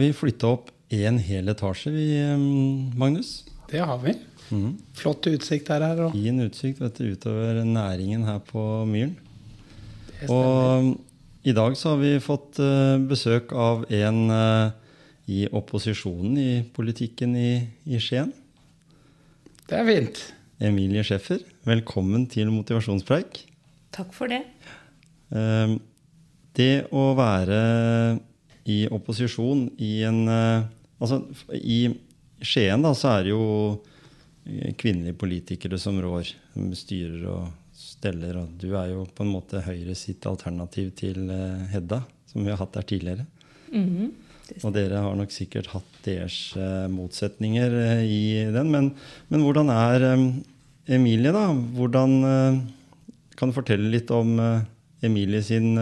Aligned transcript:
vi 0.00 0.12
flytta 0.16 0.54
opp 0.56 0.72
en 0.94 1.18
hel 1.20 1.50
etasje, 1.52 1.92
vi, 1.92 2.08
Magnus. 2.98 3.42
Det 3.68 3.82
har 3.84 3.98
vi. 4.00 4.14
Mm. 4.48 4.78
Flott 4.96 5.26
utsikt 5.28 5.68
her. 5.68 5.84
her 5.84 6.08
Fin 6.14 6.40
utsikt 6.40 6.80
vet 6.80 6.96
du, 6.96 7.12
utover 7.12 7.60
næringen 7.64 8.24
her 8.24 8.40
på 8.44 8.62
Myren. 8.88 9.16
Og 10.32 10.94
i 11.46 11.54
dag 11.54 11.76
så 11.78 11.94
har 11.94 12.00
vi 12.00 12.16
fått 12.22 12.58
uh, 12.62 12.96
besøk 13.08 13.52
av 13.54 13.84
en 13.94 14.24
uh, 14.32 14.70
i 15.28 15.44
opposisjonen 15.52 16.38
i 16.40 16.50
politikken 16.74 17.36
i, 17.38 17.52
i, 17.86 18.00
Skien. 18.02 18.32
Det 19.68 19.76
er 19.78 19.86
fint. 19.86 20.22
Emilie 20.64 21.04
Schäffer, 21.06 21.44
velkommen 21.68 22.24
til 22.32 22.50
motivasjonspreik. 22.50 23.44
Takk 23.94 24.10
for 24.16 24.32
det. 24.32 24.42
Uh, 25.30 25.76
det 26.58 26.88
å 26.90 27.12
være 27.14 27.60
i 28.68 28.82
opposisjon 28.92 29.68
i 29.78 30.02
en 30.08 30.26
Altså, 30.98 31.20
i 31.54 31.92
Skien 32.42 32.82
da, 32.82 32.90
så 32.90 33.12
er 33.12 33.26
det 33.26 33.30
jo 33.30 33.44
kvinnelige 34.78 35.18
politikere 35.18 35.78
som 35.78 35.98
rår, 36.02 36.30
som 36.54 36.70
styrer 36.74 37.26
og 37.30 37.48
steller. 37.78 38.38
Og 38.40 38.54
du 38.60 38.70
er 38.78 38.92
jo 38.92 39.04
på 39.14 39.24
en 39.24 39.32
måte 39.32 39.62
Høyre 39.66 39.96
sitt 39.98 40.26
alternativ 40.28 40.92
til 40.98 41.28
eh, 41.34 41.68
Hedda, 41.72 42.02
som 42.30 42.44
vi 42.44 42.52
har 42.52 42.60
hatt 42.62 42.74
der 42.74 42.88
tidligere. 42.88 43.26
Mm 43.72 43.86
-hmm. 43.88 44.10
Og 44.64 44.72
dere 44.72 45.02
har 45.02 45.14
nok 45.14 45.30
sikkert 45.30 45.66
hatt 45.66 46.04
deres 46.04 46.56
motsetninger 46.88 48.00
i 48.00 48.48
den. 48.52 48.70
Men, 48.70 48.94
men, 49.28 49.40
hvordan 49.40 49.68
er 49.68 50.32
Emilie, 50.88 51.32
da? 51.32 51.52
Hvordan 51.52 52.22
Kan 53.36 53.48
du 53.48 53.52
fortelle 53.52 53.90
litt 53.90 54.10
om 54.10 54.40
Emilie 55.02 55.42
sin 55.42 55.76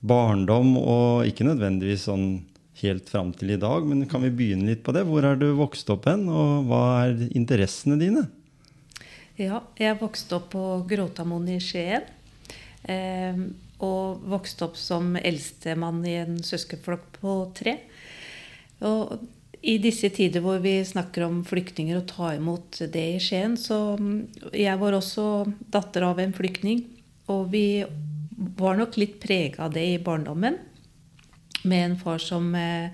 barndom, 0.00 0.76
og 0.78 1.28
ikke 1.28 1.46
nødvendigvis 1.48 2.06
sånn 2.08 2.28
helt 2.82 3.08
fram 3.10 3.32
til 3.36 3.54
i 3.54 3.60
dag. 3.60 3.86
Men 3.86 4.06
kan 4.10 4.22
vi 4.24 4.34
begynne 4.34 4.70
litt 4.70 4.84
på 4.86 4.94
det? 4.94 5.04
Hvor 5.08 5.26
er 5.26 5.38
du 5.38 5.50
vokst 5.58 5.90
opp 5.94 6.06
hen, 6.10 6.26
og 6.30 6.68
hva 6.70 6.82
er 7.06 7.24
interessene 7.30 7.98
dine? 8.00 8.28
Ja, 9.38 9.62
jeg 9.78 9.98
vokste 10.00 10.38
opp 10.38 10.52
på 10.54 10.64
Gråtamoen 10.90 11.48
i 11.54 11.58
Skien. 11.62 12.06
Eh, 12.88 13.42
og 13.84 14.22
vokste 14.26 14.66
opp 14.66 14.78
som 14.78 15.14
eldstemann 15.18 16.00
i 16.06 16.16
en 16.18 16.38
søskenflokk 16.42 17.20
på 17.20 17.34
tre. 17.54 17.76
Og 18.86 19.18
i 19.58 19.76
disse 19.82 20.10
tider 20.14 20.42
hvor 20.42 20.60
vi 20.62 20.76
snakker 20.86 21.24
om 21.26 21.40
flyktninger 21.46 21.98
og 21.98 22.06
ta 22.10 22.32
imot 22.36 22.80
det 22.94 23.06
i 23.16 23.22
Skien, 23.22 23.56
så 23.58 23.98
jeg 24.54 24.78
var 24.78 24.98
også 24.98 25.46
datter 25.70 26.06
av 26.06 26.22
en 26.22 26.34
flyktning. 26.34 26.84
Og 27.30 27.50
vi 27.52 27.84
var 28.38 28.78
nok 28.78 28.96
litt 29.00 29.18
prega 29.22 29.66
av 29.66 29.74
det 29.74 29.84
i 29.94 30.02
barndommen 30.02 30.58
med 31.62 31.84
en 31.84 31.96
far 31.98 32.18
som 32.22 32.54
eh, 32.54 32.90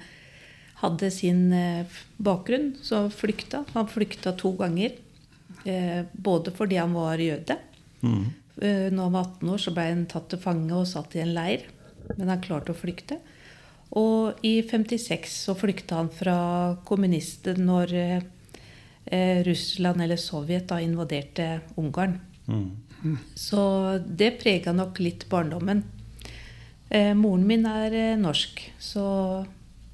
hadde 0.80 1.10
sin 1.10 1.52
eh, 1.52 1.86
bakgrunn, 2.16 2.74
så 2.82 3.08
flykta. 3.10 3.64
Han 3.72 3.88
flykta 3.88 4.32
to 4.40 4.54
ganger. 4.58 4.96
Eh, 5.64 6.02
både 6.12 6.52
fordi 6.54 6.80
han 6.80 6.96
var 6.96 7.20
jøde. 7.20 7.58
Mm. 8.00 8.24
Når 8.54 9.02
han 9.02 9.14
var 9.16 9.24
18 9.26 9.48
år, 9.50 9.58
så 9.58 9.72
ble 9.74 9.84
han 9.88 10.04
tatt 10.06 10.28
til 10.30 10.38
fange 10.38 10.76
og 10.76 10.86
satt 10.86 11.16
i 11.16 11.22
en 11.24 11.32
leir. 11.34 11.64
Men 12.14 12.30
han 12.30 12.42
klarte 12.44 12.70
å 12.70 12.78
flykte. 12.78 13.18
Og 13.98 14.44
i 14.46 14.60
56 14.62 15.34
så 15.48 15.56
flykta 15.58 15.98
han 15.98 16.10
fra 16.14 16.36
kommunister 16.86 17.58
når 17.58 17.94
Russland 19.46 20.04
eller 20.04 20.20
Sovjet 20.20 20.68
da 20.70 20.78
invaderte 20.82 21.48
Ungarn. 21.80 22.20
Mm. 22.46 22.70
Så 23.38 23.62
det 24.06 24.36
prega 24.40 24.72
nok 24.72 25.00
litt 25.02 25.28
barndommen. 25.30 25.82
Eh, 26.88 27.12
moren 27.16 27.46
min 27.48 27.66
er 27.68 27.94
eh, 27.96 28.16
norsk, 28.20 28.60
så 28.78 29.04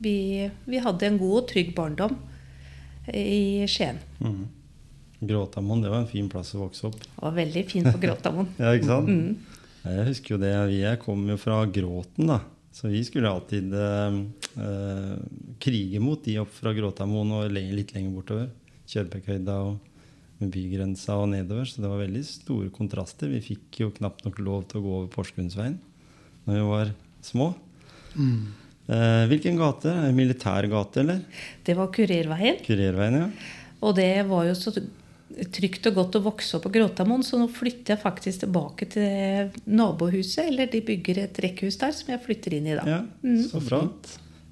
vi, 0.01 0.49
vi, 0.65 0.81
hadde 0.83 1.07
en 1.07 1.19
god 1.21 1.37
og 1.43 1.47
trygg 1.53 1.75
barndom 1.77 2.17
i 3.15 3.67
Skien. 3.71 4.01
Mm. 4.21 4.45
Gråtamoen, 5.21 5.83
det 5.85 5.93
var 5.93 6.03
en 6.03 6.11
fin 6.11 6.29
plass 6.33 6.55
å 6.57 6.63
vokse 6.63 6.87
opp. 6.89 7.01
Det 7.01 7.21
var 7.21 7.37
veldig 7.37 7.65
fint 7.69 7.91
på 7.91 8.01
Gråtamoen. 8.01 8.49
ja, 8.63 8.73
ikke 8.77 8.89
sant? 8.89 9.11
Mm. 9.11 9.61
Jeg 9.81 10.07
husker 10.11 10.35
jo 10.35 10.41
det. 10.41 10.55
Jeg 10.77 11.01
kom 11.03 11.27
jo 11.29 11.37
fra 11.41 11.61
Gråten, 11.69 12.31
da. 12.33 12.41
Så 12.73 12.89
vi 12.93 13.03
skulle 13.05 13.31
alltid 13.31 13.75
eh, 13.75 14.19
eh 14.63 15.15
krige 15.61 16.01
mot 16.01 16.23
de 16.25 16.39
opp 16.41 16.53
fra 16.55 16.73
Gråtamoen 16.73 17.33
og 17.37 17.53
litt 17.53 17.93
lenger 17.93 18.15
bortover. 18.15 18.47
Kjølbekkhøyda 18.89 19.57
og 19.67 19.90
bygrensa 20.49 21.19
og 21.21 21.29
nedover. 21.35 21.69
Så 21.69 21.83
det 21.83 21.91
var 21.91 22.01
veldig 22.01 22.23
store 22.27 22.71
kontraster. 22.73 23.29
Vi 23.33 23.43
fikk 23.53 23.83
jo 23.83 23.93
knapt 23.99 24.25
nok 24.25 24.41
lov 24.41 24.65
til 24.71 24.81
å 24.81 24.85
gå 24.87 24.97
over 25.01 25.13
Porsgrunnsveien 25.13 25.77
når 26.47 26.57
vi 26.57 26.65
var 26.71 26.95
små. 27.25 27.51
Mm. 28.17 28.49
Eh, 28.91 29.25
hvilken 29.31 29.59
gate? 29.61 29.93
Militær 30.17 30.67
gate, 30.71 31.05
eller? 31.05 31.21
Det 31.67 31.77
var 31.79 31.93
Kurerveien. 31.95 32.63
Kurerveien, 32.65 33.19
ja. 33.21 33.29
Og 33.87 33.95
det 33.97 34.13
var 34.29 34.49
jo 34.49 34.57
så 34.59 34.73
trygt 35.55 35.87
og 35.89 35.97
godt 35.97 36.19
å 36.19 36.25
vokse 36.25 36.57
opp 36.59 36.65
på 36.67 36.73
Gråtamoen, 36.75 37.23
så 37.25 37.39
nå 37.39 37.47
flytter 37.55 37.95
jeg 37.95 38.03
faktisk 38.03 38.43
tilbake 38.45 38.89
til 38.91 39.53
nabohuset. 39.71 40.49
Eller 40.49 40.71
de 40.73 40.83
bygger 40.85 41.23
et 41.25 41.43
rekkehus 41.45 41.79
der 41.81 41.95
som 41.97 42.11
jeg 42.13 42.23
flytter 42.25 42.57
inn 42.59 42.67
i 42.73 42.77
da. 42.79 42.87
Ja, 42.89 43.01
mm. 43.23 43.43
Så 43.53 43.63
bra. 43.63 43.85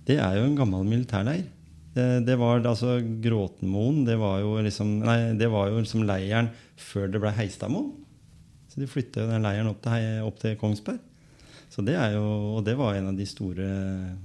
Det 0.09 0.21
er 0.23 0.39
jo 0.39 0.47
en 0.47 0.59
gammel 0.59 0.87
militærleir. 0.89 1.49
Det, 1.95 2.07
det 2.27 2.37
var 2.39 2.63
altså 2.63 2.99
Gråtenmoen. 3.01 4.05
Det 4.07 4.19
var 4.21 4.43
jo 4.43 4.57
liksom, 4.65 4.99
nei, 5.07 5.19
det 5.39 5.49
var 5.53 5.71
jo 5.73 5.81
liksom 5.83 6.05
leiren 6.09 6.53
før 6.79 7.11
det 7.11 7.23
ble 7.23 7.33
Heistadmoen. 7.35 7.93
Så 8.69 8.83
de 8.83 8.89
flytta 8.91 9.25
jo 9.25 9.31
den 9.31 9.47
leiren 9.47 9.71
opp 9.71 9.81
til, 9.85 10.09
opp 10.27 10.41
til 10.43 10.57
Kongsberg. 10.61 11.01
Så 11.73 11.85
det 11.85 11.97
er 12.01 12.15
jo, 12.17 12.25
og 12.57 12.65
det 12.67 12.77
var 12.79 12.97
en 12.97 13.11
av 13.11 13.19
de 13.19 13.27
store 13.29 13.67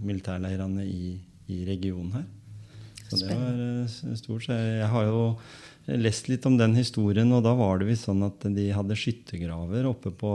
militærleirene 0.03 0.85
i, 0.87 1.17
i 1.51 1.63
regionen 1.67 2.13
her. 2.15 2.25
Så 3.09 3.19
det 3.19 3.35
var 3.35 3.59
uh, 3.59 4.15
stort. 4.17 4.45
Så 4.45 4.55
jeg, 4.55 4.77
jeg 4.79 4.89
har 4.93 5.07
jo 5.09 5.23
lest 5.99 6.29
litt 6.31 6.45
om 6.47 6.55
den 6.57 6.77
historien, 6.77 7.31
og 7.35 7.43
da 7.45 7.51
var 7.57 7.81
det 7.81 7.89
visst 7.89 8.07
sånn 8.07 8.23
at 8.25 8.45
de 8.55 8.69
hadde 8.71 8.97
skyttergraver 8.97 9.89
oppe 9.89 10.13
på 10.15 10.31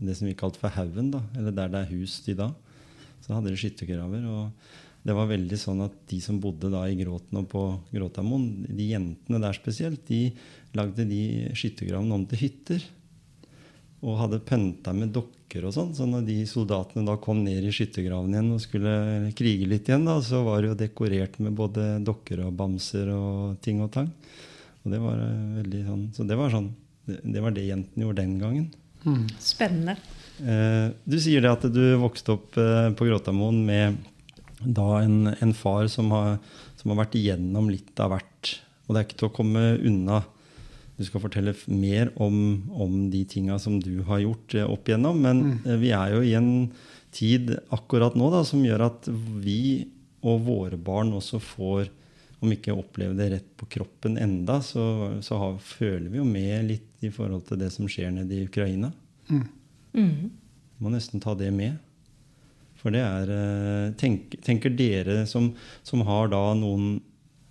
det 0.00 0.16
som 0.16 0.28
vi 0.28 0.36
kalte 0.38 0.62
for 0.62 0.72
haugen, 0.72 1.12
eller 1.36 1.52
der 1.54 1.72
det 1.72 1.82
er 1.82 1.92
hus 1.92 2.22
i 2.32 2.36
dag. 2.38 2.54
Så 3.24 3.34
hadde 3.34 3.52
de 3.52 3.60
skyttergraver. 3.60 4.24
og 4.24 4.72
det 5.06 5.14
var 5.14 5.28
veldig 5.30 5.58
sånn 5.60 5.84
at 5.84 5.94
de 6.10 6.18
som 6.22 6.40
bodde 6.42 6.70
da 6.72 6.82
i 6.90 6.96
Gråten 6.98 7.38
og 7.38 7.48
på 7.52 7.62
Gråtamoen, 7.92 8.66
de 8.66 8.88
jentene 8.90 9.40
der 9.42 9.54
spesielt, 9.54 10.02
de 10.08 10.32
lagde 10.76 11.06
de 11.06 11.52
skyttergravene 11.54 12.16
om 12.16 12.24
til 12.26 12.40
hytter. 12.42 12.86
Og 14.02 14.18
hadde 14.18 14.42
pynta 14.44 14.92
med 14.96 15.14
dokker 15.14 15.68
og 15.68 15.74
sånn. 15.76 15.92
Så 15.96 16.08
når 16.10 16.26
de 16.26 16.40
soldatene 16.50 17.06
da 17.06 17.16
kom 17.22 17.44
ned 17.44 17.64
i 17.64 17.72
skyttergraven 17.74 18.34
igjen 18.34 18.50
og 18.56 18.64
skulle 18.64 18.96
krige 19.38 19.68
litt 19.70 19.88
igjen, 19.88 20.08
da, 20.08 20.18
så 20.22 20.42
var 20.46 20.60
det 20.60 20.72
jo 20.72 20.80
dekorert 20.82 21.38
med 21.42 21.54
både 21.58 21.86
dokker 22.06 22.42
og 22.48 22.58
bamser 22.58 23.12
og 23.14 23.60
ting 23.64 23.80
og 23.86 23.92
tang. 23.94 24.10
Og 24.84 24.90
det 24.92 25.00
var 25.02 25.22
eh, 25.22 25.46
veldig 25.60 25.84
sånn, 25.86 26.04
Så 26.18 26.26
det 26.26 26.38
var 26.38 26.52
sånn 26.54 26.68
det, 27.06 27.20
det 27.22 27.42
var 27.42 27.54
det 27.54 27.68
jentene 27.68 28.06
gjorde 28.08 28.22
den 28.22 28.36
gangen. 28.42 28.68
Mm. 29.06 29.24
Spennende. 29.38 29.96
Eh, 30.42 30.90
du 31.06 31.16
sier 31.22 31.46
det 31.46 31.54
at 31.54 31.70
du 31.70 31.82
vokste 32.02 32.34
opp 32.34 32.58
eh, 32.60 32.90
på 32.98 33.06
Gråtamoen 33.06 33.62
med 33.66 33.98
da 34.60 35.02
en, 35.02 35.34
en 35.34 35.52
far 35.54 35.90
som 35.92 36.10
har, 36.14 36.38
som 36.80 36.92
har 36.92 37.02
vært 37.04 37.18
igjennom 37.18 37.68
litt 37.72 38.00
av 38.00 38.14
hvert. 38.14 38.56
Og 38.86 38.94
det 38.94 39.00
er 39.00 39.08
ikke 39.08 39.20
til 39.20 39.30
å 39.30 39.36
komme 39.36 39.68
unna 39.76 40.22
du 40.96 41.04
skal 41.04 41.20
fortelle 41.20 41.52
mer 41.68 42.08
om, 42.24 42.36
om 42.72 42.94
de 43.12 43.20
tinga 43.28 43.58
som 43.60 43.76
du 43.84 44.00
har 44.08 44.22
gjort 44.22 44.54
eh, 44.56 44.64
opp 44.64 44.88
igjennom. 44.88 45.18
Men 45.20 45.42
mm. 45.42 45.58
Eh, 45.66 45.80
vi 45.82 45.92
er 45.92 46.14
jo 46.14 46.22
i 46.24 46.32
en 46.38 46.50
tid 47.16 47.52
akkurat 47.74 48.16
nå 48.16 48.30
da, 48.32 48.42
som 48.48 48.64
gjør 48.64 48.86
at 48.88 49.10
vi 49.44 49.86
og 50.26 50.40
våre 50.46 50.78
barn 50.80 51.12
også 51.16 51.40
får 51.42 51.90
om 52.44 52.52
ikke 52.52 52.74
opplever 52.76 53.16
det 53.16 53.28
rett 53.32 53.52
på 53.56 53.68
kroppen 53.76 54.18
enda, 54.20 54.58
så, 54.64 55.16
så 55.24 55.38
har, 55.40 55.54
føler 55.62 56.10
vi 56.12 56.20
jo 56.20 56.26
med 56.28 56.66
litt 56.68 57.04
i 57.06 57.10
forhold 57.12 57.46
til 57.48 57.60
det 57.60 57.70
som 57.72 57.88
skjer 57.88 58.12
nede 58.12 58.36
i 58.36 58.44
Ukraina. 58.44 58.90
Mm. 59.28 59.46
Mm. 59.96 60.26
Må 60.84 60.92
nesten 60.92 61.22
ta 61.22 61.32
det 61.38 61.48
med. 61.56 61.78
For 62.86 62.94
det 62.94 63.02
er 63.02 63.30
eh, 63.34 63.92
tenk, 63.98 64.36
Tenker 64.46 64.70
dere 64.78 65.24
som, 65.26 65.50
som, 65.82 66.06
har 66.06 66.30
da 66.30 66.42
noen 66.54 67.00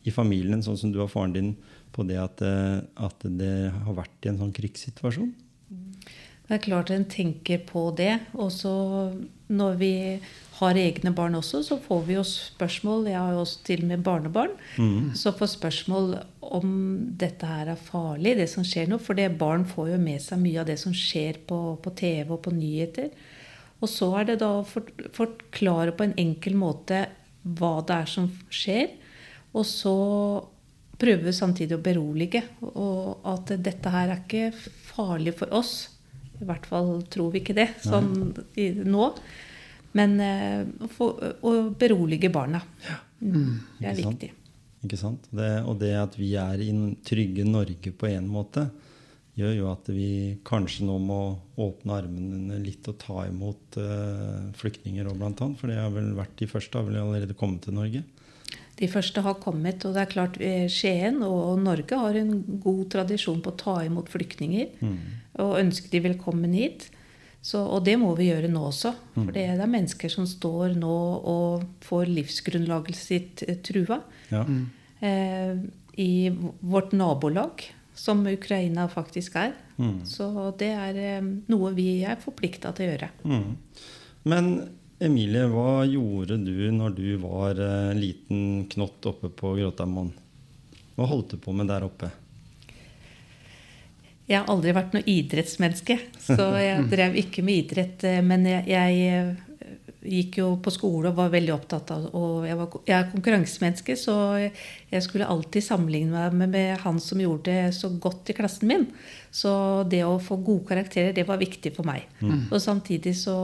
i 0.08 0.14
familien, 0.16 0.62
sånn 0.64 0.80
som 0.80 0.94
du 0.96 1.02
har 1.02 1.12
faren 1.12 1.36
din, 1.36 1.56
på 1.92 2.06
det 2.08 2.22
at, 2.22 2.40
eh, 2.46 2.80
at 3.04 3.26
det 3.36 3.56
har 3.76 3.98
vært 3.98 4.24
i 4.24 4.32
en 4.32 4.40
sånn 4.40 4.56
krigssituasjon? 4.56 5.34
Det 6.46 6.54
er 6.56 6.62
klart 6.62 6.92
en 6.94 7.04
tenker 7.10 7.66
på 7.68 7.90
det. 7.98 8.14
Og 8.38 8.48
så 8.54 8.72
når 9.52 9.78
vi 9.82 9.94
har 10.62 10.80
egne 10.80 11.12
barn 11.18 11.36
også, 11.36 11.64
så 11.66 11.80
får 11.84 12.04
vi 12.08 12.16
jo 12.16 12.24
spørsmål 12.30 13.10
Jeg 13.10 13.18
har 13.20 13.34
jo 13.36 13.44
også 13.44 13.64
til 13.68 13.84
og 13.84 13.90
med 13.92 14.04
barnebarn. 14.06 14.56
Mm. 14.80 15.12
Så 15.20 15.36
får 15.36 15.52
spørsmål 15.58 16.14
om 16.46 16.76
dette 17.20 17.50
her 17.50 17.74
er 17.74 17.88
farlig, 17.90 18.38
det 18.40 18.48
som 18.54 18.64
skjer 18.64 18.88
nå. 18.88 19.02
For 19.04 19.20
det 19.20 19.34
barn 19.42 19.68
får 19.68 19.96
jo 19.98 20.04
med 20.06 20.24
seg 20.24 20.40
mye 20.46 20.62
av 20.64 20.70
det 20.70 20.78
som 20.80 20.96
skjer 20.96 21.44
på, 21.50 21.60
på 21.82 21.98
TV 21.98 22.38
og 22.38 22.46
på 22.46 22.56
nyheter. 22.56 23.12
Og 23.84 23.92
så 23.92 24.10
er 24.22 24.30
det 24.32 24.40
da 24.42 24.52
å 24.60 24.66
forklare 24.66 25.94
på 25.96 26.06
en 26.06 26.16
enkel 26.22 26.56
måte 26.58 27.06
hva 27.46 27.80
det 27.86 27.98
er 28.02 28.10
som 28.10 28.30
skjer. 28.50 28.94
Og 29.56 29.66
så 29.68 29.96
prøve 31.00 31.34
samtidig 31.36 31.78
å 31.78 31.84
berolige. 31.84 32.44
Og 32.66 33.26
at 33.30 33.56
dette 33.64 33.92
her 33.92 34.14
er 34.14 34.24
ikke 34.24 34.70
farlig 34.94 35.36
for 35.40 35.54
oss. 35.56 35.76
I 36.40 36.48
hvert 36.48 36.66
fall 36.68 36.98
tror 37.12 37.32
vi 37.34 37.44
ikke 37.44 37.56
det 37.56 37.70
sånn 37.84 38.34
i, 38.60 38.72
nå. 38.84 39.12
Men 39.96 40.18
eh, 40.20 40.66
å 41.00 41.54
berolige 41.80 42.32
barna. 42.34 42.60
Mm, 43.22 43.54
det 43.80 43.92
er 43.92 44.02
viktig. 44.02 44.32
Ikke 44.86 45.00
sant? 45.00 45.30
Det, 45.34 45.52
og 45.66 45.80
det 45.82 45.94
at 45.98 46.18
vi 46.20 46.34
er 46.40 46.62
i 46.62 46.72
trygge 47.06 47.46
Norge 47.48 47.94
på 47.96 48.10
en 48.12 48.28
måte, 48.30 48.68
gjør 49.36 49.54
jo 49.58 49.70
at 49.72 49.90
vi 49.92 50.10
kanskje 50.48 50.88
nå 50.88 50.98
må 51.04 51.20
åpne 51.62 51.98
armene 52.00 52.60
litt 52.64 52.88
og 52.92 52.98
ta 53.02 53.26
imot 53.28 53.78
uh, 53.80 54.52
flyktninger 54.56 55.08
òg, 55.08 55.18
blant 55.20 55.44
annet. 55.44 55.60
For 55.60 55.72
det 55.72 55.80
har 55.82 55.92
vel 55.96 56.14
vært 56.18 56.38
de 56.40 56.50
første, 56.52 56.80
har 56.80 56.88
vel 56.88 57.02
allerede 57.02 57.38
kommet 57.38 57.66
til 57.68 57.76
Norge. 57.78 58.04
De 58.76 58.90
første 58.92 59.24
har 59.24 59.38
kommet, 59.40 59.86
og 59.88 59.96
det 59.96 60.02
er 60.02 60.12
klart 60.12 60.38
eh, 60.44 60.66
Skien 60.72 61.22
og 61.24 61.62
Norge 61.64 61.96
har 62.00 62.18
en 62.20 62.34
god 62.64 62.90
tradisjon 62.92 63.40
på 63.44 63.54
å 63.54 63.60
ta 63.60 63.76
imot 63.86 64.12
flyktninger 64.12 64.74
og 65.40 65.54
ønske 65.62 65.92
de 65.94 66.02
velkommen 66.10 66.52
hit. 66.56 66.90
Så, 67.46 67.60
og 67.62 67.84
det 67.86 67.94
må 68.02 68.10
vi 68.18 68.32
gjøre 68.32 68.50
nå 68.50 68.64
også. 68.72 68.92
For 69.14 69.32
det 69.36 69.44
er 69.52 69.60
mennesker 69.70 70.10
som 70.10 70.26
står 70.26 70.74
nå 70.80 70.96
og 71.30 71.66
får 71.86 72.10
livsgrunnlaget 72.10 72.98
sitt 72.98 73.44
eh, 73.46 73.60
trua. 73.62 74.00
Ja. 74.32 74.42
Eh, 75.06 75.60
I 76.02 76.14
vårt 76.66 76.96
nabolag, 76.98 77.68
som 77.96 78.22
Ukraina 78.28 78.88
faktisk 78.92 79.38
er. 79.40 79.54
Mm. 79.80 80.02
Så 80.08 80.28
det 80.60 80.72
er 80.76 81.24
noe 81.52 81.72
vi 81.76 82.04
er 82.04 82.20
forplikta 82.22 82.74
til 82.76 82.90
å 82.90 82.92
gjøre. 82.94 83.10
Mm. 83.24 83.56
Men 84.30 84.52
Emilie, 85.00 85.48
hva 85.52 85.84
gjorde 85.88 86.38
du 86.44 86.70
når 86.72 86.94
du 86.96 87.08
var 87.24 87.60
eh, 87.60 87.96
liten 87.98 88.66
knott 88.72 89.06
oppe 89.12 89.28
på 89.28 89.56
Gråtamoen? 89.58 90.14
Hva 90.96 91.08
holdt 91.10 91.36
du 91.36 91.42
på 91.44 91.52
med 91.56 91.68
der 91.68 91.84
oppe? 91.84 92.12
Jeg 94.26 94.40
har 94.40 94.48
aldri 94.50 94.72
vært 94.74 94.96
noe 94.96 95.06
idrettsmenneske, 95.06 96.00
så 96.24 96.48
jeg 96.64 96.88
drev 96.90 97.18
ikke 97.22 97.44
med 97.46 97.66
idrett. 97.66 98.06
eh, 98.08 98.22
Men 98.26 98.48
jeg, 98.48 98.64
jeg 98.72 99.36
gikk 100.06 100.40
jo 100.40 100.48
på 100.62 100.74
skole 100.74 101.10
og 101.10 101.18
var 101.20 101.32
veldig 101.34 101.54
opptatt 101.56 101.92
av 101.96 102.08
Og 102.16 102.46
jeg, 102.48 102.58
var, 102.60 102.78
jeg 102.88 102.96
er 102.98 103.12
konkurransemenneske, 103.12 103.96
så 104.00 104.16
jeg 104.40 105.06
skulle 105.06 105.30
alltid 105.30 105.66
sammenligne 105.66 106.14
meg 106.14 106.38
med, 106.40 106.54
med 106.54 106.84
han 106.86 107.00
som 107.04 107.22
gjorde 107.22 107.52
det 107.52 107.76
så 107.78 107.90
godt 107.90 108.32
i 108.32 108.38
klassen 108.38 108.70
min. 108.72 108.86
Så 109.34 109.52
det 109.92 110.04
å 110.08 110.20
få 110.22 110.38
gode 110.40 110.70
karakterer, 110.70 111.16
det 111.16 111.28
var 111.28 111.42
viktig 111.42 111.74
for 111.76 111.88
meg. 111.88 112.06
Og 112.52 112.62
samtidig 112.62 113.16
så 113.20 113.36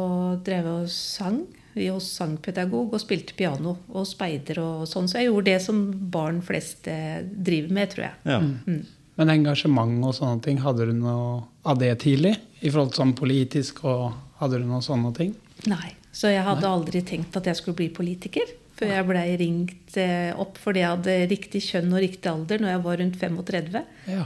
drev 0.46 0.70
jeg 0.70 0.86
og 0.86 0.94
sang. 0.94 1.42
var 1.76 2.00
sangpedagog 2.04 2.96
og 2.96 3.02
spilte 3.02 3.36
piano 3.36 3.78
og 3.90 4.08
speider 4.08 4.60
og 4.64 4.88
sånn. 4.90 5.08
Så 5.08 5.20
jeg 5.20 5.30
gjorde 5.30 5.52
det 5.52 5.62
som 5.64 5.84
barn 6.14 6.42
flest 6.44 6.88
eh, 6.92 7.22
driver 7.24 7.78
med, 7.78 7.94
tror 7.94 8.08
jeg. 8.08 8.18
Ja. 8.28 8.42
Mm. 8.42 8.82
Men 9.20 9.34
engasjement 9.36 10.06
og 10.08 10.16
sånne 10.18 10.42
ting, 10.44 10.60
hadde 10.64 10.88
du 10.90 10.94
noe 10.98 11.42
av 11.68 11.80
det 11.80 11.94
tidlig? 12.04 12.36
I 12.62 12.70
forhold 12.70 12.94
til 12.94 13.04
sånn 13.04 13.18
politisk, 13.18 13.84
og 13.88 14.12
hadde 14.42 14.62
du 14.62 14.68
noen 14.70 14.86
sånne 14.86 15.12
ting? 15.18 15.34
Nei. 15.70 15.92
Så 16.12 16.32
jeg 16.32 16.44
hadde 16.44 16.68
aldri 16.68 17.02
tenkt 17.08 17.36
at 17.40 17.48
jeg 17.48 17.60
skulle 17.60 17.80
bli 17.80 17.90
politiker. 17.94 18.50
Før 18.82 18.92
jeg 18.96 19.08
blei 19.08 19.26
ringt 19.38 19.98
eh, 20.02 20.32
opp 20.42 20.58
fordi 20.60 20.82
jeg 20.82 20.90
hadde 20.90 21.16
riktig 21.30 21.62
kjønn 21.68 21.92
og 21.94 22.02
riktig 22.02 22.32
alder 22.32 22.64
når 22.64 22.74
jeg 22.74 22.84
var 22.88 23.02
rundt 23.02 23.20
35. 23.22 23.82
Ja. 24.10 24.26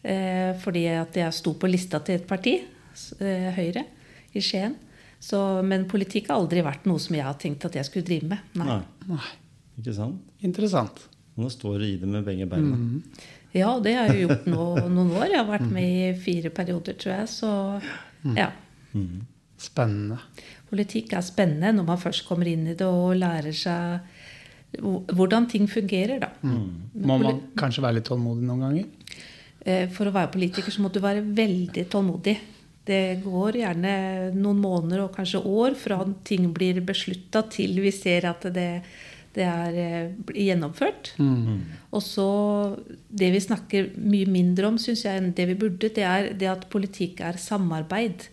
Eh, 0.00 0.52
fordi 0.62 0.86
at 0.96 1.18
jeg 1.20 1.36
sto 1.36 1.52
på 1.60 1.68
lista 1.68 2.00
til 2.04 2.16
et 2.16 2.28
parti, 2.28 2.54
eh, 3.20 3.50
Høyre, 3.58 3.84
i 4.32 4.42
Skien. 4.44 4.78
Så, 5.20 5.38
men 5.66 5.84
politikk 5.88 6.30
har 6.30 6.40
aldri 6.40 6.64
vært 6.64 6.86
noe 6.88 7.00
som 7.02 7.18
jeg 7.18 7.26
har 7.26 7.36
tenkt 7.40 7.66
at 7.68 7.76
jeg 7.76 7.88
skulle 7.90 8.08
drive 8.08 8.30
med. 8.30 8.54
Nei. 8.56 8.68
Nei, 8.70 9.10
Nei. 9.12 9.26
ikke 9.82 9.96
sant? 9.98 10.22
Interessant. 10.40 11.04
Nå 11.36 11.50
står 11.52 11.82
du 11.82 11.86
i 11.90 11.98
det 12.00 12.08
med 12.08 12.24
begge 12.24 12.48
beina. 12.48 12.78
Ja, 13.52 13.74
det 13.82 13.92
har 13.98 14.08
jeg 14.10 14.24
gjort 14.24 14.48
nå 14.48 14.64
noen 14.88 15.12
år. 15.18 15.26
Jeg 15.28 15.42
har 15.42 15.50
vært 15.50 15.68
med 15.68 15.84
i 15.84 16.14
fire 16.24 16.52
perioder, 16.54 16.96
tror 17.00 17.12
jeg. 17.18 17.28
Så 17.32 17.52
ja. 18.38 18.48
Mm. 18.94 19.26
Spennende. 19.60 20.16
Politikk 20.70 21.12
er 21.18 21.26
spennende 21.26 21.74
når 21.76 21.88
man 21.88 22.00
først 22.00 22.24
kommer 22.28 22.48
inn 22.48 22.68
i 22.70 22.76
det 22.78 22.86
og 22.88 23.18
lærer 23.20 23.52
seg 23.56 24.00
hvordan 24.78 25.48
ting 25.50 25.66
fungerer, 25.66 26.20
da. 26.22 26.28
Må 26.46 27.16
man 27.18 27.40
kanskje 27.58 27.82
være 27.82 27.98
litt 27.98 28.06
tålmodig 28.06 28.46
noen 28.46 28.62
ganger? 28.62 29.18
Eh, 29.66 29.88
For 29.90 30.06
å 30.06 30.14
være 30.14 30.30
politiker 30.32 30.70
så 30.70 30.84
må 30.84 30.92
du 30.94 31.00
være 31.02 31.24
veldig 31.26 31.88
tålmodig. 31.90 32.36
Det 32.86 33.20
går 33.24 33.60
gjerne 33.60 33.94
noen 34.36 34.60
måneder 34.62 35.04
og 35.04 35.14
kanskje 35.16 35.42
år 35.44 35.76
fra 35.78 36.00
ting 36.24 36.48
blir 36.54 36.80
beslutta 36.86 37.42
til 37.50 37.76
vi 37.82 37.92
ser 37.94 38.30
at 38.30 38.46
det, 38.54 38.68
det 39.34 39.46
er 39.46 39.74
gjennomført. 39.74 40.22
blir 40.24 40.46
gjennomført. 40.46 41.12
Og 41.92 42.02
så 42.02 42.30
Det 43.10 43.32
vi 43.34 43.40
snakker 43.42 43.90
mye 43.98 44.26
mindre 44.26 44.70
om, 44.70 44.78
syns 44.78 45.04
jeg, 45.04 45.18
enn 45.18 45.34
det 45.34 45.48
vi 45.50 45.58
burde, 45.58 45.90
det 45.90 46.06
er 46.06 46.32
det 46.32 46.48
at 46.48 46.68
politikk 46.70 47.20
er 47.20 47.36
samarbeid. 47.36 48.30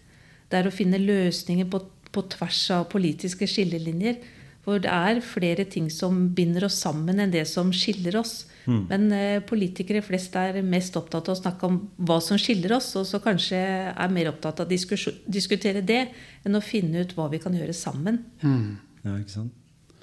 Det 0.48 0.60
er 0.60 0.70
å 0.70 0.74
finne 0.74 1.02
løsninger 1.02 1.68
på, 1.72 1.84
på 2.12 2.26
tvers 2.34 2.64
av 2.76 2.88
politiske 2.92 3.48
skillelinjer. 3.50 4.20
For 4.68 4.84
det 4.84 4.92
er 4.92 5.24
flere 5.24 5.64
ting 5.64 5.88
som 5.94 6.26
binder 6.36 6.66
oss 6.68 6.82
sammen 6.84 7.22
enn 7.24 7.32
det 7.32 7.46
som 7.48 7.70
skiller 7.72 8.20
oss. 8.20 8.42
Men 8.68 9.06
eh, 9.16 9.38
politikere 9.48 10.02
flest 10.04 10.34
er 10.36 10.60
mest 10.66 10.98
opptatt 11.00 11.30
av 11.30 11.38
å 11.38 11.40
snakke 11.40 11.70
om 11.70 11.78
hva 12.04 12.18
som 12.24 12.40
skiller 12.42 12.74
oss, 12.76 12.90
og 13.00 13.06
så 13.08 13.22
kanskje 13.24 13.62
er 13.94 14.12
mer 14.12 14.34
opptatt 14.34 14.60
av 14.60 14.68
å 14.68 14.98
diskutere 15.38 15.84
det 15.88 16.02
enn 16.44 16.60
å 16.60 16.64
finne 16.64 17.06
ut 17.06 17.16
hva 17.16 17.30
vi 17.32 17.40
kan 17.40 17.56
gjøre 17.56 17.76
sammen. 17.76 18.20
Ja, 19.06 19.16
ikke 19.16 19.38
sant? 19.38 19.56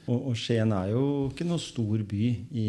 Og, 0.04 0.30
og 0.30 0.34
Skien 0.36 0.72
er 0.76 0.90
jo 0.92 1.04
ikke 1.30 1.46
noe 1.48 1.60
stor 1.60 2.00
by. 2.08 2.26
I, 2.52 2.68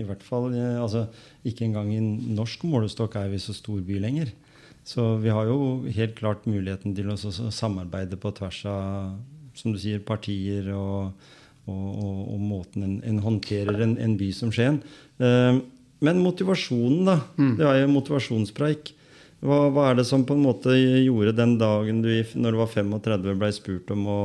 i 0.00 0.04
hvert 0.04 0.22
fall 0.24 0.50
eh, 0.56 0.80
altså, 0.80 1.06
Ikke 1.44 1.66
engang 1.66 1.90
i 1.92 2.00
norsk 2.00 2.64
målestokk 2.68 3.18
er 3.20 3.32
vi 3.32 3.40
så 3.42 3.56
stor 3.56 3.82
by 3.84 4.00
lenger. 4.00 4.32
Så 4.84 5.14
vi 5.22 5.32
har 5.32 5.48
jo 5.48 5.84
helt 5.88 6.16
klart 6.18 6.44
muligheten 6.48 6.92
til 6.96 7.08
å 7.12 7.16
samarbeide 7.16 8.18
på 8.20 8.32
tvers 8.36 8.60
av 8.68 9.14
som 9.56 9.72
du 9.72 9.78
sier, 9.78 10.02
partier 10.02 10.68
og, 10.74 11.14
og, 11.70 11.86
og, 11.94 12.18
og 12.34 12.42
måten 12.42 12.84
en, 12.84 12.96
en 13.06 13.22
håndterer 13.22 13.80
en, 13.86 13.94
en 14.02 14.16
by 14.20 14.28
som 14.34 14.50
Skien. 14.52 14.80
Eh, 15.22 15.60
men 16.04 16.20
motivasjonen, 16.20 17.06
da. 17.06 17.16
Det 17.60 17.68
er 17.70 17.80
jo 17.80 17.92
motivasjonspreik. 17.94 18.92
Hva, 19.44 19.68
hva 19.72 19.90
er 19.90 20.00
det 20.00 20.06
som 20.08 20.24
på 20.26 20.36
en 20.36 20.44
måte 20.44 20.74
gjorde 20.74 21.36
den 21.36 21.56
dagen 21.60 22.02
du 22.04 22.10
når 22.34 22.54
du 22.54 22.60
var 22.60 22.70
35 22.72 23.38
ble 23.40 23.50
spurt 23.54 23.92
om 23.94 24.06
å, 24.08 24.20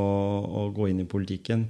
å 0.63 0.65
gå 0.75 0.89
inn 0.91 1.03
i 1.03 1.07
politikken? 1.07 1.67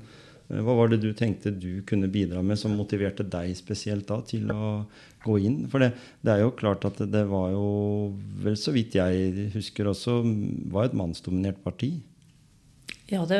Eh, 0.49 0.61
Hva 0.65 0.75
var 0.79 0.89
det 0.91 1.01
du 1.03 1.11
tenkte 1.13 1.51
du 1.53 1.81
kunne 1.89 2.09
bidra 2.11 2.41
med 2.45 2.57
som 2.59 2.75
motiverte 2.77 3.23
deg 3.27 3.55
spesielt 3.57 4.07
da 4.09 4.19
til 4.25 4.49
å 4.51 4.85
gå 5.25 5.37
inn? 5.45 5.67
For 5.69 5.79
det, 5.83 5.91
det 6.25 6.33
er 6.35 6.43
jo 6.45 6.51
klart 6.57 6.85
at 6.89 6.97
det, 7.03 7.09
det 7.13 7.25
var 7.29 7.51
jo, 7.53 7.65
vel 8.43 8.57
så 8.59 8.73
vidt 8.75 8.95
jeg 8.99 9.49
husker 9.55 9.91
også, 9.91 10.19
var 10.73 10.89
et 10.89 10.97
mannsdominert 10.97 11.61
parti. 11.65 11.93
Ja, 13.09 13.23
det, 13.25 13.39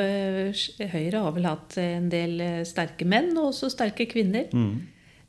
Høyre 0.90 1.20
har 1.28 1.34
vel 1.36 1.46
hatt 1.46 1.76
en 1.82 2.08
del 2.10 2.40
eh, 2.42 2.62
sterke 2.66 3.06
menn, 3.06 3.36
og 3.38 3.52
også 3.52 3.70
sterke 3.74 4.08
kvinner. 4.10 4.48
Mm. 4.54 4.80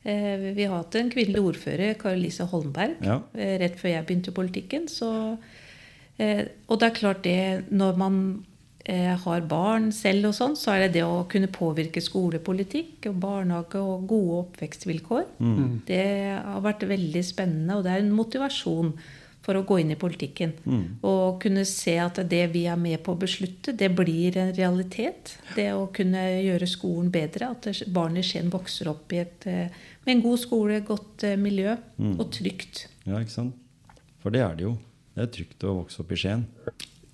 Vi 0.02 0.64
har 0.64 0.78
hatt 0.78 0.94
en 0.96 1.10
kvinnelig 1.12 1.42
ordfører, 1.44 1.90
Kari-Lise 2.00 2.46
Holmberg, 2.48 2.94
Ja. 3.04 3.18
eh, 3.36 3.58
rett 3.60 3.74
før 3.76 3.90
jeg 3.92 4.06
begynte 4.08 4.32
i 4.32 4.36
politikken. 4.38 4.86
Så, 4.88 5.10
eh, 6.16 6.40
og 6.72 6.80
det 6.80 6.86
er 6.88 6.94
klart 6.96 7.20
det, 7.26 7.36
når 7.68 7.98
man 8.00 8.16
eh, 8.24 8.49
har 9.24 9.46
barn 9.46 9.90
selv 9.94 10.30
og 10.30 10.34
sånn, 10.34 10.56
så 10.58 10.74
er 10.74 10.84
det 10.86 10.98
det 10.98 11.06
å 11.06 11.24
kunne 11.30 11.50
påvirke 11.52 12.02
skolepolitikk 12.02 13.10
og 13.12 13.20
barnehage 13.22 13.80
og 13.80 14.06
gode 14.10 14.42
oppvekstvilkår. 14.44 15.24
Det 15.86 16.04
har 16.42 16.62
vært 16.64 16.86
veldig 16.90 17.24
spennende, 17.24 17.78
og 17.78 17.86
det 17.86 17.94
er 17.94 18.04
en 18.04 18.14
motivasjon 18.16 18.94
for 19.40 19.56
å 19.56 19.62
gå 19.64 19.78
inn 19.80 19.92
i 19.94 19.98
politikken. 20.00 20.52
Og 21.06 21.38
kunne 21.42 21.64
se 21.68 21.96
at 22.02 22.20
det 22.28 22.42
vi 22.52 22.66
er 22.68 22.76
med 22.80 23.00
på 23.04 23.14
å 23.14 23.20
beslutte, 23.20 23.72
det 23.72 23.88
blir 23.96 24.36
en 24.40 24.52
realitet. 24.56 25.36
Det 25.56 25.70
å 25.72 25.86
kunne 25.94 26.26
gjøre 26.44 26.68
skolen 26.68 27.08
bedre. 27.14 27.52
At 27.54 27.84
barn 27.88 28.18
i 28.20 28.24
Skien 28.26 28.52
vokser 28.52 28.90
opp 28.92 29.12
i 29.16 29.22
et, 29.22 29.46
eh, 29.46 29.72
med 30.04 30.16
en 30.16 30.22
god 30.22 30.38
skole, 30.44 30.80
godt 30.84 31.24
miljø 31.38 31.50
miljø 31.50 31.76
og 32.18 32.30
trygt. 32.32 32.86
Ja, 33.06 33.18
ikke 33.18 33.36
sant? 33.36 33.54
For 34.22 34.30
det 34.30 34.42
er 34.44 34.54
det 34.56 34.66
jo. 34.68 34.78
Det 35.14 35.22
er 35.22 35.32
trygt 35.34 35.64
å 35.64 35.76
vokse 35.82 36.00
opp 36.00 36.12
i 36.12 36.16
Skien. 36.20 36.46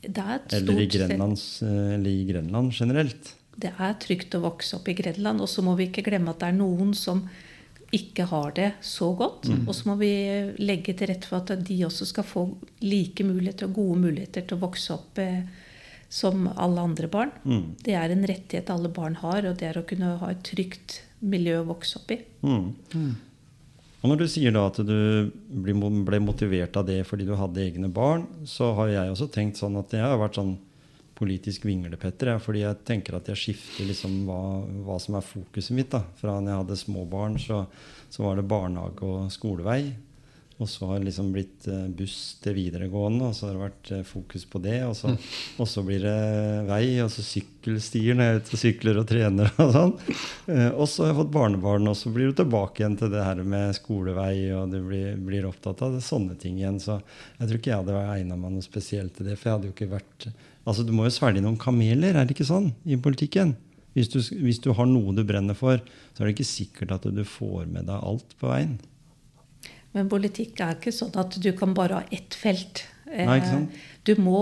Det 0.06 0.22
er, 0.22 0.38
et 0.38 0.54
Eller 0.60 0.80
i, 0.80 0.86
Grenlands, 0.90 1.44
eh, 1.62 1.94
eller 1.96 2.10
i 2.10 2.24
Grenland 2.28 2.72
generelt. 2.72 3.34
det 3.56 3.72
er 3.78 3.94
trygt 4.00 4.34
å 4.36 4.44
vokse 4.44 4.76
opp 4.76 4.88
i 4.88 4.94
Grenland. 4.94 5.40
Og 5.40 5.48
så 5.48 5.64
må 5.64 5.76
vi 5.78 5.88
ikke 5.90 6.04
glemme 6.06 6.34
at 6.34 6.42
det 6.42 6.52
er 6.52 6.58
noen 6.58 6.94
som 6.94 7.24
ikke 7.96 8.26
har 8.28 8.52
det 8.56 8.72
så 8.84 9.12
godt. 9.16 9.46
Og 9.68 9.74
så 9.74 9.88
må 9.88 9.94
vi 10.00 10.10
legge 10.58 10.92
til 10.96 11.08
rette 11.12 11.28
for 11.30 11.40
at 11.40 11.64
de 11.64 11.78
også 11.86 12.08
skal 12.10 12.26
få 12.26 12.48
like 12.82 13.24
muligheter 13.24 13.68
og 13.68 13.78
gode 13.78 14.00
muligheter 14.08 14.44
til 14.44 14.58
å 14.58 14.64
vokse 14.66 14.92
opp 14.96 15.20
eh, 15.22 15.46
som 16.08 16.48
alle 16.54 16.80
andre 16.80 17.08
barn. 17.10 17.32
Det 17.82 17.94
er 17.94 18.12
en 18.12 18.26
rettighet 18.26 18.70
alle 18.70 18.90
barn 18.92 19.16
har, 19.22 19.46
og 19.46 19.56
det 19.58 19.70
er 19.70 19.78
å 19.80 19.86
kunne 19.88 20.16
ha 20.20 20.30
et 20.30 20.44
trygt 20.46 21.00
miljø 21.20 21.62
å 21.62 21.68
vokse 21.70 21.98
opp 21.98 22.12
i. 22.14 22.20
Mm. 22.42 23.16
Og 24.02 24.10
når 24.12 24.20
du 24.20 24.26
sier 24.30 24.52
da 24.54 24.66
at 24.68 24.78
du 24.84 25.32
ble 25.48 26.20
motivert 26.22 26.76
av 26.78 26.86
det 26.86 27.00
fordi 27.08 27.26
du 27.26 27.34
hadde 27.38 27.62
egne 27.64 27.88
barn, 27.90 28.26
så 28.46 28.70
har 28.76 28.92
jeg 28.92 29.12
også 29.12 29.30
tenkt 29.34 29.58
sånn 29.58 29.78
at 29.80 29.94
jeg 29.96 30.04
har 30.04 30.20
vært 30.20 30.38
sånn 30.38 30.56
politisk 31.16 31.64
vinglepetter. 31.66 32.34
Fordi 32.42 32.62
jeg 32.62 32.82
tenker 32.86 33.16
at 33.18 33.30
jeg 33.32 33.40
skifter 33.40 33.88
liksom 33.88 34.24
hva, 34.28 34.40
hva 34.86 34.98
som 35.02 35.16
er 35.18 35.24
fokuset 35.24 35.76
mitt. 35.76 35.90
da. 35.94 36.02
Fra 36.20 36.36
når 36.36 36.52
jeg 36.52 36.62
hadde 36.62 36.80
små 36.82 37.06
barn, 37.08 37.38
så, 37.40 37.64
så 38.12 38.26
var 38.26 38.36
det 38.38 38.48
barnehage 38.50 39.08
og 39.08 39.32
skolevei. 39.34 39.80
Og 40.56 40.68
så 40.72 40.86
har 40.88 41.00
det 41.00 41.10
liksom 41.10 41.26
blitt 41.34 41.66
eh, 41.68 41.84
buss 41.92 42.38
til 42.40 42.54
videregående, 42.56 43.28
og 43.28 43.34
så 43.36 43.48
har 43.48 43.56
det 43.56 43.60
vært 43.60 43.90
eh, 43.92 44.06
fokus 44.08 44.46
på 44.48 44.60
det. 44.64 44.78
Og 44.88 44.94
så, 44.96 45.12
og 45.60 45.68
så 45.68 45.82
blir 45.84 46.00
det 46.06 46.14
vei, 46.70 46.84
og 47.04 47.10
så 47.12 47.24
sykkelstier 47.26 48.16
når 48.16 48.24
jeg 48.24 48.36
er 48.36 48.40
ute 48.40 48.56
og 48.56 48.62
sykler 48.62 49.00
og 49.02 49.08
trener. 49.10 49.52
Og 49.66 49.74
sånn. 49.74 49.92
Eh, 50.48 50.70
og 50.70 50.88
så 50.88 51.04
har 51.04 51.12
jeg 51.12 51.18
fått 51.18 51.34
barnebarn, 51.34 51.90
og 51.92 51.98
så 52.00 52.12
blir 52.14 52.32
du 52.32 52.40
tilbake 52.40 52.80
igjen 52.80 52.96
til 52.96 53.12
det 53.12 53.26
her 53.26 53.44
med 53.44 53.76
skolevei, 53.76 54.32
og 54.56 54.72
du 54.72 54.78
blir, 54.88 55.20
blir 55.28 55.50
opptatt 55.50 55.84
av 55.84 55.98
det, 55.98 56.02
sånne 56.06 56.38
ting 56.40 56.56
igjen. 56.62 56.80
Så 56.80 57.02
jeg 57.36 57.50
tror 57.50 57.60
ikke 57.60 57.74
jeg 57.74 57.82
hadde 57.82 58.08
egna 58.16 58.40
meg 58.40 58.56
noe 58.56 58.64
spesielt 58.64 59.12
til 59.18 59.28
det. 59.28 59.36
For 59.36 59.50
jeg 59.50 59.58
hadde 59.58 59.72
jo 59.72 59.76
ikke 59.76 59.92
vært 59.92 60.30
Altså, 60.66 60.82
du 60.82 60.90
må 60.90 61.04
jo 61.06 61.12
svelge 61.14 61.38
noen 61.38 61.60
kameler, 61.62 62.16
er 62.16 62.26
det 62.26 62.34
ikke 62.34 62.48
sånn, 62.48 62.72
i 62.90 62.96
politikken? 62.98 63.52
Hvis 63.94 64.08
du, 64.10 64.18
hvis 64.42 64.58
du 64.64 64.72
har 64.74 64.88
noe 64.90 65.14
du 65.14 65.22
brenner 65.22 65.54
for, 65.54 65.78
så 66.10 66.24
er 66.24 66.26
det 66.26 66.34
ikke 66.34 66.48
sikkert 66.48 66.96
at 66.96 67.06
du 67.06 67.22
får 67.22 67.68
med 67.70 67.86
deg 67.86 68.02
alt 68.02 68.34
på 68.40 68.50
veien. 68.50 68.74
Men 69.96 70.10
politikk 70.12 70.60
er 70.60 70.76
ikke 70.76 70.92
sånn 70.94 71.14
at 71.18 71.38
du 71.40 71.50
kan 71.56 71.72
bare 71.76 72.02
ha 72.02 72.14
ett 72.14 72.36
felt. 72.36 72.84
Nei, 73.08 73.38
ikke 73.40 73.52
sant? 73.54 73.72
Eh, 73.72 73.92
Du 74.06 74.14
må 74.22 74.40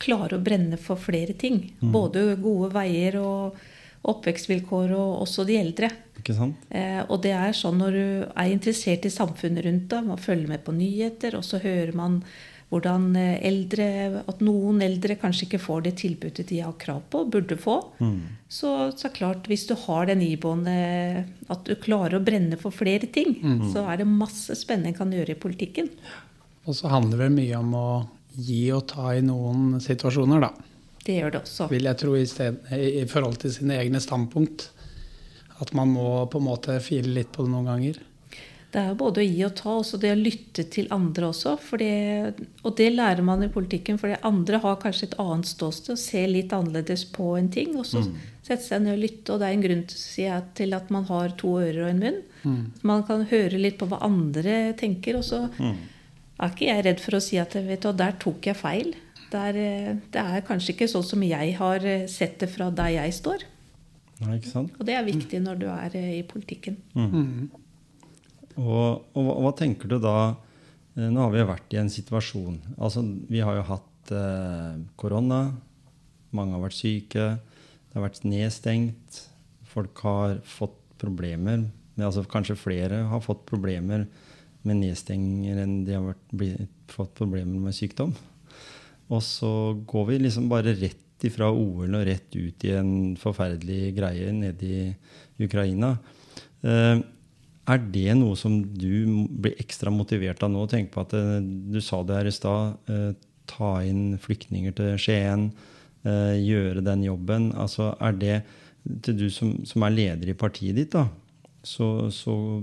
klare 0.00 0.36
å 0.38 0.42
brenne 0.44 0.78
for 0.80 1.00
flere 1.00 1.34
ting. 1.36 1.72
Mm. 1.82 1.90
Både 1.92 2.22
gode 2.40 2.70
veier 2.72 3.18
og 3.20 3.56
oppvekstvilkår, 4.06 4.92
og 4.94 5.22
også 5.24 5.44
de 5.48 5.56
eldre. 5.58 5.90
Ikke 6.20 6.36
sant? 6.36 6.66
Eh, 6.70 7.02
og 7.08 7.20
det 7.24 7.32
er 7.36 7.56
sånn 7.56 7.80
når 7.82 7.96
du 7.96 8.26
er 8.28 8.52
interessert 8.52 9.06
i 9.08 9.12
samfunnet 9.12 9.66
rundt 9.66 9.88
deg, 9.92 10.06
man 10.06 10.22
følger 10.22 10.52
med 10.52 10.62
på 10.64 10.74
nyheter, 10.76 11.36
og 11.38 11.44
så 11.46 11.60
hører 11.62 11.92
man 11.96 12.20
hvordan 12.72 13.08
eh, 13.18 13.38
eldre, 13.46 13.86
at 14.26 14.42
noen 14.44 14.82
eldre 14.82 15.16
kanskje 15.20 15.46
ikke 15.46 15.62
får 15.62 15.84
det 15.86 15.94
tilbudet 16.02 16.48
de 16.48 16.60
har 16.64 16.74
krav 16.80 17.04
på 17.10 17.22
og 17.22 17.32
burde 17.36 17.58
få. 17.60 17.78
Mm. 18.02 18.18
Så, 18.50 18.72
så 18.98 19.10
klart, 19.14 19.46
hvis 19.50 19.68
du 19.68 19.76
har 19.86 20.10
den 20.10 20.24
iboende 20.26 20.76
at 21.52 21.66
du 21.68 21.74
klarer 21.78 22.18
å 22.18 22.24
brenne 22.26 22.58
for 22.60 22.74
flere 22.74 23.06
ting, 23.12 23.38
så 23.72 23.86
er 23.90 24.02
det 24.02 24.10
masse 24.10 24.54
spennende 24.58 24.92
en 24.92 24.98
kan 24.98 25.14
gjøre 25.14 25.34
i 25.34 25.40
politikken. 25.40 25.90
Og 26.66 26.74
så 26.74 26.90
handler 26.90 27.26
det 27.26 27.34
mye 27.36 27.58
om 27.58 27.74
å 27.78 27.88
gi 28.36 28.64
og 28.74 28.86
ta 28.90 29.14
i 29.16 29.22
noen 29.24 29.78
situasjoner, 29.82 30.42
da. 30.42 30.50
Det 31.06 31.20
gjør 31.20 31.36
det 31.36 31.42
også. 31.44 31.68
Vil 31.70 31.86
jeg 31.86 31.98
tro 32.02 32.16
i, 32.18 32.26
sted, 32.26 32.58
i 32.74 33.04
forhold 33.08 33.38
til 33.42 33.54
sine 33.54 33.78
egne 33.78 34.02
standpunkt. 34.02 34.70
At 35.62 35.70
man 35.76 35.92
må 35.94 36.26
på 36.28 36.40
en 36.42 36.48
måte 36.48 36.74
file 36.84 37.14
litt 37.14 37.30
på 37.32 37.46
det 37.46 37.52
noen 37.52 37.70
ganger. 37.70 38.00
Det 38.76 38.82
er 38.82 38.90
jo 38.92 38.96
både 39.00 39.22
å 39.22 39.24
gi 39.24 39.38
og 39.46 39.52
ta, 39.56 39.72
også 39.72 39.96
det 40.02 40.10
å 40.12 40.16
lytte 40.18 40.66
til 40.68 40.90
andre 40.92 41.30
også. 41.30 41.54
For 41.64 41.80
det, 41.80 42.42
og 42.60 42.74
det 42.76 42.90
lærer 42.92 43.24
man 43.24 43.46
i 43.46 43.48
politikken, 43.48 43.96
for 43.96 44.12
andre 44.28 44.60
har 44.60 44.76
kanskje 44.82 45.06
et 45.08 45.16
annet 45.22 45.48
ståsted 45.48 45.94
og 45.94 46.02
ser 46.02 46.26
litt 46.28 46.52
annerledes 46.52 47.06
på 47.14 47.30
en 47.38 47.48
ting. 47.54 47.72
Og 47.80 47.88
så 47.88 48.02
sette 48.44 48.60
seg 48.66 48.84
ned 48.84 48.98
og 48.98 49.00
lytte. 49.06 49.32
Og 49.32 49.40
det 49.40 49.48
er 49.48 49.56
en 49.56 49.64
grunn 49.64 49.82
til, 49.88 50.04
jeg, 50.26 50.44
til 50.60 50.76
at 50.76 50.92
man 50.92 51.08
har 51.08 51.32
to 51.40 51.54
ører 51.62 51.86
og 51.86 51.90
en 51.94 52.04
munn. 52.04 52.20
Man 52.92 53.08
kan 53.08 53.24
høre 53.32 53.64
litt 53.64 53.80
på 53.80 53.88
hva 53.88 54.02
andre 54.04 54.60
tenker. 54.76 55.22
Og 55.22 55.24
så 55.24 55.46
er 55.56 56.52
ikke 56.52 56.68
jeg 56.68 56.86
redd 56.90 57.00
for 57.08 57.16
å 57.16 57.24
si 57.30 57.40
at 57.40 57.56
vet 57.56 57.88
du, 57.88 57.92
der 57.96 58.20
tok 58.20 58.52
jeg 58.52 58.60
feil. 58.60 58.92
Der, 59.32 59.56
eh, 59.56 59.92
det 60.12 60.20
er 60.22 60.44
kanskje 60.46 60.76
ikke 60.76 60.92
sånn 60.92 61.02
som 61.16 61.24
jeg 61.24 61.56
har 61.56 61.80
eh, 61.80 62.04
sett 62.12 62.36
det 62.44 62.52
fra 62.52 62.68
der 62.70 62.92
jeg 63.00 63.16
står. 63.24 63.48
Nei, 64.20 64.36
ikke 64.36 64.52
sant? 64.52 64.76
Og 64.76 64.84
det 64.84 65.00
er 65.00 65.08
viktig 65.08 65.40
når 65.48 65.64
du 65.64 65.70
er 65.72 65.96
eh, 65.96 66.18
i 66.20 66.26
politikken. 66.28 66.76
Og, 68.56 69.06
og 69.12 69.20
hva, 69.20 69.36
hva 69.44 69.52
tenker 69.56 69.90
du 69.90 69.98
da 70.00 70.16
eh, 70.96 71.08
Nå 71.12 71.20
har 71.20 71.32
vi 71.34 71.42
jo 71.42 71.48
vært 71.50 71.74
i 71.76 71.80
en 71.82 71.92
situasjon 71.92 72.56
altså 72.80 73.02
Vi 73.28 73.42
har 73.44 73.58
jo 73.58 73.66
hatt 73.68 74.12
eh, 74.16 74.78
korona. 74.96 75.40
Mange 76.36 76.56
har 76.56 76.64
vært 76.64 76.78
syke. 76.78 77.26
Det 77.36 77.98
har 77.98 78.06
vært 78.06 78.24
nedstengt. 78.28 79.20
Folk 79.68 80.00
har 80.06 80.38
fått 80.48 80.78
problemer. 81.00 81.66
Altså 82.00 82.24
Kanskje 82.28 82.58
flere 82.60 83.04
har 83.10 83.24
fått 83.24 83.44
problemer 83.48 84.06
med 84.66 84.80
nedstenginger 84.82 85.62
enn 85.62 85.82
de 85.86 85.94
har 85.94 86.04
vært, 86.08 86.24
blitt, 86.34 86.72
fått 86.90 87.14
problemer 87.18 87.60
med 87.68 87.76
sykdom. 87.76 88.12
Og 89.12 89.22
så 89.22 89.50
går 89.86 90.08
vi 90.10 90.22
liksom 90.24 90.48
bare 90.50 90.74
rett 90.74 91.26
ifra 91.26 91.48
OL 91.54 91.94
og 91.96 92.06
rett 92.06 92.34
ut 92.34 92.66
i 92.66 92.72
en 92.76 92.90
forferdelig 93.20 93.92
greie 93.96 94.32
nede 94.34 94.66
i 94.66 95.44
Ukraina. 95.46 95.94
Eh, 96.66 96.98
er 97.66 97.82
det 97.92 98.14
noe 98.18 98.36
som 98.38 98.60
du 98.62 99.26
blir 99.42 99.56
ekstra 99.62 99.90
motivert 99.90 100.42
av 100.46 100.52
nå? 100.52 100.66
Tenk 100.70 100.92
på 100.94 101.02
at 101.02 101.14
eh, 101.18 101.40
Du 101.42 101.80
sa 101.82 102.02
det 102.06 102.20
her 102.20 102.30
i 102.30 102.34
stad. 102.34 102.76
eh, 102.90 103.10
ta 103.46 103.72
inn 103.86 104.18
flyktninger 104.18 104.74
til 104.74 104.96
Skien. 104.98 105.50
eh, 106.06 106.36
gjøre 106.38 106.84
den 106.86 107.02
jobben. 107.02 107.52
Altså, 107.58 107.94
er 108.00 108.12
det 108.12 108.42
til 109.02 109.16
du 109.18 109.30
som, 109.30 109.64
som 109.66 109.82
er 109.82 109.94
leder 109.94 110.30
i 110.30 110.38
partiet 110.38 110.76
ditt, 110.78 110.92
da, 110.94 111.08
så, 111.66 112.06
så 112.14 112.62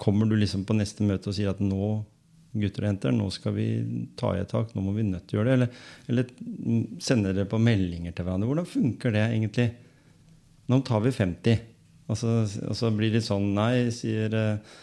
kommer 0.00 0.24
du 0.26 0.36
liksom 0.36 0.64
på 0.64 0.76
neste 0.78 1.04
møte 1.04 1.28
og 1.28 1.36
sier 1.36 1.50
at 1.52 1.60
nå 1.60 1.90
gutter 2.56 2.86
og 2.86 2.88
jenter, 2.88 3.12
nå 3.12 3.26
skal 3.34 3.52
vi 3.56 3.66
ta 4.16 4.30
i 4.32 4.40
et 4.40 4.48
tak, 4.48 4.70
nå 4.72 4.80
må 4.80 4.94
vi 4.96 5.04
nødt 5.04 5.26
til 5.28 5.36
å 5.36 5.42
gjøre 5.42 5.50
det. 5.50 5.56
Eller, 5.58 5.80
eller 6.08 6.30
mm, 6.40 6.84
sender 7.04 7.36
dere 7.36 7.50
på 7.50 7.60
meldinger 7.60 8.16
til 8.16 8.24
hverandre. 8.24 8.48
Hvordan 8.48 8.70
funker 8.70 9.12
det 9.12 9.24
egentlig? 9.26 9.66
Nå 10.72 10.80
tar 10.86 11.04
vi 11.04 11.12
50. 11.12 11.60
Og 12.06 12.18
så, 12.20 12.34
og 12.68 12.76
så 12.78 12.90
blir 12.94 13.10
det 13.10 13.18
litt 13.20 13.26
sånn 13.26 13.48
Nei, 13.56 13.88
sier 13.94 14.34
eh, 14.36 14.74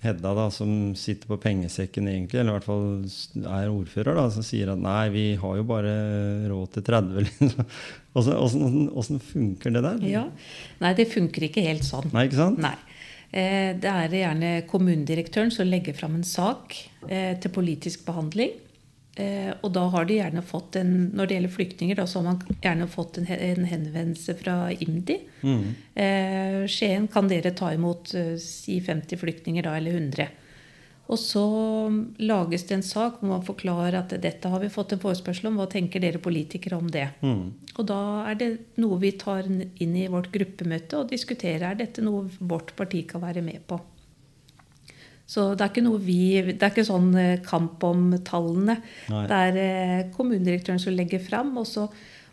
Hedda, 0.00 0.30
da, 0.32 0.46
som 0.48 0.94
sitter 0.96 1.28
på 1.28 1.36
pengesekken 1.42 2.06
egentlig, 2.08 2.38
eller 2.40 2.54
i 2.54 2.56
hvert 2.56 2.64
fall 2.64 3.50
er 3.52 3.66
ordfører, 3.68 4.16
da, 4.16 4.22
som 4.32 4.44
sier 4.44 4.70
at 4.72 4.80
nei, 4.80 5.10
vi 5.12 5.24
har 5.36 5.58
jo 5.58 5.64
bare 5.68 5.90
råd 6.48 6.70
til 6.78 6.86
30. 6.86 7.18
Liksom. 7.26 7.66
Åssen- 8.96 9.20
funker 9.20 9.74
det 9.76 9.82
der? 9.84 9.98
Ja. 10.08 10.22
Nei, 10.80 10.94
det 10.96 11.04
funker 11.12 11.44
ikke 11.50 11.66
helt 11.66 11.84
sånn. 11.84 12.08
Nei, 12.16 12.24
ikke 12.30 12.40
sant? 12.40 12.62
Nei. 12.64 12.72
Eh, 13.30 13.76
Det 13.76 13.92
er 13.92 14.16
gjerne 14.22 14.54
kommunedirektøren 14.72 15.52
som 15.52 15.68
legger 15.68 15.92
fram 16.00 16.16
en 16.16 16.24
sak 16.26 16.78
eh, 17.06 17.36
til 17.38 17.52
politisk 17.54 18.06
behandling. 18.08 18.56
Eh, 19.16 19.52
Og 19.62 19.72
da 19.74 19.88
har 19.90 20.04
de 20.06 20.20
gjerne 20.20 20.42
fått 20.46 20.76
en 20.76 21.10
Når 21.14 21.26
det 21.26 21.34
gjelder 21.34 21.54
flyktninger, 21.56 21.96
da, 21.98 22.06
så 22.06 22.20
har 22.20 22.28
man 22.30 22.58
gjerne 22.62 22.86
fått 22.88 23.18
en 23.18 23.26
en 23.26 23.64
henvendelse 23.64 24.34
fra 24.38 24.70
IMDi. 24.70 25.20
Mm. 25.42 25.64
Eh, 25.94 26.66
Skien 26.66 27.08
kan 27.08 27.28
dere 27.28 27.50
ta 27.50 27.72
imot 27.74 28.14
eh, 28.14 28.36
si 28.38 28.80
50 28.80 29.18
flyktninger 29.18 29.62
da, 29.62 29.76
eller 29.76 29.92
100. 29.98 30.28
Og 31.10 31.18
så 31.18 31.42
lages 32.22 32.68
det 32.68 32.76
en 32.76 32.86
sak 32.86 33.18
hvor 33.18 33.32
man 33.32 33.42
forklarer 33.42 33.96
at 33.98 34.12
dette 34.22 34.48
har 34.48 34.60
vi 34.62 34.70
fått 34.70 34.92
en 34.94 35.02
forespørsel 35.02 35.48
om. 35.50 35.56
Hva 35.58 35.66
tenker 35.66 36.02
dere 36.02 36.22
politikere 36.22 36.78
om 36.78 36.86
det? 36.86 37.08
Mm. 37.20 37.48
Og 37.74 37.86
da 37.88 38.00
er 38.30 38.38
det 38.38 38.50
noe 38.78 39.00
vi 39.02 39.10
tar 39.18 39.48
inn 39.50 39.96
i 39.96 40.06
vårt 40.06 40.30
gruppemøte 40.30 41.00
og 41.00 41.10
diskuterer. 41.10 41.72
Er 41.72 41.80
dette 41.82 42.04
noe 42.06 42.28
vårt 42.38 42.76
parti 42.78 43.02
kan 43.10 43.24
være 43.24 43.42
med 43.42 43.66
på? 43.66 43.80
Så 45.30 45.52
det 45.54 45.62
er 45.62 45.70
ikke 45.70 45.86
noe 45.86 46.00
vi 46.02 46.22
Det 46.50 46.58
er 46.58 46.72
ikke 46.72 46.86
sånn 46.88 47.12
eh, 47.18 47.42
kamp 47.46 47.82
om 47.86 48.08
tallene. 48.26 48.80
Nei. 49.12 49.26
Det 49.30 49.42
er 49.46 49.60
eh, 49.62 50.08
kommunedirektøren 50.14 50.82
som 50.82 50.96
legger 50.96 51.22
fram. 51.22 51.52
Og 51.60 51.68
så 51.70 51.86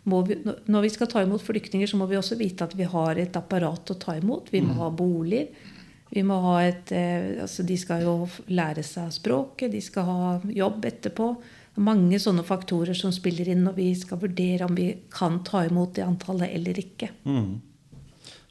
må 0.08 0.22
vi, 0.26 0.38
når 0.42 0.86
vi 0.86 0.92
skal 0.94 1.10
ta 1.10 1.22
imot 1.22 1.44
flyktninger, 1.44 1.90
så 1.90 2.00
må 2.00 2.08
vi 2.10 2.18
også 2.18 2.38
vite 2.40 2.66
at 2.66 2.74
vi 2.78 2.88
har 2.88 3.20
et 3.20 3.36
apparat 3.38 3.94
å 3.94 3.98
ta 4.00 4.16
imot. 4.18 4.50
Vi 4.54 4.64
må 4.64 4.78
ha 4.80 4.90
boliger. 4.90 5.52
Vi 6.10 6.24
må 6.24 6.38
ha 6.40 6.56
et, 6.64 6.90
eh, 6.96 7.36
altså 7.44 7.62
de 7.68 7.76
skal 7.78 8.02
jo 8.06 8.16
lære 8.48 8.82
seg 8.86 9.12
språket, 9.12 9.72
de 9.72 9.80
skal 9.84 10.08
ha 10.08 10.34
jobb 10.56 10.86
etterpå. 10.88 11.30
Er 11.76 11.84
mange 11.84 12.18
sånne 12.18 12.42
faktorer 12.48 12.96
som 12.96 13.12
spiller 13.14 13.50
inn 13.52 13.66
når 13.66 13.76
vi 13.76 13.88
skal 13.98 14.20
vurdere 14.22 14.66
om 14.66 14.74
vi 14.74 14.88
kan 15.12 15.42
ta 15.46 15.66
imot 15.68 15.98
det 15.98 16.06
antallet 16.06 16.54
eller 16.56 16.80
ikke. 16.80 17.12
Mm. 17.28 17.52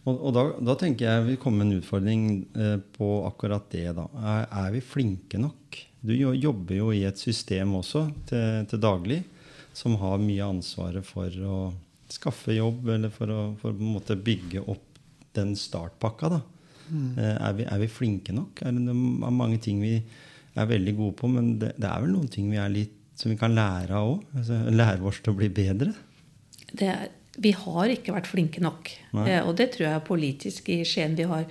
Og, 0.07 0.15
og 0.15 0.35
da, 0.35 0.43
da 0.71 0.75
tenker 0.79 1.07
jeg 1.07 1.25
vi 1.27 1.39
kommer 1.41 1.65
med 1.65 1.73
en 1.75 1.81
utfordring 1.81 2.27
eh, 2.55 2.77
på 2.95 3.09
akkurat 3.27 3.65
det. 3.73 3.89
da. 3.97 4.07
Er, 4.21 4.45
er 4.63 4.75
vi 4.77 4.83
flinke 4.83 5.39
nok? 5.41 5.81
Du 6.07 6.13
jobber 6.15 6.77
jo 6.77 6.91
i 6.95 7.03
et 7.07 7.19
system 7.19 7.75
også 7.79 8.05
til, 8.29 8.67
til 8.69 8.81
daglig 8.81 9.23
som 9.75 9.97
har 10.01 10.21
mye 10.21 10.45
ansvaret 10.45 11.05
for 11.05 11.33
å 11.45 11.57
skaffe 12.09 12.55
jobb, 12.55 12.87
eller 12.95 13.11
for 13.13 13.29
å, 13.29 13.41
for 13.59 13.73
å 13.73 13.77
en 13.77 13.97
måte 13.97 14.15
bygge 14.15 14.63
opp 14.63 15.01
den 15.37 15.51
startpakka. 15.59 16.31
da. 16.37 16.39
Eh, 16.87 17.35
er, 17.35 17.53
vi, 17.57 17.67
er 17.67 17.83
vi 17.83 17.91
flinke 17.91 18.33
nok? 18.33 18.63
Er 18.63 18.73
det 18.73 18.95
er 18.95 19.35
mange 19.35 19.59
ting 19.61 19.83
vi 19.83 19.97
er 20.57 20.69
veldig 20.71 20.95
gode 20.97 21.17
på, 21.19 21.29
men 21.29 21.57
det, 21.61 21.75
det 21.77 21.89
er 21.89 22.05
vel 22.05 22.15
noen 22.15 22.31
ting 22.31 22.49
vi 22.53 22.61
er 22.61 22.71
litt, 22.73 22.95
som 23.17 23.33
vi 23.33 23.37
kan 23.39 23.53
lære 23.57 23.97
av 23.97 24.15
òg? 24.15 24.25
Altså, 24.39 24.61
lære 24.71 25.09
oss 25.09 25.21
til 25.25 25.35
å 25.35 25.41
bli 25.41 25.51
bedre? 25.53 25.93
det 26.75 26.87
er, 26.91 27.11
vi 27.37 27.53
har 27.53 27.93
ikke 27.93 28.15
vært 28.15 28.29
flinke 28.29 28.61
nok. 28.63 28.91
Nei. 29.17 29.27
Eh, 29.31 29.43
og 29.45 29.57
det 29.59 29.71
tror 29.73 29.87
jeg 29.87 29.99
er 29.99 30.07
politisk 30.07 30.71
i 30.73 30.81
Skien 30.87 31.17
vi 31.17 31.27
har 31.29 31.45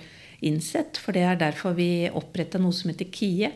innsett. 0.45 0.99
For 1.01 1.15
det 1.15 1.23
er 1.27 1.39
derfor 1.39 1.77
vi 1.77 2.09
oppretta 2.11 2.59
noe 2.61 2.75
som 2.75 2.91
heter 2.91 3.09
KIE. 3.13 3.53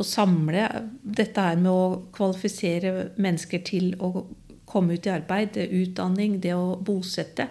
Å 0.00 0.06
samle 0.06 0.68
dette 1.02 1.42
her 1.44 1.58
med 1.60 1.72
å 1.72 2.04
kvalifisere 2.16 3.10
mennesker 3.20 3.64
til 3.66 3.92
å 4.00 4.26
komme 4.70 4.94
ut 4.94 5.06
i 5.08 5.10
arbeid, 5.12 5.56
utdanning, 5.58 6.38
det 6.42 6.54
å 6.54 6.76
bosette. 6.86 7.48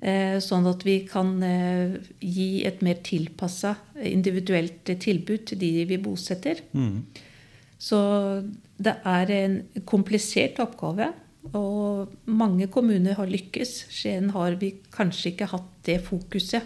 Eh, 0.00 0.38
sånn 0.40 0.66
at 0.70 0.86
vi 0.86 1.00
kan 1.08 1.34
eh, 1.44 1.98
gi 2.22 2.64
et 2.64 2.80
mer 2.86 3.02
tilpassa 3.04 3.74
individuelt 4.00 4.88
tilbud 4.88 5.44
til 5.50 5.60
de 5.60 5.70
vi 5.90 5.98
bosetter. 6.00 6.62
Mm. 6.72 7.02
Så 7.76 7.98
det 8.80 8.96
er 9.04 9.32
en 9.36 9.58
komplisert 9.88 10.62
oppgave. 10.64 11.10
Og 11.54 12.08
mange 12.26 12.66
kommuner 12.72 13.14
har 13.14 13.26
lykkes. 13.26 13.86
Skien 13.92 14.30
har 14.30 14.56
vi 14.60 14.72
kanskje 14.94 15.32
ikke 15.32 15.48
hatt 15.52 15.68
det 15.84 16.00
fokuset 16.04 16.62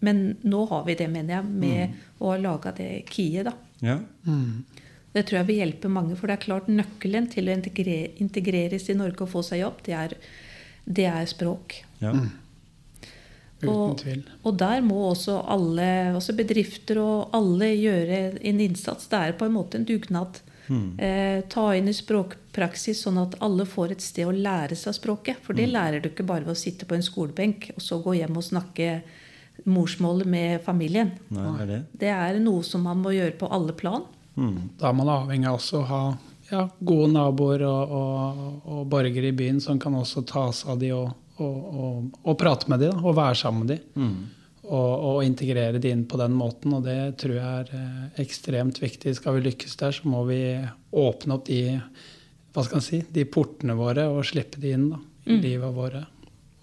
Men 0.00 0.36
nå 0.44 0.66
har 0.68 0.84
vi 0.84 0.94
det, 0.94 1.08
mener 1.10 1.36
jeg, 1.38 1.44
med 1.44 1.94
å 2.20 2.30
ha 2.32 2.36
laga 2.36 2.72
det 2.76 3.04
KIE. 3.08 3.42
da. 3.44 3.52
Ja. 3.80 3.98
Det 5.14 5.22
tror 5.26 5.38
jeg 5.38 5.46
vil 5.46 5.60
hjelpe 5.62 5.88
mange. 5.88 6.16
For 6.16 6.26
det 6.28 6.36
er 6.36 6.44
klart 6.44 6.66
nøkkelen 6.68 7.30
til 7.32 7.48
å 7.48 7.54
integre- 7.56 8.10
integreres 8.20 8.90
i 8.90 8.94
Norge 8.94 9.22
og 9.22 9.30
få 9.32 9.42
seg 9.42 9.60
jobb, 9.62 9.80
det 9.84 9.94
er, 9.94 10.14
det 10.86 11.06
er 11.06 11.24
språk. 11.26 11.82
ja. 12.00 12.12
Uten 13.62 13.68
Og- 13.72 13.98
tvil. 14.02 14.22
Og 14.44 14.58
der 14.58 14.82
må 14.82 15.14
også 15.14 15.38
alle, 15.48 16.12
også 16.14 16.36
bedrifter 16.36 16.98
og 17.00 17.30
alle 17.32 17.70
gjøre 17.72 18.38
en 18.44 18.60
innsats. 18.60 19.06
Det 19.08 19.16
er 19.18 19.32
på 19.32 19.46
en 19.46 19.52
måte 19.54 19.76
en 19.76 19.84
dugnad. 19.86 20.40
Eh, 20.72 21.44
ta 21.52 21.66
inn 21.76 21.88
i 21.90 21.94
språkpraksis, 21.94 23.04
sånn 23.04 23.20
at 23.22 23.36
alle 23.44 23.66
får 23.68 23.94
et 23.96 24.04
sted 24.04 24.26
å 24.26 24.34
lære 24.34 24.78
seg 24.78 24.96
språket. 24.98 25.40
For 25.44 25.56
det 25.56 25.68
lærer 25.70 26.02
du 26.02 26.10
ikke 26.10 26.26
bare 26.26 26.46
ved 26.46 26.56
å 26.56 26.58
sitte 26.58 26.88
på 26.88 26.96
en 26.96 27.06
skolebenk 27.06 27.70
og 27.76 27.82
så 27.84 28.00
gå 28.02 28.16
hjem 28.18 28.38
og 28.38 28.46
snakke 28.46 29.00
morsmålet 29.64 30.28
med 30.28 30.64
familien. 30.64 31.14
Nei, 31.32 31.44
det 31.46 31.62
er 31.62 31.70
det. 31.72 31.82
Det 32.04 32.12
er 32.12 32.40
noe 32.42 32.64
som 32.66 32.84
man 32.86 33.00
må 33.02 33.14
gjøre 33.16 33.36
på 33.40 33.50
alle 33.52 33.76
plan. 33.76 34.04
Mm. 34.36 34.72
Da 34.80 34.90
er 34.90 34.96
man 34.98 35.12
avhengig 35.12 35.48
av 35.48 35.60
også 35.60 35.80
å 35.80 35.86
ha 35.88 36.00
ja, 36.50 36.66
gode 36.78 37.12
naboer 37.14 37.64
og, 37.66 37.94
og, 38.00 38.42
og 38.68 38.82
borgere 38.92 39.32
i 39.32 39.36
byen 39.36 39.62
som 39.62 39.80
kan 39.82 39.96
også 39.96 40.22
ta 40.28 40.48
seg 40.54 40.74
av 40.74 40.82
de 40.82 40.92
og, 40.94 41.14
og, 41.42 41.56
og, 41.84 42.18
og 42.22 42.36
prate 42.40 42.70
med 42.70 42.84
de 42.84 42.90
da, 42.92 42.98
og 43.00 43.16
være 43.16 43.38
sammen 43.40 43.64
med 43.64 43.74
de. 43.74 43.80
Mm. 44.66 44.72
Og, 44.74 44.92
og 45.08 45.22
integrere 45.22 45.78
de 45.78 45.92
inn 45.94 46.04
på 46.10 46.18
den 46.18 46.34
måten. 46.34 46.74
Og 46.74 46.82
det 46.86 47.16
tror 47.22 47.36
jeg 47.36 47.62
er 47.62 47.72
eh, 47.78 48.22
ekstremt 48.24 48.80
viktig. 48.82 49.14
Skal 49.14 49.38
vi 49.38 49.44
lykkes 49.46 49.78
der, 49.78 49.94
så 49.94 50.10
må 50.10 50.24
vi 50.26 50.40
åpne 50.90 51.36
opp 51.38 51.46
de 51.46 51.60
hva 52.56 52.64
skal 52.64 52.80
si, 52.80 53.02
de 53.12 53.26
portene 53.28 53.76
våre 53.76 54.06
og 54.08 54.24
slippe 54.24 54.58
de 54.62 54.72
inn 54.72 54.88
da, 54.94 54.98
i 55.28 55.36
livet 55.42 55.74
våre. 55.76 56.00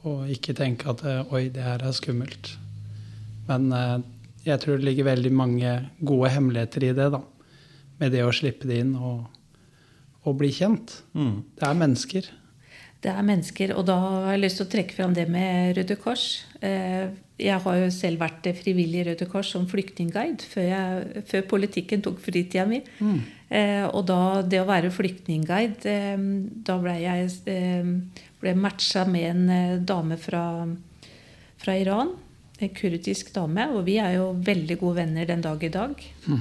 Og 0.09 0.27
ikke 0.33 0.55
tenke 0.57 0.89
at 0.91 1.03
eh, 1.07 1.33
oi, 1.33 1.47
det 1.53 1.63
her 1.63 1.85
er 1.85 1.95
skummelt. 1.95 2.55
Men 3.47 3.69
eh, 3.77 3.97
jeg 4.47 4.59
tror 4.63 4.79
det 4.79 4.87
ligger 4.89 5.11
veldig 5.11 5.31
mange 5.31 5.75
gode 6.03 6.31
hemmeligheter 6.33 6.89
i 6.89 6.93
det. 6.97 7.09
da, 7.13 7.21
Med 8.01 8.15
det 8.15 8.23
å 8.25 8.33
slippe 8.35 8.67
det 8.67 8.81
inn 8.83 8.95
og, 8.97 9.27
og 10.25 10.39
bli 10.41 10.51
kjent. 10.51 10.97
Mm. 11.15 11.35
Det 11.59 11.69
er 11.69 11.79
mennesker. 11.79 12.31
Det 13.03 13.11
er 13.11 13.25
mennesker, 13.27 13.73
og 13.75 13.85
da 13.87 13.97
har 13.99 14.29
jeg 14.31 14.41
lyst 14.45 14.59
til 14.61 14.65
å 14.65 14.71
trekke 14.71 14.95
fram 14.95 15.15
det 15.15 15.25
med 15.31 15.77
Røde 15.77 15.97
Kors. 15.99 16.27
Eh, 16.63 17.11
Jeg 17.41 17.59
har 17.63 17.77
jo 17.79 17.87
selv 17.89 18.21
vært 18.21 18.45
frivillig 18.59 18.99
i 19.01 19.05
Røde 19.07 19.25
Kors 19.31 19.49
som 19.55 19.65
flyktningguide 19.67 20.45
før, 20.51 20.67
jeg, 20.69 21.23
før 21.31 21.41
politikken 21.49 22.03
tok 22.05 22.19
fritida 22.21 22.65
mi. 22.69 22.81
Eh, 23.49 23.85
Og 23.89 24.05
da 24.05 24.41
det 24.45 24.61
å 24.61 24.67
være 24.69 24.91
flyktningguide, 24.93 25.85
eh, 25.89 26.27
da 26.67 26.77
ble 26.77 26.93
jeg 27.01 27.31
eh, 27.49 27.89
ble 28.43 28.53
matcha 28.55 29.05
med 29.09 29.25
en 29.31 29.49
eh, 29.49 29.79
dame 29.81 30.17
fra, 30.21 30.67
fra 31.57 31.77
Iran. 31.79 32.13
En 32.61 32.69
kurdisk 32.69 33.33
dame. 33.33 33.65
Og 33.73 33.83
vi 33.89 33.97
er 33.99 34.19
jo 34.19 34.33
veldig 34.37 34.77
gode 34.79 35.01
venner 35.01 35.25
den 35.25 35.41
dag 35.41 35.63
i 35.63 35.73
dag. 35.73 35.95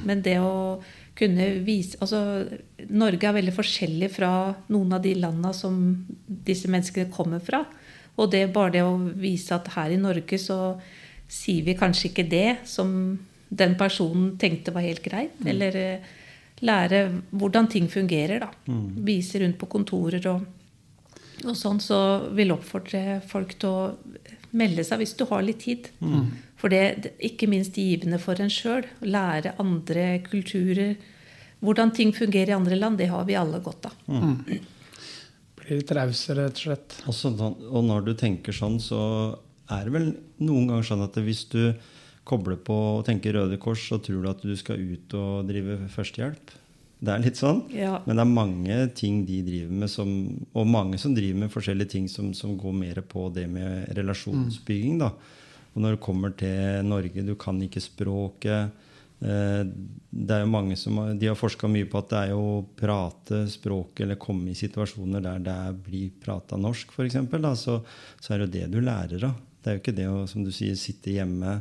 Men 0.04 0.20
det 0.22 0.36
å 0.44 0.82
kunne 1.16 1.46
vise 1.64 1.98
Altså, 2.00 2.20
Norge 2.88 3.26
er 3.28 3.34
veldig 3.36 3.52
forskjellig 3.56 4.10
fra 4.14 4.54
noen 4.72 4.92
av 4.96 5.02
de 5.04 5.14
landa 5.14 5.50
som 5.56 6.04
disse 6.26 6.68
menneskene 6.68 7.10
kommer 7.12 7.40
fra. 7.44 7.64
Og 8.20 8.30
det 8.32 8.46
bare 8.52 8.74
det 8.74 8.82
å 8.84 8.96
vise 8.98 9.54
at 9.56 9.70
her 9.76 9.94
i 9.94 10.00
Norge 10.00 10.38
så 10.38 10.58
sier 11.32 11.64
vi 11.64 11.76
kanskje 11.78 12.10
ikke 12.10 12.28
det 12.28 12.48
som 12.68 12.90
den 13.48 13.76
personen 13.80 14.34
tenkte 14.40 14.72
var 14.72 14.84
helt 14.84 15.02
greit. 15.04 15.38
Eller 15.48 15.76
eh, 15.76 16.10
lære 16.64 17.04
hvordan 17.30 17.68
ting 17.72 17.88
fungerer, 17.88 18.44
da. 18.44 18.50
Vise 19.04 19.40
rundt 19.42 19.58
på 19.60 19.68
kontorer 19.72 20.26
og, 20.30 20.44
og 21.44 21.56
sånn. 21.56 21.80
Så 21.80 21.98
vil 22.36 22.52
oppfordre 22.54 23.20
folk 23.28 23.56
til 23.58 23.68
å 23.68 23.96
melde 24.52 24.84
seg 24.84 25.00
hvis 25.00 25.16
du 25.16 25.24
har 25.30 25.42
litt 25.44 25.64
tid. 25.64 25.88
For 26.60 26.70
det 26.70 26.82
er 26.82 27.08
ikke 27.26 27.48
minst 27.50 27.76
givende 27.80 28.20
for 28.22 28.40
en 28.40 28.52
sjøl. 28.52 28.84
Lære 29.02 29.56
andre 29.58 30.20
kulturer. 30.28 30.94
Hvordan 31.62 31.90
ting 31.96 32.12
fungerer 32.14 32.52
i 32.52 32.58
andre 32.58 32.76
land, 32.76 32.98
det 32.98 33.08
har 33.10 33.24
vi 33.24 33.38
alle 33.38 33.60
godt 33.62 33.88
av. 33.90 33.96
Blir 35.62 35.80
litt 35.80 35.92
rause, 35.94 36.34
rett 36.36 36.58
og 36.58 36.62
slett. 36.66 36.96
Sånn, 37.14 37.40
og 37.70 37.82
når 37.86 38.06
du 38.08 38.12
tenker 38.18 38.54
sånn, 38.56 38.80
så 38.82 39.00
er 39.70 39.86
det 39.86 39.94
vel 39.94 40.08
noen 40.42 40.70
ganger 40.70 40.88
sånn 40.88 41.04
at 41.04 41.18
hvis 41.22 41.44
du 41.52 41.60
kobler 42.28 42.58
på 42.62 42.74
og 42.98 43.06
tenker 43.06 43.34
Røde 43.36 43.58
Kors, 43.62 43.84
så 43.88 43.98
tror 44.02 44.22
du 44.22 44.30
at 44.30 44.42
du 44.46 44.52
skal 44.58 44.78
ut 44.78 45.14
og 45.18 45.46
drive 45.48 45.78
førstehjelp. 45.94 46.52
Det 47.02 47.10
er 47.10 47.22
litt 47.24 47.38
sånn. 47.38 47.64
Ja. 47.74 47.96
Men 48.06 48.18
det 48.18 48.22
er 48.22 48.30
mange 48.30 48.76
ting 48.94 49.22
de 49.26 49.40
driver 49.42 49.78
med, 49.80 49.90
som, 49.90 50.10
og 50.54 50.68
mange 50.70 51.00
som 51.02 51.16
driver 51.16 51.40
med 51.40 51.50
forskjellige 51.50 51.94
ting 51.96 52.06
som, 52.10 52.30
som 52.38 52.54
går 52.58 52.76
mer 52.78 53.00
på 53.02 53.26
det 53.34 53.48
med 53.50 53.90
relasjonsbygging. 53.98 55.00
da. 55.02 55.10
Og 55.72 55.82
når 55.82 55.96
det 55.96 56.04
kommer 56.04 56.34
til 56.38 56.86
Norge, 56.86 57.24
du 57.26 57.34
kan 57.40 57.58
ikke 57.64 57.82
språket. 57.82 58.70
Eh, 59.22 59.64
Det 60.12 60.34
er 60.34 60.42
jo 60.42 60.50
mange 60.52 60.76
som 60.76 60.98
har, 61.00 61.14
De 61.14 61.28
har 61.30 61.38
forska 61.38 61.68
mye 61.70 61.86
på 61.88 62.00
at 62.02 62.10
det 62.10 62.18
er 62.18 62.32
jo 62.34 62.40
å 62.40 62.64
prate 62.76 63.46
språket 63.48 64.04
eller 64.04 64.20
komme 64.20 64.50
i 64.50 64.58
situasjoner 64.58 65.22
der 65.24 65.38
det 65.46 65.60
blir 65.86 66.10
prata 66.20 66.58
norsk, 66.60 66.92
f.eks., 66.92 67.16
så, 67.62 67.78
så 68.20 68.34
er 68.34 68.42
det 68.42 68.48
jo 68.48 68.52
det 68.58 68.66
du 68.74 68.80
lærer 68.84 69.24
av. 69.30 69.38
Det 69.62 69.70
er 69.70 69.78
jo 69.78 69.82
ikke 69.82 69.96
det 69.96 70.08
å 70.10 70.26
som 70.26 70.44
du 70.44 70.50
sier, 70.52 70.74
sitte 70.76 71.14
hjemme. 71.14 71.60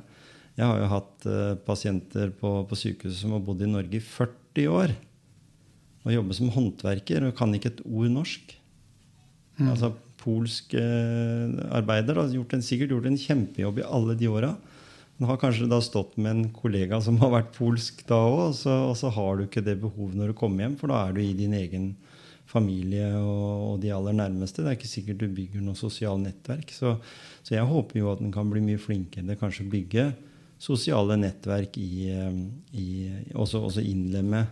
Jeg 0.58 0.67
har 0.67 0.82
jo 0.82 0.89
hatt 0.91 1.28
uh, 1.30 1.56
pasienter 1.63 2.34
på, 2.36 2.65
på 2.67 2.78
sykehuset 2.78 3.21
som 3.21 3.38
har 3.38 3.43
bodd 3.45 3.62
i 3.63 3.69
Norge 3.69 4.02
i 4.02 4.04
40 4.04 4.67
år 4.74 4.95
og 6.02 6.15
jobber 6.15 6.36
som 6.36 6.50
håndverker 6.52 7.28
og 7.28 7.36
kan 7.38 7.54
ikke 7.54 7.76
et 7.76 7.84
ord 7.86 8.10
norsk. 8.12 8.56
Altså 9.62 9.93
polsk 10.21 10.74
uh, 10.76 11.56
arbeider 11.78 12.17
har 12.19 12.34
gjort 12.36 12.58
en, 12.58 12.65
sikkert 12.65 12.97
gjort 12.97 13.08
en 13.08 13.21
kjempejobb 13.21 13.80
i 13.80 13.88
alle 13.88 14.17
de 14.17 14.30
åra. 14.34 14.56
Har 15.21 15.38
kanskje 15.38 15.67
da 15.69 15.77
stått 15.86 16.15
med 16.17 16.31
en 16.31 16.47
kollega 16.55 16.97
som 17.03 17.19
har 17.21 17.29
vært 17.36 17.51
polsk 17.53 17.99
da 18.10 18.17
òg, 18.25 18.39
og, 18.65 18.95
så- 18.97 19.12
har 19.13 19.38
du 19.38 19.43
ikke 19.45 19.63
det 19.63 19.77
behovet 19.81 20.15
når 20.17 20.31
du 20.31 20.34
kommer 20.34 20.65
hjem, 20.65 20.77
for 20.79 20.88
da 20.89 21.07
er 21.07 21.13
du 21.13 21.21
i 21.21 21.34
din 21.38 21.53
egen 21.53 21.91
familie 22.51 23.05
og, 23.15 23.73
og 23.75 23.75
de 23.84 23.91
aller 23.93 24.13
nærmeste. 24.17 24.63
Det 24.63 24.71
er 24.71 24.79
ikke 24.79 24.89
sikkert 24.91 25.21
du 25.21 25.27
bygger 25.29 25.62
noe 25.63 25.77
sosialt 25.77 26.23
nettverk. 26.25 26.73
Så, 26.73 26.95
så 27.45 27.53
jeg 27.55 27.67
håper 27.69 27.99
jo 28.01 28.10
at 28.12 28.21
en 28.23 28.34
kan 28.34 28.49
bli 28.51 28.63
mye 28.65 28.81
flinkere 28.81 29.27
til 29.29 29.39
kanskje 29.39 29.67
å 29.67 29.71
bygge 29.71 30.07
sosiale 30.62 31.15
nettverk 31.17 31.77
i, 31.81 32.10
eh, 32.12 32.41
i 32.77 32.88
også, 33.34 33.62
også 33.69 33.86
innlemme 33.86 34.43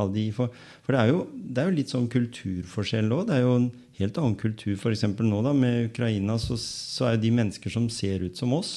alle 0.00 0.14
de, 0.14 0.22
for, 0.32 0.52
for 0.84 0.94
det, 0.94 1.00
er 1.02 1.10
jo, 1.12 1.24
det 1.34 1.60
er 1.60 1.68
jo 1.68 1.76
litt 1.76 1.90
sånn 1.92 2.06
kulturforskjell 2.12 3.10
òg. 3.12 3.26
Det 3.28 3.34
er 3.36 3.42
jo 3.44 3.56
en 3.58 3.66
helt 3.98 4.20
annen 4.22 4.36
kultur. 4.40 4.76
F.eks. 4.78 5.02
nå 5.18 5.40
da, 5.44 5.52
med 5.56 5.90
Ukraina 5.90 6.38
så, 6.40 6.56
så 6.60 7.08
er 7.08 7.16
jo 7.18 7.24
de 7.26 7.32
mennesker 7.40 7.74
som 7.74 7.88
ser 7.92 8.24
ut 8.24 8.38
som 8.38 8.54
oss. 8.56 8.72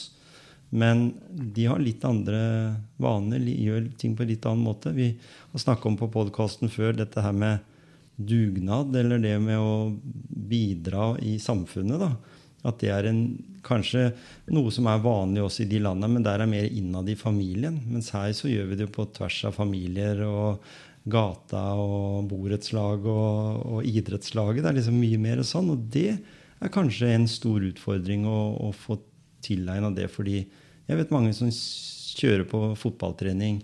Men 0.74 1.12
de 1.30 1.68
har 1.70 1.82
litt 1.82 2.02
andre 2.08 2.40
vaner, 3.02 3.44
gjør 3.46 3.92
ting 4.02 4.16
på 4.18 4.26
en 4.26 4.32
litt 4.32 4.46
annen 4.50 4.66
måte. 4.66 4.94
Vi 4.96 5.12
har 5.52 5.62
snakka 5.62 5.86
om 5.86 5.98
på 6.00 6.10
podkasten 6.10 6.72
før 6.74 6.96
dette 6.98 7.22
her 7.22 7.36
med 7.38 7.62
dugnad, 8.16 8.96
eller 8.98 9.22
det 9.22 9.36
med 9.42 9.62
å 9.62 9.94
bidra 10.50 11.12
i 11.22 11.36
samfunnet. 11.42 12.02
da. 12.02 12.10
At 12.66 12.80
det 12.82 12.90
er 12.96 13.10
en, 13.10 13.22
kanskje 13.64 14.10
noe 14.56 14.72
som 14.74 14.88
er 14.90 15.04
vanlig 15.04 15.44
også 15.44 15.64
i 15.66 15.70
de 15.70 15.84
landene, 15.84 16.16
men 16.16 16.26
der 16.26 16.42
er 16.42 16.50
mer 16.50 16.66
innad 16.66 17.12
i 17.12 17.20
familien. 17.20 17.78
Mens 17.92 18.10
her 18.16 18.34
så 18.34 18.50
gjør 18.50 18.72
vi 18.72 18.80
det 18.80 18.88
jo 18.88 18.96
på 18.98 19.08
tvers 19.14 19.44
av 19.50 19.58
familier 19.60 20.26
og 20.26 20.66
gata 21.04 21.64
og 21.78 22.32
borettslag 22.32 23.06
og, 23.06 23.62
og 23.78 23.94
idrettslaget. 23.94 24.64
Det 24.64 24.72
er 24.72 24.80
liksom 24.80 25.00
mye 25.00 25.22
mer 25.22 25.46
sånn. 25.46 25.74
Og 25.76 25.86
det 25.94 26.18
er 26.18 26.74
kanskje 26.74 27.14
en 27.14 27.30
stor 27.30 27.62
utfordring 27.70 28.26
å, 28.26 28.40
å 28.70 28.74
få 28.74 28.98
tilegna 29.44 29.92
det, 29.92 30.08
fordi 30.12 30.46
jeg 30.94 31.02
vet 31.02 31.14
mange 31.14 31.34
som 31.36 31.50
kjører 31.50 32.46
på 32.50 32.66
fotballtrening 32.80 33.64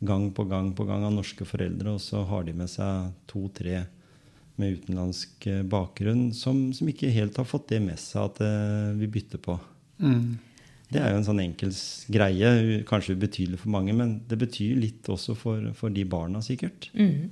gang 0.00 0.28
på 0.32 0.44
gang 0.48 0.70
på 0.76 0.84
gang 0.88 1.04
av 1.04 1.14
norske 1.14 1.46
foreldre, 1.48 1.96
og 1.96 2.04
så 2.04 2.22
har 2.28 2.44
de 2.46 2.54
med 2.56 2.70
seg 2.72 3.10
to-tre 3.28 3.82
med 4.60 4.76
utenlandsk 4.76 5.48
eh, 5.48 5.64
bakgrunn 5.64 6.30
som, 6.36 6.68
som 6.76 6.88
ikke 6.88 7.12
helt 7.14 7.38
har 7.40 7.48
fått 7.48 7.70
det 7.72 7.80
med 7.84 8.00
seg 8.00 8.26
at 8.26 8.40
eh, 8.44 8.92
vi 9.00 9.08
bytter 9.12 9.40
på. 9.44 9.56
Mm. 10.04 10.38
Det 10.90 10.98
er 10.98 11.12
jo 11.12 11.20
en 11.20 11.26
sånn 11.26 11.42
enkel 11.42 11.74
greie, 12.10 12.80
kanskje 12.88 13.14
ubetydelig 13.16 13.60
for 13.62 13.72
mange, 13.72 13.94
men 13.96 14.18
det 14.28 14.40
betyr 14.40 14.80
litt 14.80 15.08
også 15.12 15.36
for, 15.38 15.68
for 15.78 15.92
de 15.94 16.04
barna, 16.08 16.42
sikkert. 16.42 16.90
Mm. 16.98 17.30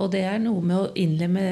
Og 0.00 0.10
det 0.12 0.22
er 0.28 0.40
noe 0.40 0.62
med 0.64 0.76
å 0.76 0.88
innlemme 0.98 1.44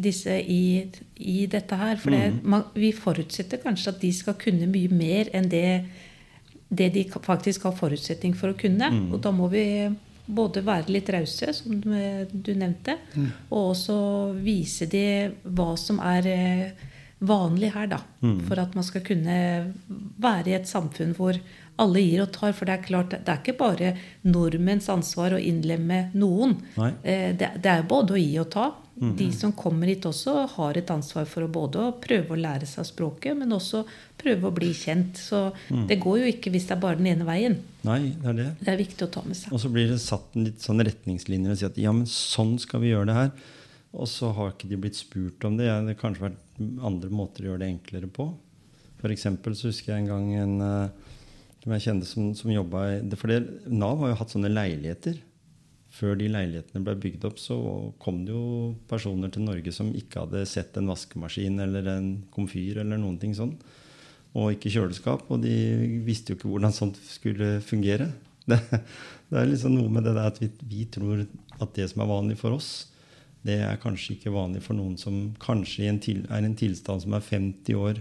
disse 0.00 0.36
i, 0.40 0.86
i 1.16 1.40
dette 1.52 1.76
her. 1.76 1.98
For 2.00 2.12
det, 2.14 2.40
man, 2.48 2.66
vi 2.76 2.92
forutsetter 2.96 3.60
kanskje 3.60 3.94
at 3.94 4.00
de 4.04 4.12
skal 4.16 4.38
kunne 4.40 4.68
mye 4.72 4.92
mer 4.92 5.32
enn 5.36 5.48
det, 5.52 5.82
det 6.70 6.88
de 6.94 7.04
faktisk 7.10 7.66
har 7.66 7.74
forutsetning 7.76 8.36
for 8.38 8.52
å 8.52 8.58
kunne. 8.58 8.86
Og 9.10 9.18
da 9.22 9.32
må 9.34 9.48
vi 9.50 9.64
både 10.30 10.62
være 10.62 10.94
litt 10.94 11.10
rause, 11.10 11.50
som 11.56 11.74
du 11.82 11.88
nevnte, 11.90 12.54
nevnte, 12.54 12.94
og 13.50 13.72
også 13.72 13.96
vise 14.38 14.86
de 14.86 15.04
hva 15.42 15.72
som 15.80 15.98
er 15.98 16.28
eh, 16.30 16.84
vanlig 17.18 17.72
her, 17.74 17.90
da. 17.90 17.98
For 18.46 18.62
at 18.62 18.76
man 18.78 18.86
skal 18.86 19.02
kunne 19.02 19.40
være 20.22 20.52
i 20.52 20.56
et 20.60 20.70
samfunn 20.70 21.16
hvor 21.18 21.36
alle 21.80 22.02
gir 22.04 22.24
og 22.24 22.30
tar. 22.36 22.52
For 22.56 22.68
det 22.68 22.76
er 22.76 22.86
klart, 22.86 23.16
det 23.16 23.32
er 23.32 23.40
ikke 23.40 23.56
bare 23.60 23.94
nordmenns 24.28 24.90
ansvar 24.92 25.36
å 25.36 25.40
innlemme 25.40 26.06
noen. 26.18 26.58
Eh, 26.76 27.30
det, 27.36 27.54
det 27.62 27.72
er 27.72 27.88
både 27.88 28.16
å 28.16 28.22
gi 28.22 28.38
og 28.42 28.50
ta. 28.54 28.70
De 29.00 29.30
som 29.32 29.52
kommer 29.56 29.88
hit 29.88 30.04
også, 30.04 30.34
har 30.58 30.76
et 30.76 30.90
ansvar 30.92 31.24
for 31.24 31.46
å 31.46 31.48
både 31.48 31.80
å 31.80 31.92
prøve 32.02 32.34
å 32.34 32.36
lære 32.36 32.66
seg 32.68 32.84
språket, 32.84 33.32
men 33.38 33.54
også 33.56 33.80
prøve 34.20 34.50
å 34.50 34.52
bli 34.52 34.74
kjent. 34.76 35.16
Så 35.16 35.46
det 35.88 35.96
går 36.02 36.18
jo 36.20 36.26
ikke 36.34 36.52
hvis 36.52 36.66
det 36.68 36.74
er 36.76 36.82
bare 36.82 36.98
den 36.98 37.08
ene 37.14 37.24
veien. 37.24 37.56
Nei, 37.88 38.12
det 38.12 38.28
er 38.28 38.36
det. 38.36 38.48
Det 38.60 38.74
er 38.74 38.76
viktig 38.82 39.06
å 39.06 39.10
ta 39.14 39.22
med 39.24 39.38
seg. 39.38 39.54
Og 39.56 39.62
så 39.62 39.70
blir 39.72 39.88
det 39.88 39.96
satt 40.04 40.36
en 40.36 40.44
litt 40.50 40.60
sånn 40.60 40.84
retningslinjer 40.84 41.54
og 41.54 41.62
si 41.62 41.68
at 41.70 41.80
ja, 41.80 41.94
men 41.96 42.04
sånn 42.12 42.58
skal 42.60 42.84
vi 42.84 42.92
gjøre 42.92 43.08
det 43.08 43.16
her. 43.16 43.32
Og 43.96 44.12
så 44.12 44.34
har 44.36 44.52
ikke 44.52 44.68
de 44.68 44.82
blitt 44.84 45.00
spurt 45.00 45.48
om 45.48 45.56
det. 45.56 45.70
Ja, 45.70 45.80
det 45.80 45.96
har 45.96 46.02
kanskje 46.02 46.28
vært 46.28 46.60
andre 46.90 47.08
måter 47.22 47.46
å 47.46 47.54
gjøre 47.54 47.64
det 47.64 47.72
enklere 47.72 48.10
på. 48.20 48.28
For 49.00 49.16
eksempel 49.16 49.56
så 49.56 49.70
husker 49.70 49.94
jeg 49.94 50.04
en 50.04 50.12
gang 50.12 50.28
en 50.42 50.66
eh, 50.66 51.08
som 51.60 51.74
jeg 51.74 51.84
kjente 51.84 52.08
som, 52.08 52.30
som 52.36 52.52
jobba 52.52 52.84
For 53.20 53.32
det, 53.32 53.40
Nav 53.68 54.00
har 54.00 54.14
jo 54.14 54.20
hatt 54.20 54.32
sånne 54.32 54.52
leiligheter. 54.52 55.18
Før 55.90 56.14
de 56.16 56.30
leilighetene 56.30 56.84
ble 56.86 56.94
bygd 57.02 57.26
opp, 57.28 57.40
så 57.42 57.56
kom 58.00 58.22
det 58.24 58.32
jo 58.32 58.72
personer 58.88 59.32
til 59.32 59.44
Norge 59.44 59.74
som 59.74 59.90
ikke 59.96 60.24
hadde 60.24 60.46
sett 60.48 60.78
en 60.78 60.88
vaskemaskin 60.88 61.58
eller 61.60 61.88
en 61.96 62.10
komfyr 62.32 62.80
eller 62.84 63.00
noen 63.00 63.18
ting 63.20 63.34
sånn. 63.36 63.56
Og 64.38 64.54
ikke 64.54 64.72
kjøleskap. 64.72 65.26
Og 65.28 65.42
de 65.42 65.54
visste 66.06 66.32
jo 66.32 66.38
ikke 66.38 66.52
hvordan 66.52 66.76
sånt 66.76 67.00
skulle 67.10 67.58
fungere. 67.64 68.12
Det, 68.50 68.56
det 69.30 69.36
er 69.38 69.46
liksom 69.46 69.76
noe 69.76 69.90
med 69.92 70.02
det 70.08 70.14
der 70.16 70.26
at 70.26 70.38
vi, 70.40 70.48
vi 70.66 70.86
tror 70.90 71.20
at 71.62 71.74
det 71.76 71.84
som 71.92 72.00
er 72.02 72.08
vanlig 72.10 72.34
for 72.40 72.56
oss, 72.56 72.88
det 73.46 73.60
er 73.62 73.78
kanskje 73.78 74.16
ikke 74.16 74.32
vanlig 74.34 74.62
for 74.64 74.74
noen 74.74 74.96
som 74.98 75.30
kanskje 75.38 75.84
er 75.84 76.00
i 76.00 76.40
en 76.40 76.56
tilstand 76.58 77.04
som 77.04 77.14
er 77.14 77.22
50 77.22 77.78
år 77.78 78.00